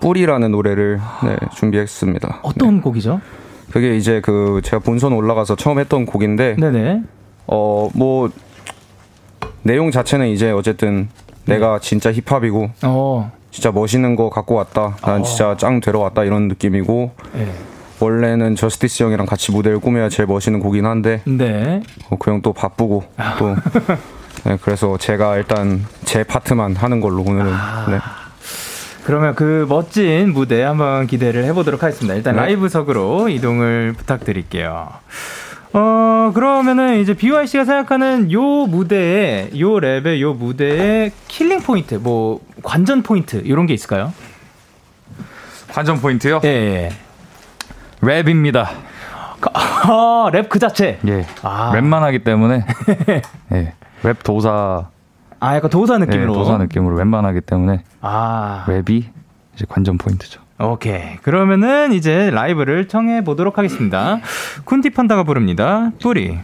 뿌리라는 0.00 0.50
노래를 0.50 1.00
네, 1.24 1.36
준비했습니다. 1.54 2.40
어떤 2.42 2.76
네. 2.76 2.80
곡이죠? 2.80 3.20
그게 3.70 3.96
이제 3.96 4.20
그 4.20 4.60
제가 4.64 4.80
본선 4.80 5.12
올라가서 5.12 5.56
처음 5.56 5.78
했던 5.78 6.06
곡인데 6.06 6.56
네네. 6.58 7.02
어뭐 7.46 8.30
내용 9.62 9.90
자체는 9.90 10.28
이제 10.28 10.50
어쨌든 10.50 11.08
내가 11.44 11.78
진짜 11.78 12.12
힙합이고 12.12 12.70
어, 12.84 13.32
진짜 13.50 13.70
멋있는 13.70 14.16
거 14.16 14.30
갖고 14.30 14.54
왔다. 14.54 14.96
난 15.02 15.22
진짜 15.22 15.56
짱 15.56 15.80
되러 15.80 16.00
왔다 16.00 16.24
이런 16.24 16.48
느낌이고 16.48 17.12
네. 17.34 17.52
원래는 18.00 18.56
저스티스 18.56 19.02
형이랑 19.02 19.26
같이 19.26 19.52
무대를 19.52 19.78
꾸며야 19.78 20.08
제일 20.08 20.26
멋있는 20.26 20.60
곡이긴 20.60 20.86
한데 20.86 21.22
네. 21.26 21.82
어, 22.08 22.16
그형 22.16 22.40
또 22.42 22.52
바쁘고 22.52 23.04
또 23.38 23.54
네, 24.44 24.56
그래서 24.62 24.96
제가 24.96 25.36
일단 25.36 25.84
제 26.04 26.24
파트만 26.24 26.76
하는 26.76 27.00
걸로 27.00 27.22
오늘은 27.22 27.50
네. 27.90 27.98
그러면 29.04 29.34
그 29.34 29.66
멋진 29.68 30.32
무대 30.32 30.62
한번 30.62 31.06
기대를 31.06 31.44
해보도록 31.44 31.82
하겠습니다. 31.82 32.14
일단 32.14 32.34
네. 32.36 32.42
라이브석으로 32.42 33.28
이동을 33.28 33.94
부탁드릴게요. 33.96 34.88
어, 35.72 36.32
그러면은 36.34 36.98
이제 36.98 37.14
BewhY 37.14 37.39
씨가 37.39 37.64
생각하는 37.64 38.32
요 38.32 38.40
무대에, 38.66 39.50
요 39.58 39.70
랩의 39.74 40.20
요 40.20 40.34
무대의 40.34 41.12
killing 41.28 41.60
point, 41.60 41.94
뭐, 41.94 42.40
관전 42.62 43.02
포인트, 43.02 43.36
이런 43.44 43.66
게 43.66 43.74
있을까요? 43.74 44.12
관전 45.72 46.00
포인트요? 46.00 46.40
예, 46.44 46.48
예. 46.48 46.92
랩입니다. 48.00 48.66
아, 49.52 50.30
랩 50.32 50.48
그 50.48 50.58
자체. 50.58 50.98
예. 51.06 51.24
아. 51.42 51.72
랩만 51.74 52.00
하기 52.00 52.24
때문에 52.24 52.64
예. 53.52 53.74
랩 54.02 54.22
도사 54.24 54.88
아, 55.40 55.56
약간 55.56 55.70
도사 55.70 55.98
네, 55.98 56.06
느낌으로. 56.06 56.34
도사 56.34 56.58
느낌으로 56.58 56.96
랩만 56.98 57.22
하기 57.22 57.40
때문에 57.40 57.82
아, 58.02 58.64
랩이 58.68 59.04
이제 59.54 59.64
관전 59.68 59.98
포인트죠. 59.98 60.40
오케이. 60.58 61.16
그러면은 61.22 61.94
이제 61.94 62.30
라이브를 62.30 62.86
청해 62.86 63.24
보도록 63.24 63.56
하겠습니다. 63.56 64.20
쿤디 64.66 64.94
판다가 64.94 65.22
부릅니다. 65.24 65.90
뿌리. 66.02 66.38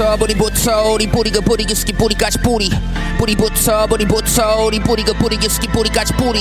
뿌리부터 0.00 0.16
뿌리부터 0.16 0.92
우리 0.92 1.06
뿌리가 1.06 1.40
뿌리 1.42 1.64
기 1.66 1.74
스키 1.74 1.92
뿌리까지 1.92 2.38
뿌리. 2.38 2.70
뿌리부터 3.18 3.86
뿌리부터 3.86 4.64
우리 4.64 4.80
뿌리가 4.80 5.12
뿌리 5.12 5.36
기 5.36 5.46
스키 5.46 5.68
뿌리까지 5.68 6.14
뿌리. 6.14 6.40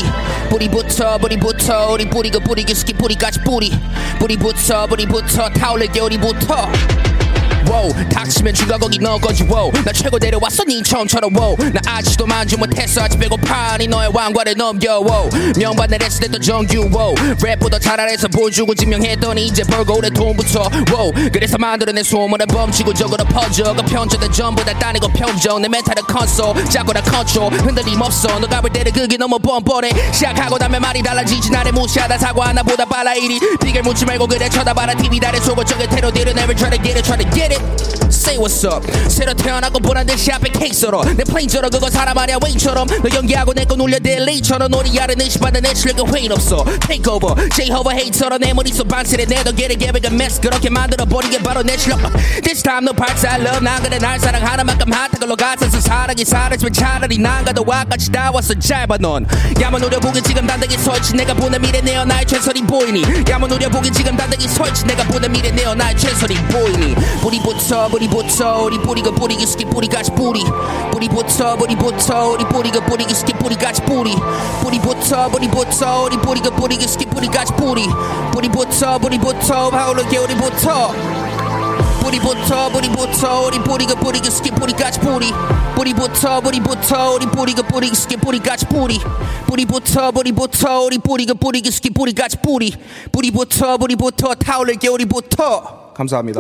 뿌리부터 0.50 1.18
뿌리부터 1.18 1.92
우리 1.92 2.10
뿌리가 2.10 2.40
뿌리 2.40 2.64
기 2.64 2.74
스키 2.74 2.94
뿌리까지 2.94 3.42
뿌리. 3.42 3.70
뿌리부터 4.18 4.88
뿌리부터 4.88 5.50
타올릴 5.50 5.92
게 5.92 6.00
우리부터 6.00 6.72
wow, 7.68 7.92
닥치면 8.10 8.54
주가 8.54 8.78
거기 8.78 9.00
너 9.00 9.18
거지 9.18 9.44
wow. 9.44 9.72
나 9.84 9.92
최고 9.92 10.18
데려왔어 10.20 10.64
니 10.64 10.82
처음처럼 10.84 11.36
wow. 11.36 11.56
나 11.74 11.80
아직도 11.86 12.26
만지 12.26 12.58
못했어 12.58 13.02
아직 13.02 13.18
배고파 13.18 13.78
니 13.78 13.88
너의 13.88 14.12
왕관을 14.14 14.56
넘겨 14.56 15.00
wow. 15.00 15.30
명반을 15.58 16.02
했을 16.02 16.22
때도 16.22 16.40
정규 16.40 16.90
wow. 16.94 17.16
랩보다 17.16 17.82
잘 17.82 18.00
알아서 18.00 18.28
보여주고 18.28 18.76
증명했더니 18.76 19.46
이제 19.46 19.64
벌고 19.64 19.98
오래 19.98 20.10
돈부터 20.10 20.70
wow. 20.92 21.12
그래서 21.32 21.58
만들어낸 21.58 22.04
소문을 22.04 22.46
범치고 22.48 22.94
적으로 22.94 23.24
퍼져. 23.26 23.74
그 23.74 23.84
편전은 23.84 24.32
전부 24.32 24.64
다 24.64 24.78
따내고 24.78 25.08
평정. 25.10 25.62
내 25.62 25.68
멘탈은 25.68 26.04
컨솔 26.04 26.66
잡고나 26.66 27.02
컨트롤 27.02 27.52
흔들림 27.54 28.02
없어. 28.02 28.40
너가 28.40 28.62
볼 28.62 28.70
때는 28.72 28.92
그게 28.92 29.18
너무 29.18 29.38
뻔뻔해. 29.40 29.90
시작하고 30.12 30.58
나면 30.58 30.82
말이 30.82 31.02
달라지지. 31.02 31.52
나를 31.52 31.72
무시하다 31.72 32.18
사과 32.18 32.48
하나 32.48 32.64
보다 32.64 32.86
빨라 32.86 33.14
일이 33.16 33.40
비결 33.62 33.84
묻지 33.84 34.06
말고 34.06 34.28
그래. 34.28 34.50
쳐다봐라. 34.50 34.96
TV 34.96 35.20
달에 35.20 35.40
속을 35.40 35.66
적에 35.66 35.88
테러 35.88 36.12
뒤를 36.12 36.34
never 36.34 36.56
try 36.56 36.70
to 36.70 36.82
get 36.84 36.98
it 36.98 37.04
try 37.04 37.18
to 37.18 37.30
get 37.32 37.49
get 37.50 37.62
it? 37.62 37.90
Say 38.10 38.38
what's 38.38 38.64
up. 38.66 38.86
새로 39.10 39.34
태어나고 39.34 39.80
보란 39.80 40.06
듯이 40.06 40.32
앞에 40.32 40.50
케이스로 40.52 41.04
내 41.16 41.24
플레인처럼 41.24 41.70
그거 41.70 41.90
사람 41.90 42.18
아니야 42.18 42.38
웨이처럼. 42.44 42.88
너 42.88 43.16
연기하고 43.16 43.54
내거 43.54 43.76
놀려 43.76 44.00
델리처럼. 44.00 44.74
우리 44.74 45.00
아래 45.00 45.14
의심받는 45.18 45.62
내 45.62 45.74
실력에 45.74 46.04
회의 46.12 46.28
없어. 46.30 46.66
Take 46.88 47.12
over. 47.12 47.36
J-Hover 47.50 47.96
헤이처럼 47.96 48.40
내 48.40 48.54
머릿속 48.54 48.88
반스레 48.88 49.26
내도 49.26 49.56
get 49.56 49.72
it 49.72 49.80
get 49.80 49.96
it 49.96 50.08
mess 50.14 50.42
그렇게 50.42 50.70
만들어버리게 50.70 51.40
바로 51.44 51.62
내 51.62 51.78
실력. 51.78 52.00
This 52.42 52.64
time 52.64 52.88
no 52.88 52.94
parts 52.94 53.26
I 53.26 53.40
love. 53.42 53.64
난 53.64 53.82
그래 53.84 54.00
날 54.00 54.20
사랑하는 54.20 54.66
만큼 54.66 54.92
핫한 54.92 55.12
걸로 55.20 55.36
같아서 55.36 55.80
사랑이 55.80 56.26
사라지면 56.26 56.74
차라리 56.74 57.18
난 57.20 57.46
가도 57.46 57.64
와까지 57.66 58.12
다 58.12 58.32
왔어. 58.34 58.54
짧아 58.56 58.98
넌. 59.00 59.28
야만 59.62 59.82
노려보기 59.82 60.22
지금 60.24 60.48
단단히 60.48 60.78
서있지 60.78 61.14
내가 61.16 61.34
보는 61.36 61.62
미래 61.62 61.80
내어 61.82 62.06
나의 62.06 62.26
최선이 62.26 62.64
보이니. 62.64 63.04
야만 63.30 63.50
노려보기 63.50 63.92
지금 63.92 64.18
단단히 64.18 64.48
서있지 64.48 64.86
내가 64.86 65.04
보는 65.04 65.32
미래 65.32 65.52
내어 65.52 65.76
나의 65.76 65.96
최선이 65.96 66.36
보이니 66.48 66.96
뿌리부터 67.40 67.88
뿌리부터 67.88 68.64
우리 68.64 68.78
뿌리가 68.78 69.12
뿌리기 69.12 69.46
스키 69.46 69.66
뿌리같이 69.66 70.12
뿌리. 70.12 70.44
뿌리부터 70.92 71.56
뿌리부터 71.56 72.30
우리 72.32 72.44
뿌리가 72.46 72.86
뿌리기 72.86 73.14
스키 73.14 73.34
뿌리같이 73.34 73.82
뿌리. 73.84 74.16
뿌리부터 74.62 75.30
뿌리부터 75.30 76.04
우리 76.04 76.18
뿌리가 76.18 76.50
뿌리기 76.52 76.88
스키 76.88 77.06
뿌리같이 77.06 77.54
뿌리. 77.54 77.88
뿌리부터 78.34 79.00
뿌리부터 79.00 79.70
하울러 79.70 80.04
겨울이부터. 80.04 80.94
뿌리부터 82.02 82.70
뿌리부터 82.70 83.42
우리 83.48 83.60
뿌리가 83.60 83.96
뿌리가 83.96 84.30
스키 84.30 84.52
뿌리같이 84.52 85.00
뿌리. 85.00 85.32
뿌리부터 85.76 86.42
뿌리부터 86.42 87.14
우리 87.14 87.26
뿌리가 87.26 87.62
뿌리가 87.64 87.96
스키 87.96 88.18
뿌리같이 88.18 88.66
뿌리. 88.66 89.00
뿌리부터 89.48 90.12
뿌리부터 90.12 90.82
우리 90.82 90.98
뿌리가 90.98 91.34
뿌리가 91.36 91.72
스키 91.72 91.90
뿌리같이 91.90 92.38
뿌리. 92.38 92.74
뿌리부터 93.12 93.78
뿌리부터 93.78 94.36
타올릴 94.36 94.78
겨울이부터 94.78 95.89
감사합니다 96.00 96.40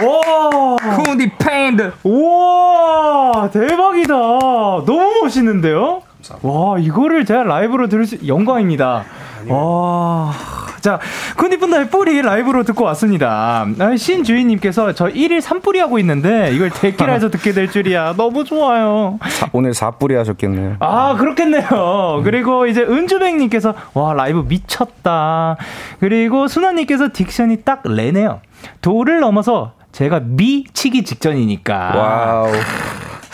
와, 0.00 0.76
쿤디판다. 0.96 1.92
우와, 2.04 3.50
대박이다. 3.50 4.14
너무 4.14 5.10
멋있는데요? 5.24 6.02
와, 6.42 6.78
이거를 6.78 7.24
제가 7.24 7.44
라이브로 7.44 7.88
들을 7.88 8.04
수, 8.06 8.18
영광입니다. 8.26 9.04
와. 9.48 10.32
자, 10.80 10.98
쿤디판다 11.36 11.90
뿌리 11.90 12.20
라이브로 12.22 12.62
듣고 12.64 12.84
왔습니다. 12.84 13.66
아, 13.78 13.96
신주인님께서 13.96 14.92
저 14.94 15.06
1일 15.06 15.40
3뿌리 15.40 15.78
하고 15.78 15.98
있는데 15.98 16.52
이걸 16.54 16.70
데키라에서 16.70 17.30
듣게 17.30 17.52
될 17.52 17.70
줄이야. 17.70 18.14
너무 18.16 18.44
좋아요. 18.44 19.18
사- 19.28 19.48
오늘 19.52 19.72
4뿌리 19.72 20.14
하셨겠네요. 20.16 20.76
아, 20.80 21.14
그렇겠네요. 21.18 22.20
그리고 22.24 22.66
이제 22.66 22.82
은주백님께서, 22.82 23.74
와, 23.94 24.12
라이브 24.14 24.44
미쳤다. 24.48 25.56
그리고 26.00 26.46
순아님께서 26.48 27.08
diction이 27.08 27.64
딱 27.64 27.82
레네요. 27.84 28.40
도를 28.80 29.20
넘어서 29.20 29.72
제가 29.92 30.20
미치기 30.24 31.04
직전이니까. 31.04 31.92
와우. 31.96 32.52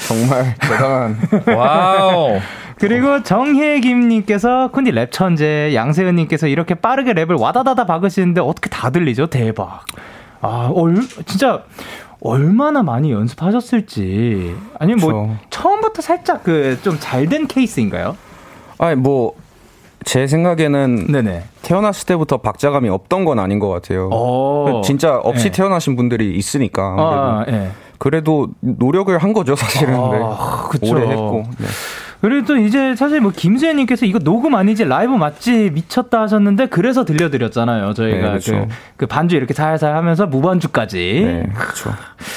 정말 0.06 0.54
대단한. 0.60 1.16
와우. 1.56 2.40
그리고 2.78 3.22
정혜김님께서 3.22 4.70
쿤디 4.72 4.92
랩 4.92 5.10
천재, 5.12 5.72
양세은님께서 5.74 6.48
이렇게 6.48 6.74
빠르게 6.74 7.12
랩을 7.12 7.40
와다다다 7.40 7.86
박으시는데 7.86 8.40
어떻게 8.40 8.68
다 8.68 8.90
들리죠? 8.90 9.26
대박. 9.28 9.84
아, 10.40 10.70
얼, 10.74 10.96
진짜 11.26 11.62
얼마나 12.20 12.82
많이 12.82 13.12
연습하셨을지. 13.12 14.54
아니면 14.78 14.98
뭐 15.00 15.22
그쵸. 15.28 15.36
처음부터 15.50 16.02
살짝 16.02 16.42
그 16.42 16.78
좀 16.82 16.98
잘 16.98 17.26
된 17.28 17.46
케이스인가요? 17.46 18.16
아니 18.78 18.96
뭐 18.96 19.34
제 20.04 20.26
생각에는 20.26 21.06
네네. 21.08 21.42
태어났을 21.62 22.06
때부터 22.06 22.38
박자감이 22.38 22.88
없던 22.88 23.24
건 23.24 23.38
아닌 23.38 23.58
것 23.58 23.68
같아요. 23.68 24.08
어. 24.12 24.82
진짜 24.84 25.16
없이 25.16 25.46
네. 25.46 25.50
태어나신 25.52 25.96
분들이 25.96 26.34
있으니까. 26.36 26.82
아. 26.98 27.44
예. 27.48 27.70
그래도 27.98 28.48
노력을 28.60 29.16
한 29.16 29.32
거죠 29.32 29.56
사실은. 29.56 29.94
네. 29.94 30.20
아, 30.22 30.68
그쵸. 30.70 30.92
오래 30.94 31.08
했고. 31.08 31.44
네. 31.58 31.66
그리고 32.20 32.46
또 32.46 32.56
이제 32.56 32.94
사실 32.96 33.20
뭐 33.20 33.30
김수현님께서 33.34 34.06
이거 34.06 34.18
녹음 34.18 34.54
아니지 34.54 34.84
라이브 34.84 35.12
맞지 35.14 35.70
미쳤다 35.74 36.22
하셨는데 36.22 36.66
그래서 36.66 37.04
들려드렸잖아요. 37.04 37.92
저희가 37.94 38.28
네, 38.28 38.32
그쵸. 38.34 38.52
그, 38.52 38.74
그 38.96 39.06
반주 39.06 39.36
이렇게 39.36 39.52
살살 39.52 39.94
하면서 39.94 40.26
무반주까지. 40.26 41.22
네, 41.24 41.52
그렇죠. 41.54 41.90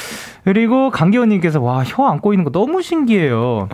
그리고 0.44 0.90
강기호님께서 0.92 1.62
와 1.62 1.84
혀 1.86 2.06
안 2.08 2.20
꼬이는 2.20 2.44
거 2.46 2.52
너무 2.52 2.82
신기해요. 2.82 3.68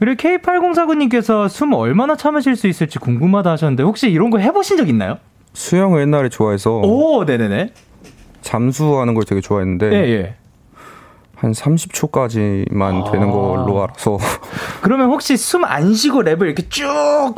그리고 0.00 0.16
K8049님께서 0.16 1.48
숨 1.48 1.74
얼마나 1.74 2.16
참으실 2.16 2.56
수 2.56 2.66
있을지 2.66 2.98
궁금하다 2.98 3.50
하셨는데 3.52 3.82
혹시 3.82 4.10
이런 4.10 4.30
거 4.30 4.38
해보신 4.38 4.76
적 4.78 4.88
있나요? 4.88 5.18
수영을 5.52 6.00
옛날에 6.00 6.28
좋아해서 6.30 6.78
오, 6.78 7.24
네네네. 7.24 7.72
잠수하는 8.40 9.12
걸 9.14 9.24
되게 9.24 9.40
좋아했는데 9.42 9.92
예, 9.92 10.08
예. 10.10 10.34
한 11.36 11.52
30초까지만 11.52 13.10
되는 13.12 13.28
아. 13.28 13.32
걸로 13.32 13.82
알아서 13.82 14.16
그러면 14.80 15.08
혹시 15.10 15.36
숨 15.36 15.64
안 15.64 15.92
쉬고 15.94 16.20
랩을 16.22 16.42
이렇게 16.46 16.66
쭉 16.70 16.84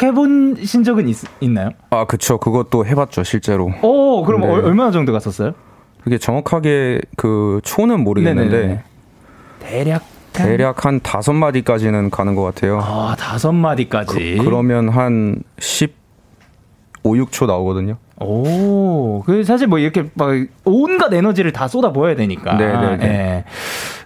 해보신 0.01 0.85
적은 0.85 1.09
있, 1.09 1.17
있나요? 1.41 1.71
아 1.91 2.05
그쵸 2.05 2.39
그것도 2.39 2.87
해봤죠 2.87 3.25
실제로 3.25 3.73
오, 3.83 4.23
그럼 4.25 4.43
네. 4.43 4.47
얼- 4.49 4.65
얼마나 4.67 4.91
정도 4.93 5.13
갔었어요? 5.13 5.53
그게 6.05 6.19
정확하게 6.19 7.01
그 7.17 7.61
초는 7.65 8.03
모르겠는데 8.05 8.57
네네네. 8.57 8.83
대략 9.61 10.03
한- 10.03 10.12
대략 10.33 10.85
한 10.85 11.01
다섯 11.01 11.33
마디까지는 11.33 12.11
가는 12.11 12.35
것 12.35 12.43
같아요. 12.43 12.80
아 12.80 13.14
다섯 13.18 13.53
마디까지. 13.53 14.39
그, 14.43 14.49
러면 14.49 14.89
한 14.89 15.43
15, 15.59 15.93
6초 17.05 17.47
나오거든요. 17.47 17.97
오, 18.20 19.22
그 19.26 19.43
사실 19.45 19.66
뭐 19.66 19.78
이렇게 19.78 20.09
막 20.14 20.30
온갖 20.64 21.12
에너지를 21.12 21.53
다 21.53 21.68
쏟아 21.68 21.93
부어야 21.93 22.14
되니까. 22.14 22.55
네네네. 22.55 23.05
예. 23.05 23.45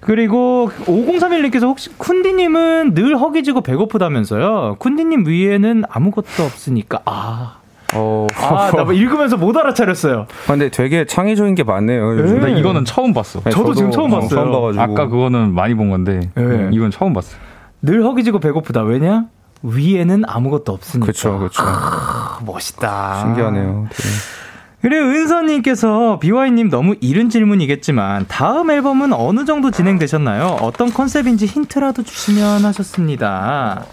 그리고 0.01 0.70
5031님께서 0.85 1.62
혹시 1.62 1.91
쿤디님은 1.99 2.95
늘 2.95 3.18
허기지고 3.18 3.61
배고프다면서요? 3.61 4.77
쿤디님 4.79 5.27
위에는 5.27 5.85
아무것도 5.89 6.45
없으니까. 6.45 7.01
아, 7.05 7.59
어, 7.97 8.27
아, 8.37 8.71
나 8.75 8.85
뭐 8.85 8.93
읽으면서 8.93 9.37
못 9.37 9.57
알아차렸어요. 9.57 10.27
근데 10.47 10.69
되게 10.71 11.05
창의적인 11.07 11.55
게 11.55 11.63
많네요. 11.65 12.19
요즘. 12.19 12.41
근데 12.41 12.59
이거는 12.61 12.85
처음 12.85 13.13
봤어. 13.13 13.41
네, 13.41 13.51
저도 13.51 13.75
지금 13.75 13.91
처음 13.91 14.13
어, 14.13 14.21
봤어요. 14.21 14.29
처음 14.41 14.53
봐가지고. 14.53 14.83
아까 14.83 15.07
그거는 15.09 15.55
많이 15.55 15.75
본 15.75 15.91
건데 15.91 16.31
네. 16.35 16.69
이건 16.73 16.91
처음 16.91 17.13
봤어. 17.13 17.37
늘 17.83 18.03
허기지고 18.05 18.39
배고프다. 18.41 18.83
왜냐? 18.83 19.27
위에는 19.63 20.23
아무것도 20.27 20.73
없으니까. 20.73 21.07
그쵸, 21.07 21.39
그쵸. 21.39 21.63
아, 21.65 22.39
멋있다. 22.45 23.21
신기하네요. 23.23 23.87
되게. 23.91 24.09
그리고 24.83 25.05
은서님께서 25.07 26.19
비와이님 26.21 26.69
너무 26.71 26.95
이른 27.01 27.29
질문이겠지만 27.29 28.27
다음 28.29 28.71
앨범은 28.71 29.13
어느 29.15 29.45
정도 29.45 29.71
진행되셨나요? 29.73 30.59
어떤 30.61 30.93
컨셉인지 30.93 31.47
힌트라도 31.47 32.03
주시면 32.05 32.65
하셨습니다. 32.65 33.85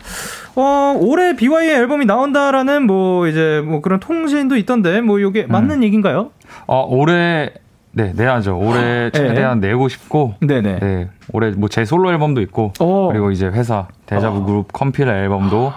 어, 0.55 0.95
올해 0.99 1.35
비와이 1.35 1.69
앨범이 1.69 2.05
나온다라는 2.05 2.85
뭐 2.85 3.27
이제 3.27 3.61
뭐 3.65 3.81
그런 3.81 3.99
통신도 3.99 4.55
있던데 4.57 5.01
뭐 5.01 5.19
이게 5.19 5.45
맞는 5.47 5.83
얘기인가요? 5.83 6.29
어, 6.67 6.85
올해 6.89 7.51
네 7.91 8.11
내야죠. 8.15 8.57
올해 8.57 9.09
최대한 9.11 9.59
내고 9.59 9.87
싶고 9.87 10.35
네네. 10.41 10.79
네 10.79 11.09
올해 11.31 11.51
뭐 11.51 11.69
제 11.69 11.85
솔로 11.85 12.11
앨범도 12.11 12.41
있고 12.41 12.73
오. 12.79 13.09
그리고 13.09 13.31
이제 13.31 13.47
회사 13.47 13.87
데자부 14.07 14.43
그룹 14.45 14.73
컴필 14.73 15.07
앨범도 15.07 15.71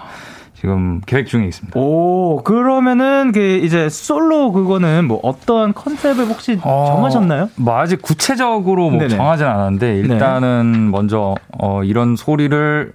지금 0.55 1.01
계획 1.05 1.27
중에 1.27 1.45
있습니다. 1.47 1.79
오 1.79 2.43
그러면은 2.43 3.33
그 3.33 3.41
이제 3.62 3.91
솔로 3.91 4.53
그거는 4.53 5.07
뭐 5.07 5.20
어떠한 5.22 5.74
컨셉을 5.74 6.24
혹시 6.27 6.59
어, 6.62 6.87
정하셨나요? 6.95 7.51
뭐 7.57 7.77
아직 7.79 8.01
구체적으로 8.01 8.89
뭐. 8.91 9.01
네. 9.03 9.09
정하진 9.09 9.47
않았는데 9.47 9.97
일단은 9.99 10.91
먼저 10.91 11.35
어, 11.59 11.83
이런 11.85 12.16
소리를 12.16 12.93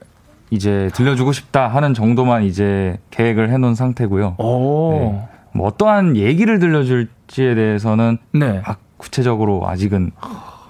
이제 0.52 0.90
들려주고 0.94 1.32
싶다 1.32 1.68
하는 1.68 1.94
정도만 1.94 2.44
이제 2.44 2.98
계획을 3.10 3.50
해놓은 3.50 3.74
상태고요. 3.74 4.36
오. 4.38 4.92
네. 4.94 5.28
뭐 5.54 5.68
어떠한 5.68 6.16
얘기를 6.18 6.60
들려줄지에 6.60 7.56
대해서는 7.56 8.18
네. 8.34 8.62
막 8.68 8.78
구체적으로 8.98 9.68
아직은 9.68 10.12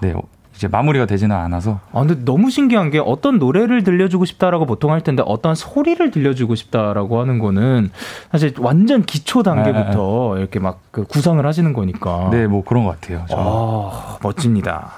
네 0.00 0.14
이제 0.54 0.68
마무리가 0.68 1.06
되지는 1.06 1.34
않아서 1.34 1.80
아, 1.92 2.00
근데 2.04 2.24
너무 2.24 2.48
신기한 2.50 2.90
게 2.90 3.00
어떤 3.00 3.38
노래를 3.40 3.82
들려주고 3.82 4.24
싶다라고 4.24 4.64
보통 4.66 4.92
할 4.92 5.00
텐데 5.00 5.22
어떤 5.26 5.54
소리를 5.56 6.10
들려주고 6.12 6.54
싶다라고 6.54 7.20
하는 7.20 7.38
거는 7.40 7.90
사실 8.30 8.54
완전 8.58 9.02
기초 9.02 9.42
단계부터 9.42 10.38
이렇게 10.38 10.58
막 10.60 10.78
그 10.92 11.04
구상을 11.04 11.44
하시는 11.44 11.72
거니까. 11.72 12.28
네 12.30 12.46
뭐 12.46 12.62
그런 12.64 12.84
것 12.84 13.00
같아요. 13.00 13.24
저는. 13.30 13.42
아, 13.46 14.18
멋집니다. 14.22 14.92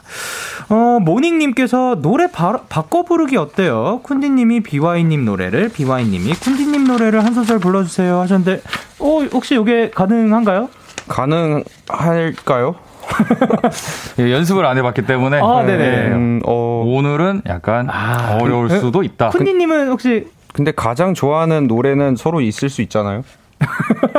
어, 0.71 0.99
모닝님께서 1.01 1.97
노래 2.01 2.31
바, 2.31 2.59
바꿔 2.69 3.03
부르기 3.03 3.37
어때요? 3.37 4.01
쿤디님이 4.03 4.63
비와이님 4.65 5.25
노래를, 5.25 5.69
비와이님이 5.69 6.33
쿤디님 6.33 6.87
노래를 6.87 7.25
한 7.25 7.35
소절 7.35 7.59
불러주세요 7.59 8.19
하셨는데, 8.21 8.63
어, 9.01 9.21
혹시 9.33 9.57
이게 9.61 9.91
가능한가요? 9.91 10.69
가능할까요? 11.09 12.77
예, 14.19 14.33
연습을 14.33 14.65
안 14.65 14.79
해봤기 14.79 15.03
때문에 15.03 15.39
아, 15.43 15.63
네네. 15.63 16.09
음, 16.13 16.41
어, 16.47 16.83
오늘은 16.87 17.43
약간 17.47 17.89
아, 17.91 18.39
어려울 18.41 18.69
그- 18.69 18.81
수도 18.81 19.03
있다. 19.03 19.29
쿤디님은 19.31 19.89
혹시 19.91 20.29
근데 20.55 20.71
가장 20.73 21.13
좋아하는 21.15 21.67
노래는 21.67 22.17
서로 22.17 22.41
있을 22.41 22.71
수 22.71 22.81
있잖아요. 22.83 23.23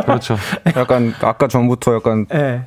그렇죠. 0.05 0.35
약간 0.75 1.13
아까 1.21 1.47
전부터 1.47 1.95
약간 1.95 2.25
예. 2.33 2.63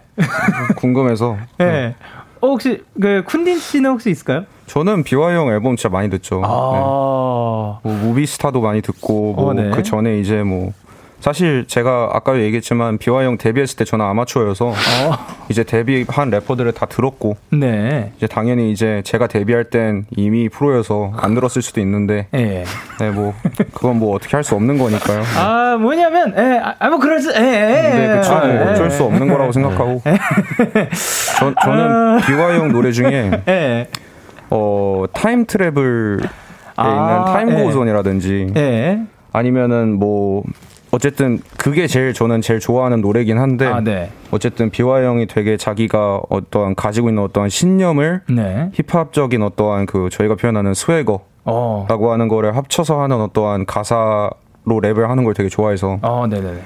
궁금해서 0.77 1.37
예. 1.61 1.95
어, 2.41 2.47
혹시 2.49 2.83
그 3.01 3.23
쿤딘 3.27 3.59
씨는 3.59 3.91
혹시 3.91 4.11
있을까요? 4.11 4.45
저는 4.67 5.03
비와형 5.03 5.49
앨범 5.49 5.77
진짜 5.77 5.89
많이 5.89 6.11
듣죠. 6.11 6.37
네. 6.37 6.43
아. 6.45 7.79
뭐 7.83 7.83
무비스타도 7.85 8.61
많이 8.61 8.83
듣고 8.83 9.33
뭐 9.35 9.51
어, 9.51 9.53
네. 9.55 9.71
그 9.71 9.83
전에 9.83 10.19
이제 10.21 10.43
뭐 10.43 10.73
사실 11.21 11.65
제가 11.67 12.11
아까 12.13 12.39
얘기했지만 12.39 12.97
비와형 12.99 13.39
데뷔했을 13.39 13.77
때 13.77 13.85
저는 13.85 14.05
아마추어여서 14.05 14.73
이제 15.49 15.65
데뷔한 15.65 16.31
래퍼들을 16.31 16.71
다 16.73 16.87
들었고 16.87 17.37
네. 17.51 18.13
이제 18.19 18.29
당연히 18.29 18.71
이제 18.71 19.03
제가 19.05 19.27
데뷔할 19.27 19.65
땐 19.65 20.07
이미 20.17 20.49
프로여서 20.49 21.15
안 21.17 21.35
들었을 21.35 21.61
수도 21.61 21.81
있는데 21.81 22.29
예. 22.35 22.63
네 23.01 23.11
뭐 23.11 23.35
그건 23.73 23.99
뭐 23.99 24.15
어떻게 24.15 24.37
할 24.37 24.45
수 24.45 24.55
없는 24.55 24.79
거니까요. 24.79 25.23
아, 25.37 25.77
뭐냐면 25.81 26.35
예. 26.39 26.61
아, 26.79 26.89
뭐 26.89 27.01
그럴 27.01 27.21
수 27.21 27.33
예. 27.33 27.35
예. 27.37 27.97
네, 28.07 28.17
그쵸. 28.17 28.33
아, 28.35 28.47
뭐 28.47 28.55
예. 28.55 28.59
어쩔 28.71 28.89
수 28.89 29.03
없는 29.03 29.27
거라고 29.27 29.51
생각하고. 29.51 30.01
저, 31.39 31.55
저는 31.63 32.21
비와이 32.27 32.48
형 32.48 32.73
노래 32.73 32.93
중에 32.93 33.31
예. 33.49 33.89
어 34.51 35.05
Time 35.13 35.45
Travel에 35.47 36.27
아, 36.77 36.89
있는 36.89 37.25
Time 37.33 37.51
예. 37.51 37.65
Goes 37.65 37.88
On이라든지 37.88 38.53
예. 38.57 39.01
아니면은 39.33 39.99
뭐 39.99 40.43
어쨌든 40.91 41.39
그게 41.59 41.87
제일 41.87 42.15
저는 42.15 42.41
제일 42.41 42.61
좋아하는 42.61 43.01
노래긴 43.01 43.39
한데 43.39 43.67
아, 43.67 43.81
네. 43.81 44.11
어쨌든 44.31 44.71
비와이 44.71 45.03
형이 45.05 45.27
되게 45.27 45.57
자기가 45.57 46.23
어떠한 46.29 46.75
가지고 46.75 47.11
있는 47.11 47.23
어떠한 47.25 47.51
신념을 47.51 48.23
네. 48.31 48.71
힙합적인 48.73 49.43
어떠한 49.43 49.87
그 49.87 50.09
저희가 50.11 50.37
표현하는 50.37 50.73
swagger라고 50.75 51.23
어. 51.45 51.87
하는 51.89 52.29
거를 52.29 52.57
합쳐서 52.57 53.03
하는 53.03 53.21
어떠한 53.21 53.67
가사로 53.67 54.31
랩을 54.67 55.07
하는 55.09 55.25
걸 55.25 55.35
되게 55.35 55.51
좋아해서 55.51 55.99
어, 56.01 56.27
네, 56.29 56.41
네. 56.41 56.59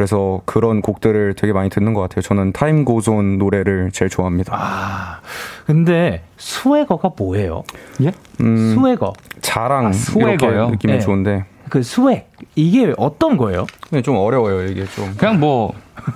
그래서 0.00 0.42
그런 0.44 0.82
곡들을 0.82 1.34
되게 1.36 1.54
많이 1.54 1.70
듣는 1.70 1.94
것 1.94 2.02
같아요. 2.02 2.20
저는 2.20 2.52
Time 2.52 2.84
Goes 2.84 3.20
On 3.20 3.38
노래를 3.38 3.90
제일 3.92 4.10
좋아합니다. 4.10 4.52
아. 4.54 5.20
근데 5.64 6.22
스웨거가 6.36 7.12
뭐예요? 7.16 7.62
예? 8.02 8.12
음, 8.42 8.74
swagger. 8.74 9.14
자랑 9.40 9.94
swagger요? 9.94 10.50
이렇게 10.50 10.70
느낌이 10.72 10.92
네. 10.92 10.98
좋은데 11.00 11.44
그 11.70 11.82
swag. 11.82 12.26
이게 12.56 12.92
어떤 12.98 13.38
거예요? 13.38 13.64
근데 13.88 14.02
좀 14.02 14.16
어려워요 14.16 14.66
이게 14.66 14.84
좀. 14.84 15.14
그냥 15.16 15.40
뭐 15.40 15.72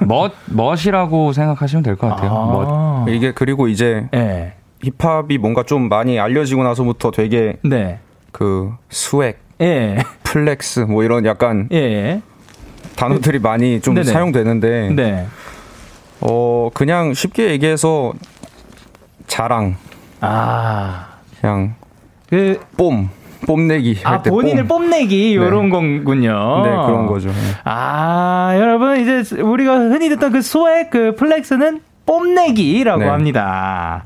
멋, 0.06 0.32
멋이라고 0.50 1.32
생각하시면 1.32 1.82
될 1.82 1.96
것 1.96 2.08
같아요. 2.08 2.30
멋. 2.30 2.66
아. 2.68 3.06
이게 3.08 3.32
그리고 3.32 3.66
이제 3.66 4.06
예. 4.14 4.52
힙합이 4.82 5.38
뭔가 5.38 5.62
좀 5.62 5.88
많이 5.88 6.20
알려지고 6.20 6.64
나서부터 6.64 7.10
되게 7.12 7.56
네. 7.64 7.98
그 8.30 8.72
swag, 8.90 9.36
예. 9.62 9.96
flex 10.22 10.80
뭐 10.80 11.02
이런 11.02 11.24
약간 11.24 11.66
예. 11.72 12.20
단어들이 12.96 13.38
많이 13.38 13.80
좀 13.80 13.94
네네. 13.94 14.10
사용되는데 14.10 14.90
네. 14.94 15.26
어 16.20 16.70
그냥 16.74 17.14
쉽게 17.14 17.50
얘기해서 17.50 18.12
자랑 19.26 19.76
아. 20.20 21.06
그냥 21.40 21.74
그, 22.28 22.60
뽐 22.76 23.08
뽐내기 23.46 24.00
아, 24.04 24.12
할때 24.12 24.30
본인을 24.30 24.66
뽐. 24.66 24.80
뽐내기, 24.80 25.34
요런 25.34 25.70
거군요. 25.70 26.62
네 26.62 26.70
그런 26.70 27.06
거죠. 27.06 27.30
아, 27.64 28.54
여러분, 28.56 29.00
이제 29.00 29.40
우리가 29.40 29.76
흔히 29.76 30.08
듣던 30.10 30.32
그 30.32 30.42
swag, 30.42 30.90
그 30.90 31.14
flex는 31.16 31.80
뽐내기라고 32.06 33.00
네. 33.00 33.08
합니다. 33.08 34.04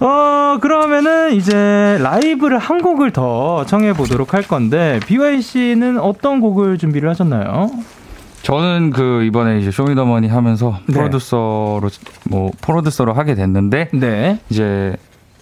어, 0.00 0.58
그러면은 0.60 1.34
이제 1.34 1.98
라이브를 2.00 2.58
한 2.58 2.82
곡을 2.82 3.12
더 3.12 3.64
청해 3.66 3.92
보도록 3.92 4.34
할 4.34 4.42
건데, 4.42 4.98
BewhY 5.06 5.40
씨는 5.40 5.98
어떤 5.98 6.40
곡을 6.40 6.78
준비를 6.78 7.08
하셨나요? 7.10 7.70
저는 8.44 8.90
그 8.90 9.24
이번에 9.24 9.58
이제 9.58 9.70
Show 9.70 9.87
Me 9.87 9.95
The 9.95 10.07
Money 10.07 10.28
하면서 10.28 10.78
네. 10.86 10.92
프로듀서로 10.94 11.88
뭐 12.28 12.50
프로듀서로 12.60 13.14
하게 13.14 13.34
됐는데 13.34 13.88
네. 13.94 14.38
이제 14.50 14.96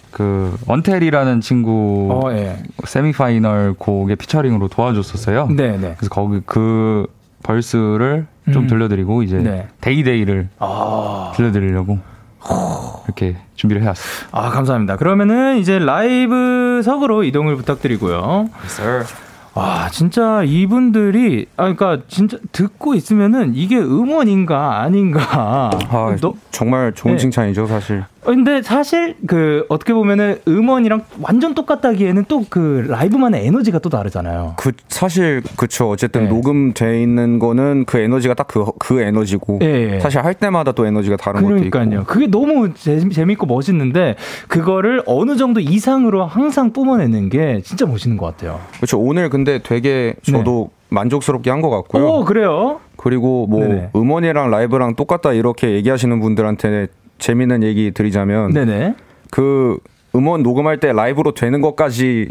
그 0.09 0.55
언텔이라는 0.67 1.41
친구 1.41 2.07
어, 2.11 2.31
예. 2.31 2.63
semifinal 2.85 3.75
곡의 3.77 4.15
featuring으로 4.15 4.69
도와줬었어요. 4.69 5.47
네 5.47 5.77
네. 5.77 5.95
그래서 5.97 6.09
거기 6.09 6.39
그 6.45 7.07
verse를 7.43 8.25
좀 8.53 8.63
음. 8.63 8.67
들려드리고 8.67 9.23
이제 9.23 9.37
네. 9.37 9.67
Day 9.81 10.01
Day를 10.01 10.47
아. 10.59 11.33
들려드리려고 11.35 11.99
이렇게 13.05 13.35
준비를 13.55 13.81
해왔어요. 13.81 14.29
아, 14.31 14.49
감사합니다. 14.49 14.95
그러면은 14.95 15.57
이제 15.57 15.77
라이브석으로 15.77 17.23
이동을 17.25 17.57
부탁드리고요. 17.57 18.49
와, 19.55 19.87
진짜 19.89 20.41
이분들이, 20.43 21.45
아, 21.57 21.71
그러니까 21.73 22.03
진짜 22.07 22.37
듣고 22.51 22.95
있으면은 22.95 23.53
이게 23.55 23.77
음원인가 23.77 24.81
아닌가. 24.81 25.69
아 25.89 26.15
너, 26.19 26.33
정말 26.49 26.91
좋은 26.93 27.13
네. 27.15 27.19
칭찬이죠 27.19 27.67
사실. 27.67 28.03
어, 28.25 28.31
근데 28.31 28.61
사실 28.61 29.15
그 29.27 29.65
어떻게 29.69 29.93
보면은 29.93 30.39
음원이랑 30.47 31.03
완전 31.21 31.53
똑같다기에는 31.53 32.25
또 32.27 32.43
그 32.49 32.85
라이브만의 32.89 33.47
에너지가 33.47 33.79
또 33.79 33.89
다르잖아요. 33.89 34.55
그 34.57 34.71
사실 34.87 35.41
그쵸 35.57 35.89
어쨌든 35.89 36.23
네. 36.25 36.29
녹음돼 36.29 37.01
있는 37.01 37.39
거는 37.39 37.85
그 37.85 37.97
에너지가 37.99 38.33
딱그그 38.33 39.01
에너지고 39.01 39.59
예, 39.63 39.93
예. 39.95 39.99
사실 39.99 40.23
할 40.23 40.33
때마다 40.33 40.71
또 40.73 40.85
에너지가 40.85 41.15
다른 41.17 41.41
것도 41.41 41.55
그러니까요. 41.55 42.01
있고 42.01 42.03
그게 42.05 42.27
너무 42.27 42.73
재, 42.73 42.99
재밌고 43.09 43.45
멋있는데 43.45 44.15
그거를 44.47 45.01
어느 45.05 45.35
정도 45.37 45.59
이상으로 45.61 46.25
항상 46.25 46.73
뿜어내는 46.73 47.29
게 47.29 47.61
진짜 47.63 47.85
멋있는 47.85 48.17
것 48.17 48.25
같아요. 48.27 48.59
그렇죠 48.75 48.99
오늘 48.99 49.29
근데 49.29 49.59
되게 49.63 50.15
저도 50.23 50.69
만족스럽게 50.89 51.49
한 51.49 51.61
것 51.61 51.69
같고요. 51.69 52.03
네. 52.03 52.09
오, 52.09 52.23
그래요? 52.25 52.79
그리고 52.97 53.47
뭐 53.47 53.61
네네. 53.61 53.89
음원이랑 53.95 54.51
라이브랑 54.51 54.95
똑같다 54.95 55.33
이렇게 55.33 55.71
얘기하시는 55.71 56.19
분들한테 56.19 56.87
재밌는 57.19 57.63
얘기 57.63 57.91
드리자면 57.91 58.51
네네. 58.53 58.95
그 59.31 59.77
음원 60.15 60.43
녹음할 60.43 60.79
때 60.79 60.91
라이브로 60.93 61.33
되는 61.33 61.61
것까지 61.61 62.29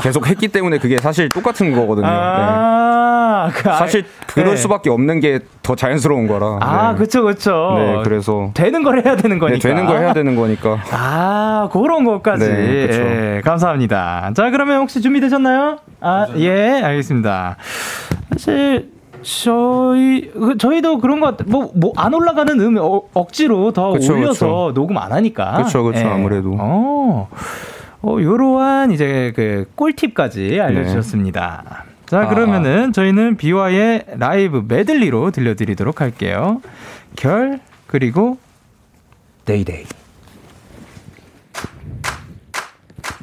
계속 0.00 0.28
했기 0.28 0.46
때문에 0.48 0.78
그게 0.78 0.98
사실 0.98 1.28
똑같은 1.28 1.72
거거든요. 1.74 2.06
네. 2.06 2.12
아, 2.12 3.50
그 3.52 3.68
아- 3.68 3.74
사실 3.74 4.04
그럴 4.28 4.50
네. 4.50 4.56
수밖에 4.56 4.90
없는 4.90 5.20
게 5.20 5.40
더 5.62 5.76
자연스러운 5.76 6.26
거라. 6.26 6.58
아, 6.60 6.92
네. 6.92 6.98
그쵸, 6.98 7.22
그쵸. 7.24 7.74
네, 7.76 8.00
그래서 8.02 8.50
되는 8.54 8.82
걸 8.82 9.04
해야 9.04 9.14
되는 9.14 9.36
네, 9.36 9.38
거니까. 9.40 9.68
되는 9.68 9.86
거 9.86 9.96
해야 9.96 10.12
되는 10.12 10.34
거니까. 10.34 10.82
아, 10.90 11.68
그런 11.72 12.04
것까지. 12.04 12.44
네. 12.48 13.36
예, 13.36 13.40
감사합니다. 13.44 14.32
자, 14.34 14.50
그러면 14.50 14.80
혹시 14.80 15.00
준비되셨나요? 15.00 15.78
아, 16.00 16.26
예, 16.38 16.80
알겠습니다. 16.82 17.56
사실, 18.32 18.90
저희, 19.22 20.30
그, 20.32 20.56
저희도 20.58 20.98
그런 20.98 21.20
것, 21.20 21.36
같- 21.36 21.46
뭐, 21.48 21.70
뭐, 21.74 21.92
안 21.96 22.14
올라가는 22.14 22.58
음, 22.60 22.76
어, 22.78 23.02
억지로 23.14 23.72
더 23.72 23.92
그쵸, 23.92 24.14
올려서 24.14 24.32
그쵸. 24.68 24.72
녹음 24.74 24.98
안 24.98 25.12
하니까. 25.12 25.62
그쵸, 25.62 25.82
그쵸, 25.84 26.06
아무래도. 26.08 26.56
어, 26.58 27.28
어, 28.02 28.16
요러한 28.20 28.90
이제 28.92 29.32
그 29.36 29.66
꿀팁까지 29.74 30.60
알려주셨습니다. 30.60 31.84
자, 32.06 32.20
아. 32.22 32.28
그러면은 32.28 32.92
저희는 32.92 33.36
비와의 33.36 34.04
라이브 34.18 34.64
메들리로 34.66 35.30
들려드리도록 35.30 36.00
할게요. 36.00 36.60
결, 37.16 37.60
그리고 37.86 38.38
데이데이. 39.44 39.84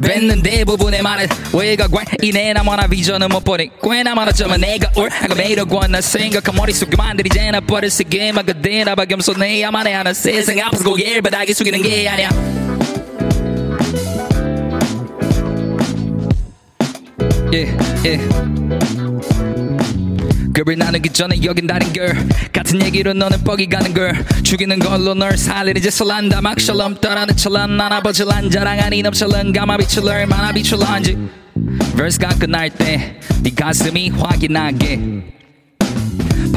뱉는 0.01 0.43
대부분의 0.43 1.01
말은 1.01 1.27
왜가 1.53 1.87
관이네 1.87 2.53
나만아 2.53 2.87
비전은 2.87 3.29
못 3.29 3.43
보니 3.43 3.69
꽤나 3.81 4.13
많았지만 4.13 4.61
내가 4.61 4.91
옳고 4.95 5.35
매력고 5.35 5.87
나 5.87 6.01
생각한 6.01 6.55
머릿속에 6.55 6.95
만 6.95 7.17
들이 7.17 7.29
쟤나 7.29 7.59
버릇을 7.59 8.05
게임하가 8.09 8.61
되나 8.61 8.95
박염소내 8.95 9.61
야만의 9.61 9.93
하나. 9.93 10.13
세상 10.13 10.59
앞에서 10.59 10.83
고개를 10.83 11.21
바닥에 11.21 11.53
숙이는 11.53 11.81
게 11.81 12.07
아니야. 12.07 12.29
yeah, 17.51 17.71
yeah. 18.03 19.36
급을 20.57 20.75
나누기 20.75 21.09
전에 21.09 21.35
여긴 21.43 21.67
다른 21.67 21.93
걸. 21.93 22.07
같은 22.51 22.81
얘기로 22.81 23.13
너는 23.13 23.43
뻑이 23.43 23.67
가는 23.67 23.93
걸. 23.93 24.25
죽이는 24.41 24.79
걸로 24.79 25.13
널 25.13 25.37
살리는 25.37 25.79
짓을 25.79 26.09
한다. 26.09 26.41
막샬럼 26.41 26.95
떠나는 26.99 27.35
철란 27.35 27.77
난 27.77 27.93
아버지 27.93 28.25
란 28.25 28.49
자랑 28.49 28.79
아닌 28.79 29.05
없철런 29.05 29.53
가마비출 29.53 30.07
얼마나 30.09 30.51
비출 30.51 30.79
런지. 30.79 31.15
verse가 31.95 32.29
끝날 32.39 32.71
때 32.71 33.19
네 33.43 33.51
가슴이 33.51 34.09
확인하게 34.09 35.36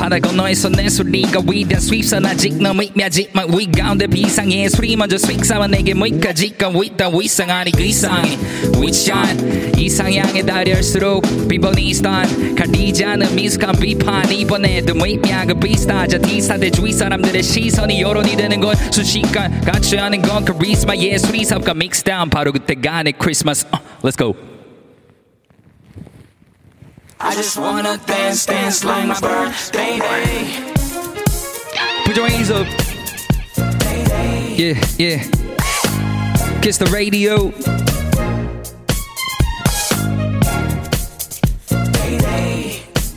바다 0.00 0.18
건너에서 0.18 0.70
내 0.70 0.88
소리가 0.88 1.42
위대한 1.46 1.78
수입선 1.78 2.24
아직 2.24 2.54
너무 2.54 2.82
미하지만 2.94 3.46
위 3.54 3.70
가운데 3.70 4.06
비상해. 4.06 4.66
소리 4.66 4.96
먼저 4.96 5.18
수익사만 5.18 5.72
내게 5.72 5.92
뭐까지가 5.92 6.70
위다 6.70 7.10
위상 7.10 7.50
아니 7.50 7.70
그 7.70 7.82
이상이 7.82 8.38
위치한 8.80 9.76
이상향에 9.76 10.40
달할수록 10.40 11.22
비번이 11.46 11.92
스탄 11.92 12.54
가리지 12.54 13.04
않은 13.04 13.34
미숙한 13.34 13.78
비판. 13.78 14.32
이번에도 14.32 14.94
무의미하고 14.94 15.60
비슷하자 15.60 16.16
디사대 16.16 16.70
주위 16.70 16.92
사람들의 16.92 17.42
시선이 17.42 18.00
여론이 18.00 18.36
되는 18.36 18.58
건 18.58 18.74
순식간 18.90 19.60
같이 19.60 19.96
하는 19.96 20.22
건 20.22 20.46
카리스마 20.46 20.96
예술이 20.96 21.44
섭과 21.44 21.74
믹스다운 21.74 22.30
바로 22.30 22.52
그때가 22.52 23.02
내 23.02 23.12
크리스마스. 23.12 23.66
Uh, 23.70 23.82
Let's 24.02 24.16
go 24.16 24.49
I 27.19 27.33
just 27.35 27.57
wanna 27.57 27.97
dance, 28.05 28.45
dance 28.45 28.83
like 28.83 29.07
my 29.07 29.19
birthday 29.19 29.99
day. 29.99 30.73
Put 32.05 32.15
your 32.15 32.29
hands 32.29 32.51
up. 32.51 32.67
Yeah, 34.57 34.75
yeah. 34.97 35.23
Kiss 36.61 36.77
the 36.77 36.89
radio. 36.91 37.51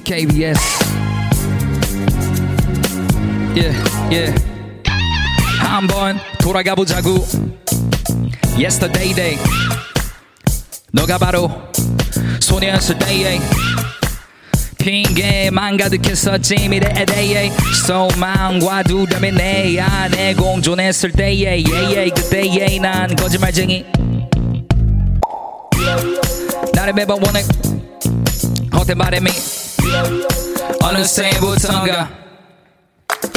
KBS. 0.05 0.59
Yeah, 3.55 3.75
yeah. 4.11 4.49
한번 5.61 6.19
돌아가 6.41 6.75
보자고. 6.75 7.25
Yesterday 8.59 9.15
day. 9.15 9.39
너가 10.93 11.19
바로 11.19 11.51
소녀였을 12.41 12.99
때에 12.99 13.39
핑계만 14.84 15.78
가득했었지 15.78 16.68
미래에 16.68 17.06
대해 17.06 17.50
소망과 17.88 18.84
두려움이 18.84 19.32
내 19.32 19.80
안에 19.80 20.34
공존했을 20.34 21.14
때에 21.14 21.64
예예 21.64 22.10
그때에 22.10 22.80
난 22.80 23.16
거짓말쟁이. 23.16 23.86
나를 26.74 26.92
매번 26.94 27.26
원해. 27.26 27.44
헛된 28.74 28.98
바람이 28.98 29.32
어느새부턴가 30.82 32.10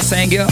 생겨 0.02 0.46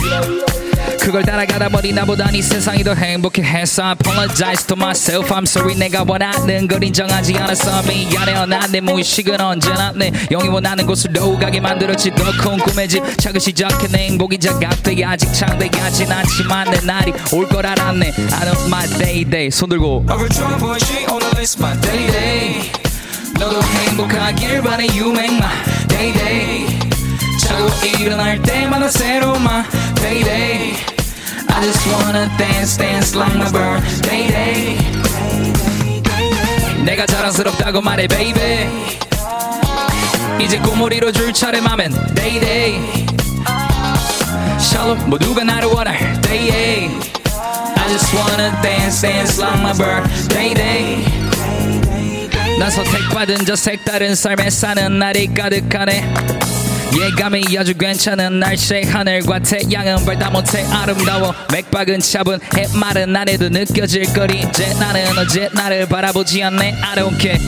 그걸 1.05 1.23
따라가다 1.23 1.69
보니 1.69 1.93
나보다 1.93 2.31
이 2.33 2.41
세상이 2.41 2.83
더 2.83 2.95
행복해 2.95 3.43
했어 3.43 3.83
I 3.85 3.93
apologize 3.93 4.67
to 4.67 4.75
myself. 4.77 5.29
I'm 5.35 5.43
sorry. 5.43 5.77
내가 5.77 6.03
원하는 6.07 6.67
걸 6.67 6.83
인정하지 6.83 7.37
않았어 7.37 7.83
미안해. 7.83 8.47
난내 8.47 8.81
무의식은 8.81 9.39
언제나 9.39 9.93
내 9.93 10.11
영이 10.31 10.49
원하는 10.49 10.87
곳으로 10.87 11.39
가게 11.39 11.61
만들었지. 11.61 12.11
더 12.13 12.25
큰 12.33 12.57
꿈의 12.59 12.89
집 12.89 13.03
작은 13.19 13.39
시작해. 13.39 13.87
내 13.89 14.07
행복이 14.09 14.39
자각돼 14.39 15.05
아직 15.05 15.31
창대하진 15.35 16.11
않지만 16.11 16.71
내 16.71 16.81
날이 16.81 17.13
올 17.33 17.47
걸 17.49 17.67
알았네. 17.67 18.13
I 18.33 18.41
know 18.41 18.67
my 18.67 18.89
day 18.99 19.25
day. 19.25 19.51
손 19.51 19.69
들고. 19.69 20.07
Boy 20.07 20.79
she 20.81 21.05
on 21.13 21.21
the 21.21 21.31
list 21.37 21.61
my 21.63 21.79
day 21.83 22.07
day. 22.11 22.73
너도 23.39 23.63
행복하길 23.63 24.63
바래 24.63 24.87
you 24.89 25.11
make 25.11 25.37
my 25.37 25.87
day 25.89 26.13
day. 26.15 26.79
자고 27.41 27.69
일어날 28.01 28.41
때마다 28.41 28.89
새로운 28.89 29.37
my 29.43 29.63
day 29.97 30.25
day. 30.25 30.94
I 31.54 31.62
just 31.64 31.86
wanna 31.92 32.30
dance 32.38 32.78
dance 32.78 33.16
like 33.16 33.36
my 33.36 33.52
birthday 33.52 34.28
day. 34.28 34.78
내가 36.86 37.06
자랑스럽다고 37.06 37.82
말해 37.82 38.08
baby 38.08 38.68
이제 40.40 40.58
꿈을 40.60 40.94
이뤄줄 40.94 41.34
차례마면 41.34 42.16
day 42.16 42.40
day 42.40 43.06
샬롬 44.58 45.10
모두가 45.10 45.44
나를 45.44 45.68
원할 45.68 46.20
day 46.22 46.50
day 46.50 46.90
I 47.76 47.88
just 47.90 48.16
wanna 48.16 48.62
dance 48.62 49.02
dance 49.02 49.40
like 49.42 49.60
my 49.60 49.74
birthday 49.74 50.54
day 50.54 51.06
난 52.58 52.72
선택받은 52.72 53.46
저 53.46 53.56
색다른 53.56 54.16
삶에 54.16 54.50
사는 54.50 54.98
날이 54.98 55.28
가득하네 55.34 56.14
예감이 56.97 57.43
아주 57.59 57.75
괜찮은 57.75 58.39
날씨 58.39 58.83
하늘과 58.83 59.41
태양은 59.41 60.05
발다 60.05 60.31
못해 60.31 60.65
아름다워. 60.71 61.35
맥박은 61.53 62.01
차분 62.01 62.39
해마른 62.57 63.13
날에도 63.13 63.49
느껴질 63.49 64.13
거리. 64.13 64.41
이제 64.41 64.73
나는 64.75 65.19
어제 65.19 65.49
나를 65.53 65.87
바라보지 65.87 66.43
않네. 66.43 66.77
I 66.81 66.95
don't 66.95 67.21
care. 67.21 67.39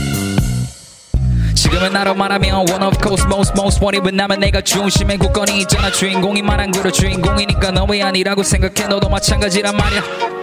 지금은 1.55 1.93
나로 1.93 2.13
말하면 2.13 2.69
one 2.69 2.85
of 2.85 2.97
course 3.01 3.25
most 3.25 3.53
most 3.57 3.79
입은 3.83 4.15
나면 4.15 4.39
내가 4.41 4.61
중심의 4.61 5.17
굳건히 5.17 5.61
있잖아 5.61 5.91
주인공이 5.91 6.41
말한 6.41 6.71
그로 6.71 6.91
주인공이니까 6.91 7.71
너왜 7.71 8.03
아니라고 8.03 8.43
생각해. 8.43 8.87
너도 8.89 9.09
마찬가지란 9.09 9.75
말이야 9.75 10.36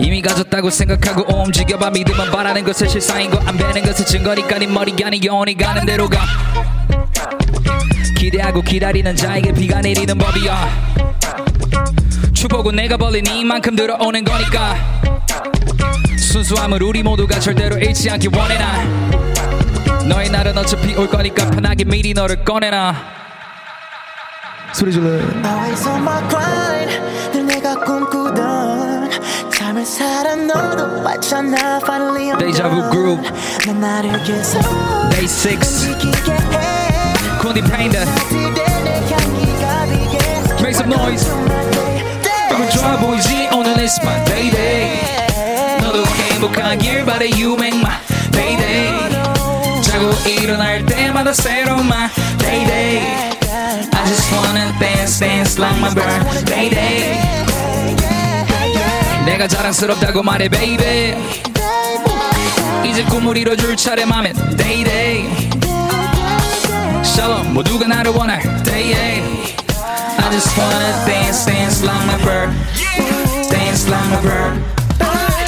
이미 0.00 0.22
가졌다고 0.22 0.70
생각하고 0.70 1.34
움직여봐. 1.34 1.90
믿으면 1.90 2.30
바라는 2.30 2.64
것을 2.64 2.88
실상인 2.88 3.30
거안 3.30 3.56
되는 3.56 3.82
것을 3.82 4.06
증거니까 4.06 4.58
네 4.58 4.66
머리가 4.66 5.10
네 5.10 5.20
영혼이 5.22 5.56
가는 5.56 5.84
대로 5.84 6.08
가. 6.08 6.20
기대하고 8.16 8.62
기다리는 8.62 9.14
자에게 9.14 9.52
비가 9.52 9.80
내리는 9.80 10.16
법이야. 10.16 10.68
축복은 12.32 12.76
내가 12.76 12.96
벌린 12.96 13.26
이만큼 13.26 13.74
들어오는 13.74 14.24
거니까. 14.24 14.76
순수함을 16.18 16.82
우리 16.82 17.02
모두가 17.02 17.40
절대로 17.40 17.76
잃지 17.78 18.10
않기 18.10 18.28
원해 18.36 18.58
나 18.58 18.84
너의 20.08 20.30
날은 20.30 20.56
어차피 20.56 20.94
올 20.94 21.08
거니까 21.08 21.50
편하게 21.50 21.84
미리 21.84 22.12
너를 22.14 22.44
꺼내놔. 22.44 22.94
소리 24.72 24.92
질러 24.92 25.06
Always 25.06 25.88
on 25.88 26.02
my 26.02 26.28
grind 26.28 27.00
늘 27.32 27.46
내가 27.46 27.74
꿈꾸던 27.74 29.10
삶을 29.78 29.86
살아 29.86 30.34
너도 30.34 31.02
왔잖아 31.02 31.76
Finally 31.82 32.30
I'm 32.32 32.38
Deja 32.38 32.68
vu 32.68 32.80
done. 32.80 32.90
group. 32.90 33.22
난 33.66 33.80
나를 33.80 34.22
계속 34.24 34.60
Day 35.10 35.26
6 35.26 35.60
지키게 35.62 36.32
해 36.32 37.38
콘디 37.40 37.62
페인더 37.62 37.98
그대 38.28 38.64
내 38.82 39.00
향기가 39.10 39.84
비게 39.86 40.18
Make 40.58 40.74
some 40.74 40.92
noise 40.92 41.30
너무 42.50 42.70
좋아 42.70 42.96
보이지 42.96 43.48
오늘 43.52 43.74
it's 43.76 44.02
my 44.02 44.24
day 44.24 44.50
day 44.50 45.78
너도 45.80 46.04
행복하길 46.06 47.04
바래 47.04 47.26
you 47.30 47.54
make 47.54 47.78
my 47.78 47.94
day 48.32 48.56
day 48.56 49.82
자고 49.82 50.10
일어날 50.28 50.84
때마다 50.86 51.32
새로운 51.32 51.80
my 51.86 52.08
day 52.38 52.64
day 52.66 53.38
I 53.92 54.04
just 54.06 54.34
wanna 54.34 54.72
dance 54.78 55.20
dance 55.20 55.60
like 55.60 55.78
my 55.78 55.94
birthday 55.94 56.68
day 56.68 57.47
내가 59.28 59.46
자랑스럽다고 59.46 60.22
말해 60.22 60.48
baby 60.48 61.14
이제 62.82 63.04
꿈을 63.04 63.36
이뤄줄 63.36 63.76
차례마면 63.76 64.56
day 64.56 64.84
day 64.84 65.28
샬롬 67.04 67.52
모두가 67.52 67.86
나를 67.86 68.12
원할 68.12 68.40
day 68.62 68.94
day 68.94 69.22
I 70.18 70.30
just 70.30 70.58
wanna 70.58 71.04
dance 71.04 71.44
dance 71.44 71.84
like 71.84 72.06
my 72.06 72.16
bird 72.24 72.50
dance 73.50 73.86
like 73.90 74.08
my 74.08 74.20
bird 74.22 74.62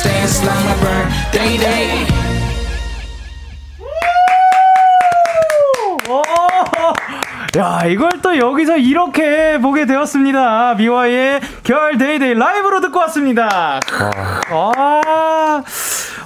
dance 0.03 0.45
like 0.45 0.65
my 0.67 0.77
birthday 0.83 1.57
day 1.57 2.30
야, 7.59 7.83
이걸 7.85 8.11
또 8.23 8.37
여기서 8.39 8.77
이렇게 8.77 9.59
보게 9.61 9.85
되었습니다. 9.85 10.75
미와의 10.77 11.41
겨울 11.65 11.99
데이데이 11.99 12.35
라이브로 12.35 12.81
듣고 12.81 13.01
왔습니다. 13.01 13.81
아, 14.51 15.63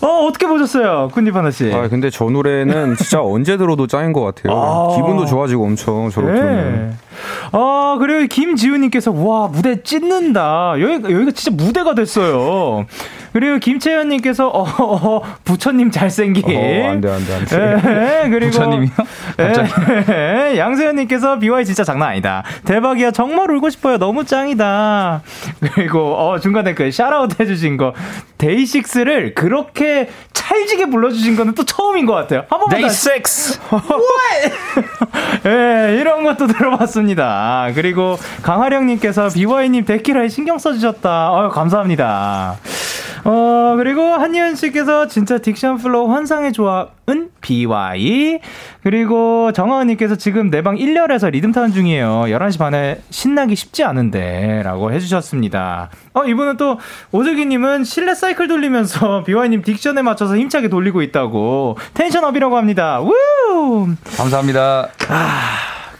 어, 0.02 0.06
어떻게 0.26 0.46
보셨어요? 0.46 1.08
쿤디판다 1.14 1.50
씨. 1.50 1.72
아 1.72 1.88
근데 1.88 2.10
저 2.10 2.26
노래는 2.26 2.96
진짜 2.96 3.22
언제 3.22 3.56
들어도 3.56 3.86
짱인 3.86 4.12
것 4.12 4.20
같아요. 4.22 4.54
아. 4.54 4.96
기분도 4.96 5.24
좋아지고 5.24 5.64
엄청 5.64 6.10
들으면. 6.10 6.34
네. 6.90 6.96
어, 7.52 7.96
그리고 7.98 8.26
김지우님께서, 8.26 9.12
와, 9.12 9.48
무대 9.48 9.82
찢는다. 9.82 10.74
여기, 10.80 10.94
여기가 11.12 11.30
진짜 11.32 11.50
무대가 11.50 11.94
됐어요. 11.94 12.86
그리고 13.32 13.58
김채연님께서, 13.58 14.48
어, 14.48 14.62
어, 14.62 15.22
부처님 15.44 15.90
잘생김. 15.90 16.44
어, 16.46 16.88
안 16.88 17.00
돼, 17.00 17.10
안 17.10 17.24
돼, 17.26 17.34
안 17.34 17.44
돼. 17.44 18.22
예, 18.24 18.28
그리고. 18.30 18.52
부처님이요? 18.52 18.90
예, 20.08 20.58
양세현님께서, 20.58 21.40
비와이 21.40 21.64
진짜 21.64 21.82
장난 21.82 22.10
아니다. 22.10 22.44
대박이야. 22.64 23.10
정말 23.10 23.50
울고 23.50 23.70
싶어요. 23.70 23.98
너무 23.98 24.24
짱이다. 24.24 25.22
그리고, 25.74 26.14
어, 26.16 26.38
중간에 26.38 26.74
그 26.74 26.92
샤라웃 26.92 27.40
해주신 27.40 27.76
거, 27.76 27.92
데이식스를 28.38 29.34
그렇게 29.34 30.08
찰지게 30.32 30.90
불러주신 30.90 31.36
거는 31.36 31.54
또 31.54 31.64
처음인 31.64 32.06
것 32.06 32.12
같아요. 32.14 32.44
한 32.50 32.60
번만. 32.60 32.82
6 32.82 32.88
예, 35.46 35.96
이런 36.00 36.22
것도 36.22 36.46
들어봤습니다. 36.46 37.03
그리고 37.74 38.16
강하령님께서 38.42 39.28
비와이님 39.30 39.84
데키라에 39.84 40.28
신경 40.28 40.58
써주셨다. 40.58 41.30
어 41.30 41.48
감사합니다. 41.50 42.56
어, 43.26 43.74
그리고 43.78 44.02
한예은 44.02 44.54
씨께서 44.54 45.08
진짜 45.08 45.38
diction 45.38 45.80
flow 45.82 46.12
환상의 46.12 46.52
조합은 46.52 47.30
BewhY. 47.40 48.38
그리고 48.82 49.50
정하은님께서 49.52 50.16
지금 50.16 50.50
내 50.50 50.60
방 50.60 50.76
1열에서 50.76 51.30
리듬타운 51.30 51.72
중이에요. 51.72 52.24
11시 52.28 52.58
반에 52.58 53.00
신나기 53.08 53.56
쉽지 53.56 53.82
않은데. 53.82 54.60
라고 54.62 54.92
해주셨습니다. 54.92 55.88
어, 56.12 56.24
이분은 56.24 56.58
또, 56.58 56.78
오즈기님은 57.12 57.84
실내 57.84 58.14
사이클 58.14 58.46
돌리면서 58.46 59.24
BY님 59.26 59.62
딕션에 59.62 60.02
맞춰서 60.02 60.36
힘차게 60.36 60.68
돌리고 60.68 61.00
있다고. 61.00 61.78
텐션업이라고 61.94 62.58
합니다. 62.58 63.00
우! 63.00 63.88
감사합니다. 64.18 64.88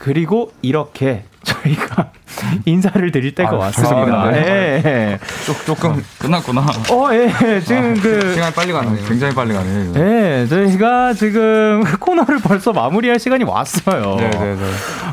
그리고 0.04 0.52
이렇게 0.60 1.24
저희가 1.44 2.10
인사를 2.66 3.10
드릴 3.10 3.34
때가 3.34 3.52
아, 3.52 3.54
왔습니다. 3.54 4.36
예, 4.36 4.82
예. 4.84 5.18
조, 5.46 5.54
조금 5.64 6.04
끝났구나. 6.18 6.60
어, 6.90 7.08
예, 7.12 7.32
예. 7.42 7.60
지금 7.60 7.94
그 7.94 8.34
시간이 8.34 8.54
빨리 8.54 8.72
가네요. 8.72 9.02
굉장히 9.06 9.34
빨리 9.34 9.54
가네. 9.54 9.92
네, 9.92 10.46
저희가 10.46 11.14
지금 11.14 11.82
코너를 12.00 12.38
벌써 12.40 12.72
마무리할 12.74 13.18
시간이 13.18 13.44
왔어요. 13.44 14.16
네 14.16 14.30
네 14.30 14.56
네. 14.56 14.62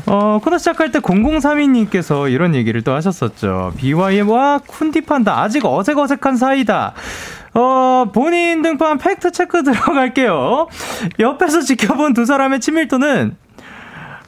어, 0.06 0.40
코너 0.44 0.58
시작할 0.58 0.92
때 0.92 1.00
0032님께서 1.00 2.30
이런 2.30 2.54
얘기를 2.54 2.82
또 2.82 2.92
하셨었죠. 2.94 3.72
BYM과 3.78 4.60
쿤디 4.66 5.06
판다 5.06 5.40
아직 5.40 5.64
어색어색한 5.64 6.36
사이다. 6.36 6.92
어, 7.54 8.10
본인 8.12 8.60
등판 8.60 8.98
팩트 8.98 9.32
체크 9.32 9.62
들어갈게요. 9.62 10.68
옆에서 11.18 11.62
지켜본 11.62 12.12
두 12.12 12.26
사람의 12.26 12.60
친밀도는 12.60 13.36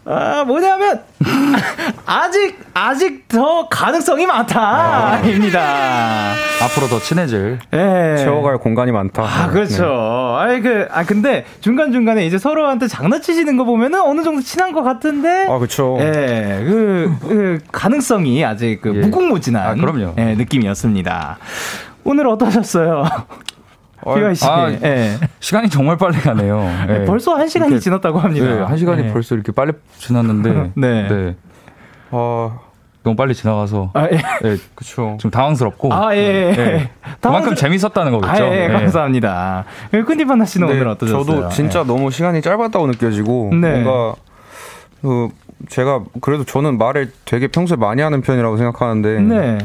아, 0.06 0.44
뭐냐면 0.46 1.00
아직 2.04 2.58
아직 2.74 3.26
더 3.28 3.68
가능성이 3.68 4.26
많다. 4.26 5.20
입니다. 5.20 6.34
앞으로 6.62 6.88
더 6.88 6.98
친해질. 6.98 7.58
예. 7.72 8.16
채워갈 8.18 8.58
공간이 8.58 8.92
많다. 8.92 9.22
아, 9.22 9.48
그렇죠. 9.48 10.36
아이, 10.38 10.60
그, 10.60 10.86
아, 10.90 11.04
근데 11.04 11.46
중간 11.60 11.92
중간에 11.92 12.26
이제 12.26 12.36
서로한테 12.36 12.86
장난치시는 12.86 13.56
거 13.56 13.64
보면은 13.64 14.00
어느 14.02 14.22
정도 14.22 14.42
친한 14.42 14.72
것 14.72 14.82
같은데. 14.82 15.44
네. 15.46 15.46
아, 15.50 15.58
그렇죠. 15.58 15.96
예, 16.00 16.62
그, 16.66 17.16
그, 17.22 17.58
가능성이 17.72 18.44
아직 18.44 18.80
그 18.82 18.94
예. 18.94 19.00
무궁무진한. 19.00 19.66
아, 19.66 19.74
그럼요. 19.74 20.14
예, 20.18 20.34
느낌이었습니다. 20.34 21.38
오늘 22.04 22.28
어떠셨어요? 22.28 23.04
비와이 24.04 24.34
씨. 24.34 24.44
아, 24.46 24.70
예. 24.70 25.16
시간이 25.40 25.68
정말 25.70 25.96
빨리 25.96 26.16
가네요. 26.18 26.60
예. 26.88 27.04
벌써 27.04 27.34
한 27.34 27.48
시간이 27.48 27.70
이렇게- 27.72 27.82
지났다고 27.82 28.18
합니다. 28.18 28.46
네, 28.46 28.60
한 28.60 28.76
시간이 28.76 29.04
예. 29.08 29.12
벌써 29.12 29.34
이렇게 29.34 29.52
빨리 29.52 29.72
지났는데. 29.98 30.72
네. 30.76 31.08
네. 31.08 31.36
어, 32.10 32.60
너무 33.02 33.16
빨리 33.16 33.34
지나가서. 33.34 33.90
아, 33.94 34.04
예. 34.10 34.16
네, 34.16 34.56
그렇죠. 34.74 35.16
좀 35.20 35.30
당황스럽고. 35.30 35.92
아, 35.92 36.14
예, 36.14 36.18
예. 36.18 36.52
네. 36.56 36.90
그만큼 37.20 37.52
당황스러- 37.52 37.56
재밌었다는 37.56 38.12
거겠죠. 38.12 38.44
아, 38.44 38.46
예, 38.46 38.68
네. 38.68 38.72
감사합니다. 38.72 39.64
끈디판나 39.90 40.44
씨는 40.44 40.68
오늘 40.68 40.88
어떠셨어요? 40.88 41.24
저도 41.24 41.48
진짜 41.50 41.80
예. 41.80 41.84
너무 41.84 42.10
시간이 42.10 42.40
짧았다고 42.42 42.86
느껴지고 42.88 43.50
네. 43.52 43.82
뭔가 43.82 44.14
그 45.02 45.28
제가 45.68 46.02
그래도 46.20 46.44
저는 46.44 46.78
말을 46.78 47.10
되게 47.24 47.46
평소에 47.48 47.76
많이 47.76 48.02
하는 48.02 48.20
편이라고 48.22 48.56
생각하는데 48.56 49.20
네. 49.20 49.58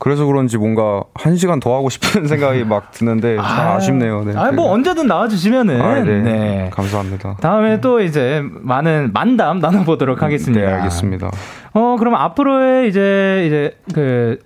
그래서 0.00 0.24
그런지 0.24 0.56
뭔가 0.58 1.04
한 1.14 1.36
시간 1.36 1.60
더 1.60 1.76
하고 1.76 1.90
싶은 1.90 2.26
생각이 2.28 2.64
막 2.64 2.90
드는데 2.90 3.36
참 3.36 3.68
아쉽네요. 3.76 4.24
네. 4.24 4.32
아, 4.34 4.50
뭐 4.50 4.72
언제든 4.72 5.06
나와주시면은. 5.06 5.80
아, 5.80 6.02
네. 6.02 6.22
네. 6.22 6.70
감사합니다. 6.72 7.36
다음에 7.40 7.80
또 7.80 8.00
이제 8.00 8.42
많은 8.44 9.12
만담 9.12 9.60
나눠보도록 9.60 10.22
하겠습니다. 10.22 10.66
네, 10.66 10.72
알겠습니다. 10.72 11.30
어, 11.74 11.96
그럼 11.98 12.14
앞으로의 12.14 12.88
이제, 12.88 13.44
이제, 13.46 13.76
그, 13.94 14.38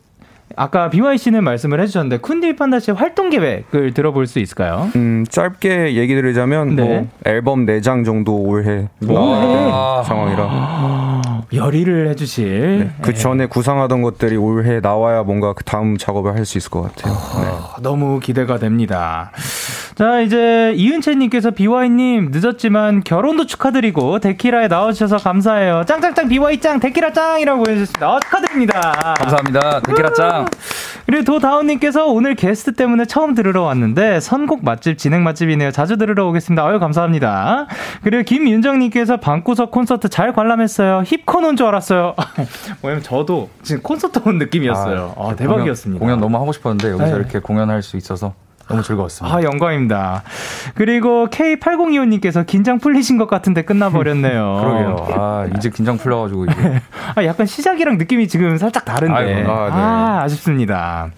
아까 0.57 0.89
BY 0.91 1.19
씨는 1.19 1.43
말씀을 1.45 1.81
해주셨는데, 1.81 2.19
쿤디 2.19 2.57
판다 2.57 2.81
씨의 2.81 2.97
활동 2.97 3.31
계획을 3.31 3.95
들어볼 3.95 4.27
수 4.27 4.39
있을까요? 4.39 4.91
음, 4.97 5.25
짧게 5.29 5.95
얘기 5.97 6.15
드리자면 6.15 6.77
네. 6.77 6.83
뭐 6.83 7.09
앨범 7.25 7.67
4장 7.67 8.05
정도 8.05 8.37
올해 8.37 8.89
나와야 9.01 9.47
될 9.47 10.05
상황이라 10.07 11.23
열의를 11.53 12.09
해주실. 12.11 12.79
네. 12.79 12.91
그 13.03 13.15
전에 13.15 13.47
구상하던 13.47 14.03
것들이 14.03 14.37
올해 14.37 14.81
나와야 14.81 15.23
뭔가 15.23 15.53
그 15.53 15.65
다음 15.65 15.97
작업을 15.97 16.35
할 16.35 16.45
수 16.45 16.59
있을 16.59 16.71
것 16.71 16.83
같아요. 16.83 17.15
네. 17.43 17.49
어, 17.49 17.75
너무 17.81 18.21
기대가 18.21 18.59
됩니다. 18.59 19.31
자, 19.95 20.21
이제 20.21 20.73
이은채님께서 20.77 21.53
BY님 21.53 22.31
늦었지만 22.33 23.03
결혼도 23.03 23.47
축하드리고 23.47 24.19
데키라에 24.19 24.69
나와주셔서 24.69 25.17
감사해요. 25.19 25.85
짱짱짱 25.87 26.29
BY 26.29 26.61
짱 26.61 26.81
데키라 26.81 27.13
짱이라고 27.13 27.61
해주셨습니다. 27.69 28.13
어, 28.13 28.21
축하드립니다. 28.21 29.15
감사합니다. 29.19 29.81
데키라 29.81 30.13
짱. 30.13 30.44
그리고 31.07 31.25
도다운님께서 31.25 32.07
오늘 32.07 32.35
게스트 32.35 32.73
때문에 32.73 33.05
처음 33.05 33.35
들으러 33.35 33.63
왔는데 33.63 34.21
선곡 34.21 34.65
맛집 34.65 34.97
진행 34.97 35.23
맛집이네요. 35.23 35.71
자주 35.71 35.97
들으러 35.99 36.27
오겠습니다. 36.29 36.65
아유 36.67 36.79
감사합니다. 36.79 37.67
그리고 38.03 38.23
김윤정님께서 38.23 39.19
방구석 39.19 39.71
콘서트 39.71 40.09
잘 40.09 40.33
관람했어요. 40.33 41.03
힙콘 41.05 41.45
온 41.45 41.57
줄 41.57 41.67
알았어요. 41.67 42.15
뭐냐면 42.83 43.03
저도 43.03 43.51
지금 43.63 43.83
콘서트 43.83 44.21
온 44.25 44.39
느낌이었어요. 44.39 45.15
아, 45.19 45.37
대박이었습니다. 45.37 45.99
공연, 46.01 46.19
공연 46.19 46.21
너무 46.21 46.43
하고 46.43 46.53
싶었는데 46.53 46.91
여기서 46.91 47.11
네. 47.13 47.17
이렇게 47.17 47.39
공연할 47.39 47.83
수 47.83 47.97
있어서 47.97 48.35
너무 48.69 48.83
즐거웠습니다. 48.83 49.37
아, 49.37 49.43
영광입니다. 49.43 50.23
그리고 50.75 51.29
K8025님께서 51.29 52.47
긴장 52.47 52.79
풀리신 52.79 53.19
것 53.19 53.29
같은데 53.29 53.63
끝나버렸네요. 53.63 54.59
그러게요. 54.61 55.07
아, 55.21 55.47
이제 55.57 55.71
긴장 55.71 55.97
풀려가지고 55.99 56.47
이게. 56.47 56.81
아, 57.15 57.25
약간 57.25 57.47
시작이랑 57.47 57.99
느낌이 57.99 58.29
지금 58.29 58.57
살짝 58.57 58.85
다른데. 58.85 59.15
아이고, 59.15 59.51
아, 59.53 59.67
네. 59.67 59.73
아, 59.73 60.21
아쉽습니다. 60.25 61.09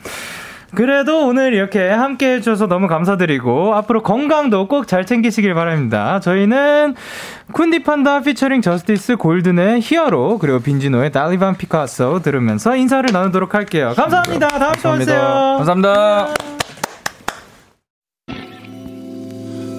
그래도 0.75 1.27
오늘 1.27 1.55
이렇게 1.55 1.89
함께 1.89 2.35
해주셔서 2.35 2.67
너무 2.67 2.87
감사드리고, 2.89 3.75
앞으로 3.77 4.03
건강도 4.03 4.67
꼭 4.69 4.87
잘 4.87 5.07
챙기시길 5.07 5.55
바랍니다. 5.55 6.21
저희는 6.21 6.95
쿤디 7.53 7.85
판다 7.85 8.21
피처링 8.21 8.61
저스티스 8.61 9.17
골든의 9.17 9.81
히어로, 9.81 10.39
그리고 10.39 10.59
빈지노의 10.59 11.13
달리반 11.13 11.57
피카소 11.57 12.21
들으면서 12.21 12.77
인사를 12.77 13.09
나누도록 13.11 13.55
할게요. 13.55 13.93
감사합니다. 13.97 14.49
다음 14.49 14.75
주에 14.75 14.91
오세요. 14.91 15.55
감사합니다. 15.59 16.56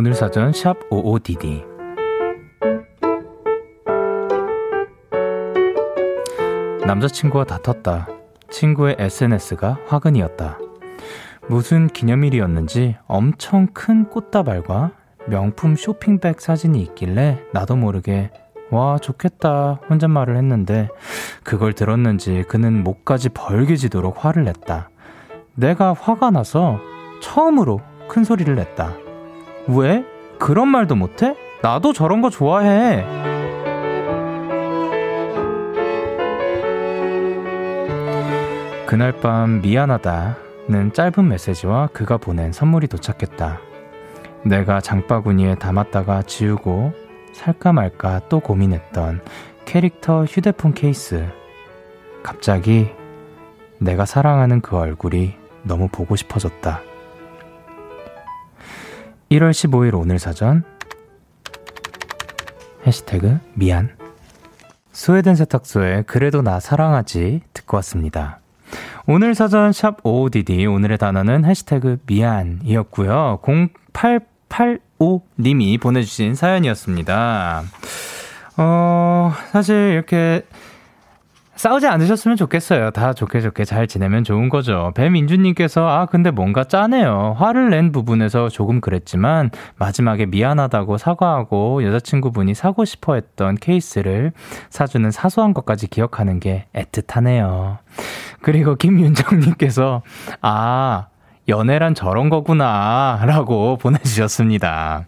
오늘 0.00 0.14
사전 0.14 0.50
샵 0.54 0.78
55DD 0.88 1.62
남자친구와 6.86 7.44
다퉜다. 7.44 8.08
친구의 8.48 8.96
SNS가 8.98 9.76
화근이었다. 9.86 10.58
무슨 11.50 11.86
기념일이었는지 11.86 12.96
엄청 13.06 13.66
큰 13.74 14.08
꽃다발과 14.08 14.92
명품 15.26 15.76
쇼핑백 15.76 16.40
사진이 16.40 16.80
있길래 16.80 17.44
나도 17.52 17.76
모르게 17.76 18.30
와 18.70 18.96
좋겠다 18.96 19.80
혼잣말을 19.90 20.38
했는데 20.38 20.88
그걸 21.44 21.74
들었는지 21.74 22.44
그는 22.48 22.82
목까지 22.84 23.28
벌개지도록 23.28 24.24
화를 24.24 24.44
냈다. 24.44 24.88
내가 25.56 25.92
화가 25.92 26.30
나서 26.30 26.80
처음으로 27.20 27.82
큰 28.08 28.24
소리를 28.24 28.54
냈다. 28.54 28.94
왜? 29.70 30.04
그런 30.38 30.68
말도 30.68 30.96
못해? 30.96 31.36
나도 31.62 31.92
저런 31.92 32.20
거 32.20 32.30
좋아해. 32.30 33.04
그날 38.86 39.12
밤 39.20 39.60
미안하다는 39.60 40.92
짧은 40.92 41.28
메시지와 41.28 41.88
그가 41.92 42.16
보낸 42.16 42.50
선물이 42.50 42.88
도착했다. 42.88 43.60
내가 44.44 44.80
장바구니에 44.80 45.56
담았다가 45.56 46.22
지우고 46.22 46.92
살까 47.32 47.72
말까 47.72 48.22
또 48.28 48.40
고민했던 48.40 49.20
캐릭터 49.66 50.24
휴대폰 50.24 50.74
케이스. 50.74 51.28
갑자기 52.24 52.88
내가 53.78 54.04
사랑하는 54.04 54.60
그 54.60 54.76
얼굴이 54.76 55.36
너무 55.62 55.88
보고 55.88 56.16
싶어졌다. 56.16 56.89
1월 59.30 59.52
15일 59.52 59.94
오늘 59.94 60.18
사전 60.18 60.64
해시태그 62.84 63.38
미안 63.54 63.96
스웨덴 64.90 65.36
세탁소에 65.36 66.02
그래도 66.02 66.42
나 66.42 66.58
사랑하지 66.58 67.42
듣고 67.54 67.76
왔습니다. 67.76 68.40
오늘 69.06 69.36
사전 69.36 69.72
샵 69.72 70.02
55DD 70.02 70.68
오늘의 70.72 70.98
단어는 70.98 71.44
해시태그 71.44 72.00
미안이었고요. 72.06 73.38
0885님이 73.92 75.80
보내주신 75.80 76.34
사연이었습니다. 76.34 77.62
어, 78.56 79.32
사실 79.52 79.92
이렇게 79.92 80.42
싸우지 81.60 81.86
않으셨으면 81.88 82.38
좋겠어요. 82.38 82.90
다 82.90 83.12
좋게 83.12 83.42
좋게 83.42 83.66
잘 83.66 83.86
지내면 83.86 84.24
좋은 84.24 84.48
거죠. 84.48 84.92
배민주님께서, 84.94 85.86
아, 85.86 86.06
근데 86.06 86.30
뭔가 86.30 86.64
짜네요. 86.64 87.34
화를 87.36 87.68
낸 87.68 87.92
부분에서 87.92 88.48
조금 88.48 88.80
그랬지만, 88.80 89.50
마지막에 89.76 90.24
미안하다고 90.24 90.96
사과하고 90.96 91.84
여자친구분이 91.84 92.54
사고 92.54 92.86
싶어 92.86 93.12
했던 93.12 93.56
케이스를 93.56 94.32
사주는 94.70 95.10
사소한 95.10 95.52
것까지 95.52 95.88
기억하는 95.88 96.40
게 96.40 96.64
애틋하네요. 96.72 97.76
그리고 98.40 98.76
김윤정님께서, 98.76 100.00
아, 100.40 101.08
연애란 101.50 101.94
저런 101.94 102.30
거구나. 102.30 103.20
라고 103.26 103.76
보내주셨습니다. 103.76 105.06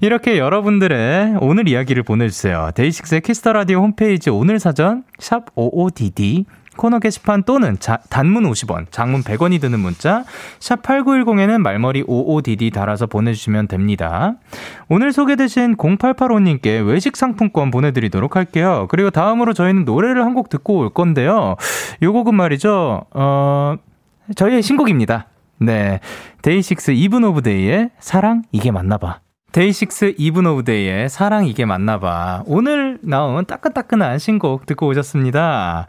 이렇게 0.00 0.38
여러분들의 0.38 1.36
오늘 1.40 1.68
이야기를 1.68 2.02
보내주세요. 2.02 2.70
데이식스의 2.74 3.20
키스 3.20 3.40
더 3.40 3.52
라디오 3.52 3.78
홈페이지 3.80 4.30
오늘 4.30 4.58
사전, 4.58 5.04
샵 5.18 5.54
55DD, 5.54 6.44
코너 6.76 6.98
게시판 7.00 7.42
또는 7.42 7.76
자, 7.78 7.98
단문 8.08 8.44
50원, 8.44 8.86
장문 8.90 9.22
100원이 9.22 9.60
드는 9.60 9.78
문자 9.78 10.24
샵 10.58 10.82
8910에는 10.82 11.58
말머리 11.58 12.02
55DD 12.04 12.72
달아서 12.72 13.06
보내주시면 13.06 13.68
됩니다. 13.68 14.36
오늘 14.88 15.12
소개되신 15.12 15.76
0885님께 15.76 16.86
외식 16.86 17.16
상품권 17.18 17.70
보내드리도록 17.70 18.36
할게요. 18.36 18.86
그리고 18.88 19.10
다음으로 19.10 19.52
저희는 19.52 19.84
노래를 19.84 20.24
한 20.24 20.32
곡 20.32 20.48
듣고 20.48 20.78
올 20.78 20.88
건데요. 20.88 21.56
요 22.02 22.12
곡은 22.14 22.34
말이죠. 22.34 23.02
어, 23.12 23.76
저희의 24.34 24.62
신곡입니다. 24.62 25.26
네. 25.64 26.00
데이식스 26.42 26.92
이븐 26.92 27.24
오브 27.24 27.42
데이의 27.42 27.90
사랑 27.98 28.42
이게 28.52 28.70
맞나 28.70 28.98
봐. 28.98 29.20
데이식스 29.52 30.14
이븐 30.16 30.46
오브 30.46 30.64
데이의 30.64 31.10
사랑 31.10 31.46
이게 31.46 31.66
맞나 31.66 32.00
봐. 32.00 32.42
오늘 32.46 32.98
나온 33.02 33.44
따끈따끈한 33.44 34.18
신곡 34.18 34.64
듣고 34.64 34.86
오셨습니다. 34.88 35.86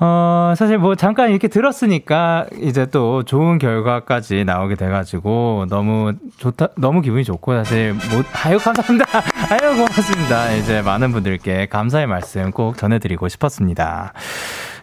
어, 0.00 0.54
사실 0.56 0.78
뭐 0.78 0.96
잠깐 0.96 1.30
이렇게 1.30 1.46
들었으니까 1.46 2.46
이제 2.60 2.86
또 2.86 3.22
좋은 3.22 3.58
결과까지 3.58 4.44
나오게 4.44 4.74
돼가지고 4.74 5.66
너무 5.70 6.14
좋다, 6.38 6.68
너무 6.76 7.00
기분이 7.00 7.24
좋고 7.24 7.54
사실 7.54 7.92
뭐, 7.92 8.22
아유, 8.44 8.58
감사합니다. 8.58 9.06
아유, 9.50 9.76
고맙습니다. 9.76 10.52
이제 10.54 10.82
많은 10.82 11.12
분들께 11.12 11.66
감사의 11.66 12.08
말씀 12.08 12.50
꼭 12.50 12.76
전해드리고 12.76 13.28
싶었습니다. 13.28 14.12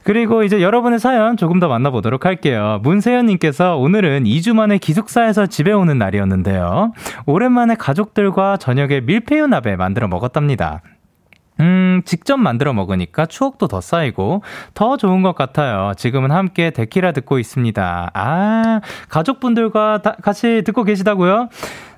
그리고 0.06 0.44
이제 0.44 0.62
여러분의 0.62 1.00
사연 1.00 1.36
조금 1.36 1.60
더 1.60 1.68
만나보도록 1.68 2.26
할게요. 2.26 2.80
문세현님께서 2.84 3.78
오늘은 3.78 4.26
2주 4.26 4.54
만에 4.54 4.78
기숙사에서 4.78 5.48
집에 5.48 5.72
오는 5.72 5.98
날이었는데요. 5.98 6.94
오랜만에 7.26 7.74
가족들과 7.74 8.58
저녁에 8.58 9.02
밀푀유 9.02 9.48
나베 9.48 9.76
만들어 9.76 10.08
먹었답니다. 10.08 10.84
음, 11.60 12.04
직접 12.06 12.38
만들어 12.38 12.72
먹으니까 12.74 13.26
추억도 13.26 13.68
더 13.68 13.82
쌓이고 13.82 14.44
더 14.76 14.96
좋은 14.96 15.24
것 15.24 15.34
같아요. 15.34 15.94
지금은 15.98 16.30
함께 16.30 16.70
데키라 16.70 17.12
듣고 17.14 17.40
있습니다. 17.40 18.12
아, 18.14 18.82
가족분들과 19.10 20.04
다 20.04 20.16
같이 20.22 20.62
듣고 20.64 20.84
계시다고요? 20.84 21.50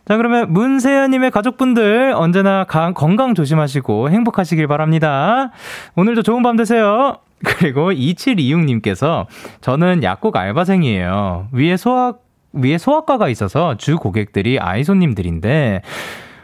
자, 0.07 0.15
그러면 0.15 0.53
문세연님의 0.53 1.31
가족분들 1.31 2.13
언제나 2.15 2.63
가, 2.63 2.93
건강 2.93 3.35
조심하시고 3.35 4.11
행복하시길 4.11 4.65
바랍니다. 4.67 5.51
오늘도 5.97 6.21
좋은 6.21 6.41
밤 6.41 6.55
되세요. 6.55 7.17
그리고 7.43 7.91
2726님께서 7.91 9.27
저는 9.61 10.03
약국 10.03 10.35
알바생이에요. 10.35 11.49
위에 11.51 11.77
소학, 11.77 12.23
위에 12.53 12.77
소아과가 12.77 13.30
있어서 13.30 13.76
주 13.77 13.97
고객들이 13.97 14.59
아이 14.59 14.84
손님들인데, 14.84 15.81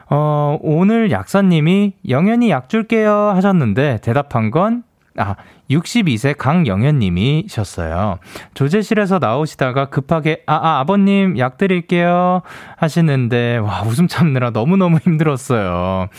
어, 0.10 0.58
오늘 0.62 1.12
약사님이 1.12 1.94
영현이 2.08 2.50
약 2.52 2.70
줄게요 2.70 3.32
하셨는데 3.36 4.00
대답한 4.02 4.52
건, 4.52 4.84
아, 5.18 5.36
62세 5.70 6.36
강영현님이셨어요. 6.38 8.18
조제실에서 8.54 9.20
나오시다가 9.20 9.86
급하게, 9.86 10.44
아, 10.46 10.56
아, 10.56 10.80
아버님 10.80 11.38
약 11.38 11.58
드릴게요 11.58 12.42
하시는데, 12.78 13.58
와, 13.58 13.82
웃음 13.84 14.08
참느라 14.08 14.50
너무너무 14.52 14.98
힘들었어요. 14.98 16.10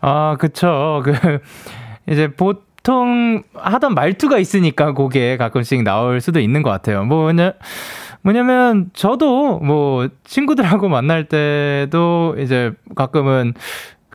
아, 0.00 0.36
그쵸. 0.38 1.02
그, 1.04 1.40
이제 2.08 2.28
보, 2.28 2.54
보통 2.86 3.42
하던 3.54 3.94
말투가 3.94 4.38
있으니까 4.38 4.94
그게 4.94 5.36
가끔씩 5.36 5.82
나올 5.82 6.20
수도 6.20 6.38
있는 6.38 6.62
것 6.62 6.70
같아요. 6.70 7.04
뭐냐, 7.04 7.54
뭐냐면 8.22 8.90
저도 8.94 9.58
뭐 9.58 10.08
친구들하고 10.22 10.88
만날 10.88 11.24
때도 11.24 12.36
이제 12.38 12.70
가끔은 12.94 13.54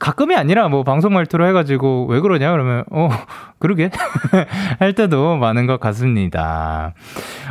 가끔이 0.01 0.35
아니라 0.35 0.67
뭐 0.67 0.83
방송 0.83 1.13
말투로 1.13 1.45
해가지고 1.47 2.07
왜 2.09 2.19
그러냐 2.21 2.51
그러면 2.51 2.83
어 2.89 3.09
그러게 3.59 3.91
할 4.79 4.93
때도 4.93 5.37
많은 5.37 5.67
것 5.67 5.79
같습니다. 5.79 6.93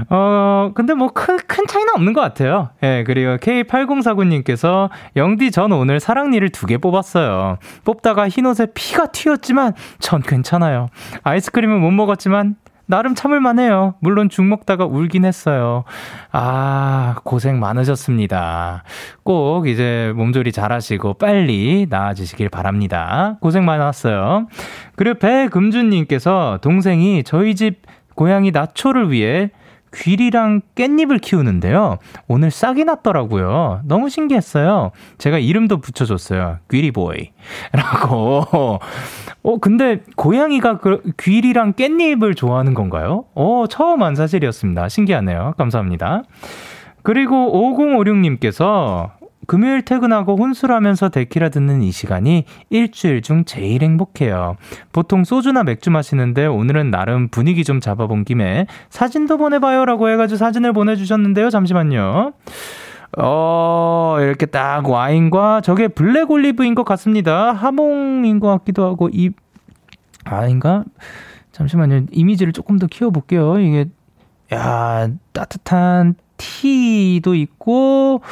어 0.09 0.73
근데 0.75 0.95
뭐 0.95 1.09
큰 1.09 1.39
큰 1.47 1.67
차이는 1.67 1.95
없는 1.95 2.13
것 2.13 2.21
같아요. 2.21 2.71
예 2.83 3.05
그리고 3.07 3.37
K8049님께서 3.37 4.91
영디 5.17 5.51
전 5.53 5.73
오늘 5.73 6.01
사랑니를 6.01 6.49
두 6.51 6.67
개 6.67 6.77
뽑았어요. 6.79 7.59
뽑다가 7.85 8.29
흰 8.29 8.47
옷에 8.47 8.67
피가 8.75 9.07
튀었지만 9.07 9.73
전 10.01 10.21
괜찮아요. 10.21 10.89
아이스크림은 11.23 11.81
못 11.81 11.91
먹었지만 11.93 12.57
나름 12.91 13.15
참을만해요. 13.15 13.95
물론 14.01 14.29
죽 14.29 14.45
먹다가 14.45 14.85
울긴 14.85 15.25
했어요. 15.25 15.85
아, 16.33 17.15
고생 17.23 17.61
많으셨습니다. 17.61 18.83
꼭 19.23 19.69
이제 19.69 20.13
몸조리 20.17 20.51
잘하시고 20.51 21.15
빨리 21.15 21.87
나아지시길 21.89 22.49
바랍니다. 22.49 23.37
고생 23.41 23.65
많았어요. 23.65 24.49
그리고 24.97 25.19
배금준님께서 25.21 26.59
동생이 26.63 27.23
저희 27.23 27.55
집 27.55 27.83
고양이 28.17 28.51
나초를 28.51 29.13
위해 29.13 29.51
귀리랑 29.95 30.63
깻잎을 30.75 31.21
키우는데요. 31.21 31.99
오늘 32.29 32.51
싹이 32.51 32.85
났더라고요. 32.85 33.81
너무 33.85 34.09
신기했어요. 34.09 34.93
제가 35.19 35.39
이름도 35.39 35.79
붙여줬어요. 35.79 36.59
귀리보이. 36.71 37.31
라고. 37.73 38.79
어, 39.43 39.59
근데 39.61 40.03
고양이가 40.17 40.79
그 40.79 41.03
귀리랑 41.19 41.75
깻잎을 41.75 42.37
좋아하는 42.37 42.75
건가요? 42.75 43.25
어, 43.35 43.65
처음 43.69 44.03
한 44.03 44.15
사실이었습니다. 44.15 44.89
신기하네요. 44.89 45.55
감사합니다. 45.57 46.23
그리고 47.03 47.77
5056님께서 47.77 49.11
금요일 49.51 49.83
퇴근하고 49.83 50.37
혼술하면서 50.37 51.09
데키라 51.09 51.49
듣는 51.49 51.83
이 51.83 51.91
시간이 51.91 52.45
일주일 52.69 53.21
중 53.21 53.45
제일 53.45 53.83
행복해요. 53.83 54.55
보통 54.93 55.25
소주나 55.25 55.65
맥주 55.65 55.91
마시는데 55.91 56.47
오늘은 56.47 56.93
나름 56.93 57.27
분위기 57.27 57.65
좀 57.65 57.81
잡아본 57.81 58.23
김에 58.23 58.69
사진도 58.91 59.39
보내봐요라고 59.39 60.09
해가지고 60.09 60.39
사진을 60.39 60.73
보내주셨는데요. 60.73 61.51
잠시만요. 61.51 62.33
어, 63.19 64.17
이렇게 64.21 64.47
딱 64.47 64.89
와인과 64.89 65.63
저게 65.63 65.89
블랙 65.89 66.31
올리브인 66.31 66.77
것 66.77 66.85
같습니다. 66.85 67.53
하몽인 67.53 68.39
것 68.39 68.47
같기도 68.59 68.85
하고, 68.85 69.09
이, 69.13 69.31
아닌가? 70.23 70.85
잠시만요. 71.51 72.03
이미지를 72.13 72.53
조금 72.53 72.79
더 72.79 72.87
키워볼게요. 72.87 73.59
이게, 73.59 73.87
야, 74.55 75.09
따뜻한 75.33 76.15
티도 76.41 77.35
있고, 77.35 78.23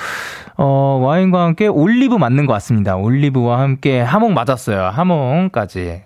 어, 0.57 1.01
와인과 1.03 1.45
함께 1.45 1.67
올리브 1.67 2.17
맞는 2.17 2.47
것 2.47 2.55
같습니다. 2.55 2.97
올리브와 2.97 3.61
함께 3.61 4.01
하몽 4.01 4.35
맞았어요. 4.35 4.85
하몽까지. 4.89 6.03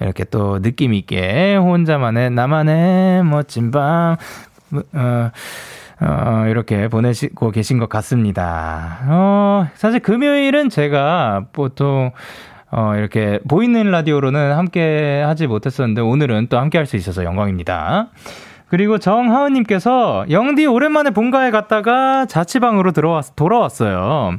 이렇게 0.00 0.24
또 0.24 0.60
느낌 0.60 0.92
있게 0.94 1.56
혼자만의 1.56 2.30
나만의 2.30 3.24
멋진 3.24 3.70
밤, 3.70 4.16
어, 4.92 5.30
어, 6.00 6.44
이렇게 6.46 6.88
보내시고 6.88 7.50
계신 7.50 7.78
것 7.78 7.88
같습니다. 7.88 8.98
어, 9.06 9.68
사실 9.74 10.00
금요일은 10.00 10.68
제가 10.68 11.46
보통 11.52 12.12
어, 12.70 12.94
이렇게 12.96 13.40
보이는 13.48 13.90
라디오로는 13.90 14.52
함께 14.52 15.22
하지 15.24 15.46
못했었는데 15.46 16.02
오늘은 16.02 16.48
또 16.48 16.58
함께 16.58 16.78
할 16.78 16.86
수 16.86 16.96
있어서 16.96 17.24
영광입니다. 17.24 18.08
그리고 18.70 18.98
정하은님께서 18.98 20.26
영디 20.30 20.66
오랜만에 20.66 21.10
본가에 21.10 21.50
갔다가 21.50 22.26
자취방으로 22.26 22.92
들어왔, 22.92 23.34
돌아왔어요. 23.34 24.36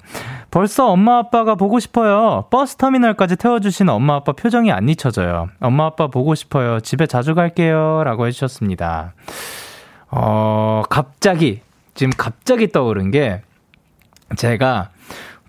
벌써 0.52 0.88
엄마 0.88 1.18
아빠가 1.18 1.56
보고 1.56 1.80
싶어요. 1.80 2.46
버스 2.52 2.76
터미널까지 2.76 3.38
태워주신 3.38 3.90
엄마 3.90 4.16
아빠 4.16 4.34
표정이 4.34 4.72
안 4.72 4.88
잊혀져요. 4.88 5.50
엄마 5.60 5.86
아빠 5.86 6.08
보고 6.08 6.36
싶어요. 6.36 6.80
집에 6.80 7.08
자주 7.08 7.34
갈게요. 7.34 8.04
라고 8.04 8.28
해주셨습니다. 8.28 9.14
어, 10.12 10.84
갑자기, 10.90 11.62
지금 11.94 12.12
갑자기 12.16 12.72
떠오른 12.72 13.12
게 13.12 13.42
제가 14.38 14.90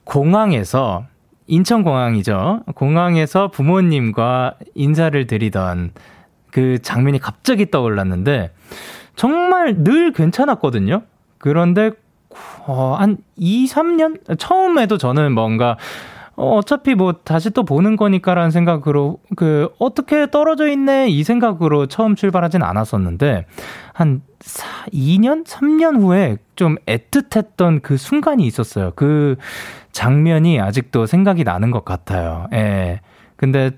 공항에서 0.04 1.04
인천공항이죠. 1.46 2.62
공항에서 2.74 3.48
부모님과 3.48 4.54
인사를 4.74 5.26
드리던 5.26 5.92
그 6.50 6.78
장면이 6.82 7.18
갑자기 7.18 7.70
떠올랐는데 7.70 8.52
정말 9.16 9.82
늘 9.84 10.12
괜찮았거든요. 10.12 11.02
그런데 11.38 11.90
어, 12.66 12.96
한 12.98 13.18
2, 13.36 13.66
3년 13.66 14.38
처음에도 14.38 14.98
저는 14.98 15.32
뭔가 15.32 15.76
어, 16.36 16.56
어차피 16.56 16.94
뭐 16.94 17.12
다시 17.12 17.50
또 17.50 17.64
보는 17.64 17.96
거니까라는 17.96 18.50
생각으로 18.50 19.18
그 19.36 19.68
어떻게 19.78 20.30
떨어져 20.30 20.68
있네 20.68 21.08
이 21.08 21.22
생각으로 21.22 21.86
처음 21.86 22.14
출발하진 22.14 22.62
않았었는데 22.62 23.46
한 23.92 24.22
4, 24.40 24.86
2년, 24.92 25.46
3년 25.46 26.00
후에 26.00 26.38
좀 26.56 26.76
애틋했던 26.86 27.82
그 27.82 27.98
순간이 27.98 28.46
있었어요. 28.46 28.92
그 28.96 29.36
장면이 29.92 30.60
아직도 30.60 31.04
생각이 31.04 31.44
나는 31.44 31.70
것 31.70 31.84
같아요. 31.84 32.46
예. 32.54 33.00
근데 33.36 33.72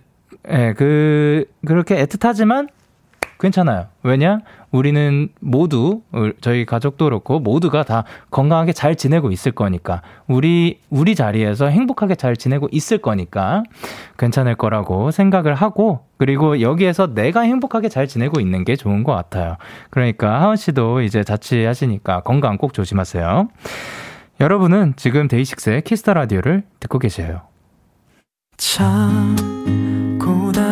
예, 0.51 0.74
그 0.77 1.44
그렇게 1.66 2.05
애틋하지만 2.05 2.69
괜찮아요. 3.43 3.86
왜냐? 4.05 4.39
우리는 4.70 5.28
모두 5.40 6.02
저희 6.40 6.64
가족도 6.64 7.06
그렇고 7.06 7.40
모두가 7.40 7.82
다 7.82 8.05
건강하게 8.31 8.73
잘 8.73 8.94
지내고 8.94 9.32
있을 9.32 9.51
거니까 9.51 10.01
우리 10.28 10.78
우리 10.90 11.16
자리에서 11.16 11.66
행복하게 11.66 12.14
잘 12.14 12.36
지내고 12.36 12.69
있을 12.70 12.98
거니까 12.98 13.64
괜찮을 14.16 14.55
거라고 14.55 15.10
생각을 15.10 15.55
하고 15.55 16.06
그리고 16.19 16.60
여기에서 16.60 17.14
내가 17.14 17.40
행복하게 17.40 17.89
잘 17.89 18.06
지내고 18.06 18.40
있는 18.40 18.64
게 18.64 18.77
좋은 18.77 19.02
것 19.02 19.12
같아요. 19.12 19.56
그러니까 19.90 20.40
하은 20.43 20.55
씨도 20.55 21.02
이제 21.02 21.24
자취하시니까 21.24 22.20
건강 22.20 22.59
꼭 22.59 22.73
조심하세요. 22.73 23.48
여러분은 24.40 24.94
지금 24.97 25.27
데이식스의 25.27 25.82
키스 25.82 26.02
더 26.02 26.14
라디오를 26.14 26.62
듣고 26.78 27.01
계세요. 27.01 27.43
참 28.56 29.35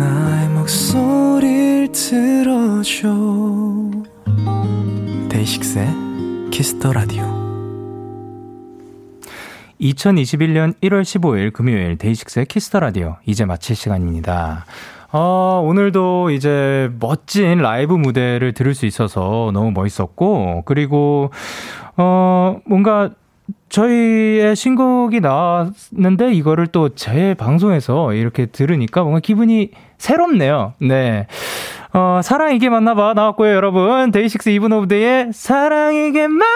나의 0.00 0.48
목소리를 0.48 1.92
들어줘 1.92 3.08
데이식스의 5.28 5.88
키스 6.50 6.78
더 6.78 6.94
라디오 6.94 7.22
2021년 9.78 10.72
1월 10.80 11.02
15일 11.02 11.52
금요일 11.52 11.98
데이식스의 11.98 12.46
키스 12.46 12.67
더 12.67 12.80
라디오 12.80 13.18
이제 13.26 13.44
마칠 13.44 13.76
시간입니다. 13.76 14.64
어, 15.12 15.62
오늘도 15.66 16.30
이제 16.30 16.90
멋진 16.98 17.58
라이브 17.58 17.92
무대를 17.92 18.54
들을 18.54 18.74
수 18.74 18.86
있어서 18.86 19.50
너무 19.52 19.70
멋있었고, 19.72 20.62
그리고, 20.64 21.30
어, 21.98 22.58
뭔가 22.64 23.10
저희의 23.70 24.54
신곡이 24.56 25.20
나왔는데 25.20 26.32
이거를 26.32 26.66
또 26.66 26.88
제 26.94 27.34
방송에서 27.34 28.12
이렇게 28.14 28.46
들으니까 28.46 29.02
뭔가 29.02 29.20
기분이 29.20 29.70
새롭네요. 29.98 30.74
네. 30.80 31.26
어, 31.92 32.20
사랑 32.22 32.54
이게 32.54 32.68
맞나봐 32.68 33.14
나왔고요, 33.14 33.52
여러분. 33.52 34.10
데이식스 34.10 34.48
이븐 34.50 34.72
오브 34.72 34.88
데이의 34.88 35.30
사랑 35.32 35.94
이게 35.94 36.26
맞나봐. 36.28 36.50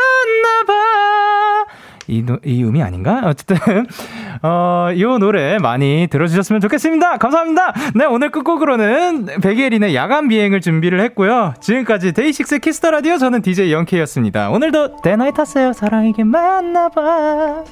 이, 2.07 2.23
노, 2.23 2.39
이 2.45 2.63
음이 2.63 2.83
아닌가? 2.83 3.23
어쨌든, 3.25 3.57
어, 4.43 4.89
이 4.95 5.03
노래 5.19 5.59
많이 5.59 6.07
들어주셨으면 6.11 6.61
좋겠습니다. 6.61 7.19
감사합니다. 7.19 7.73
네, 7.95 8.05
오늘 8.05 8.31
끝곡으로는 8.31 9.41
백예린의 9.43 9.95
야간 9.95 10.29
비행을 10.29 10.61
준비를 10.61 11.01
했고요. 11.01 11.55
지금까지 11.61 12.13
데이식스 12.13 12.59
키스 12.59 12.79
더 12.79 12.91
라디오 12.91 13.19
저는 13.19 13.43
DJ 13.43 13.73
영케이였습니다. 13.73 14.51
오늘도 14.51 15.03
데나잇 15.03 15.35
탔어요. 15.35 15.73
사랑 15.73 16.08
이게 16.08 16.25
맞나봐. 16.25 17.65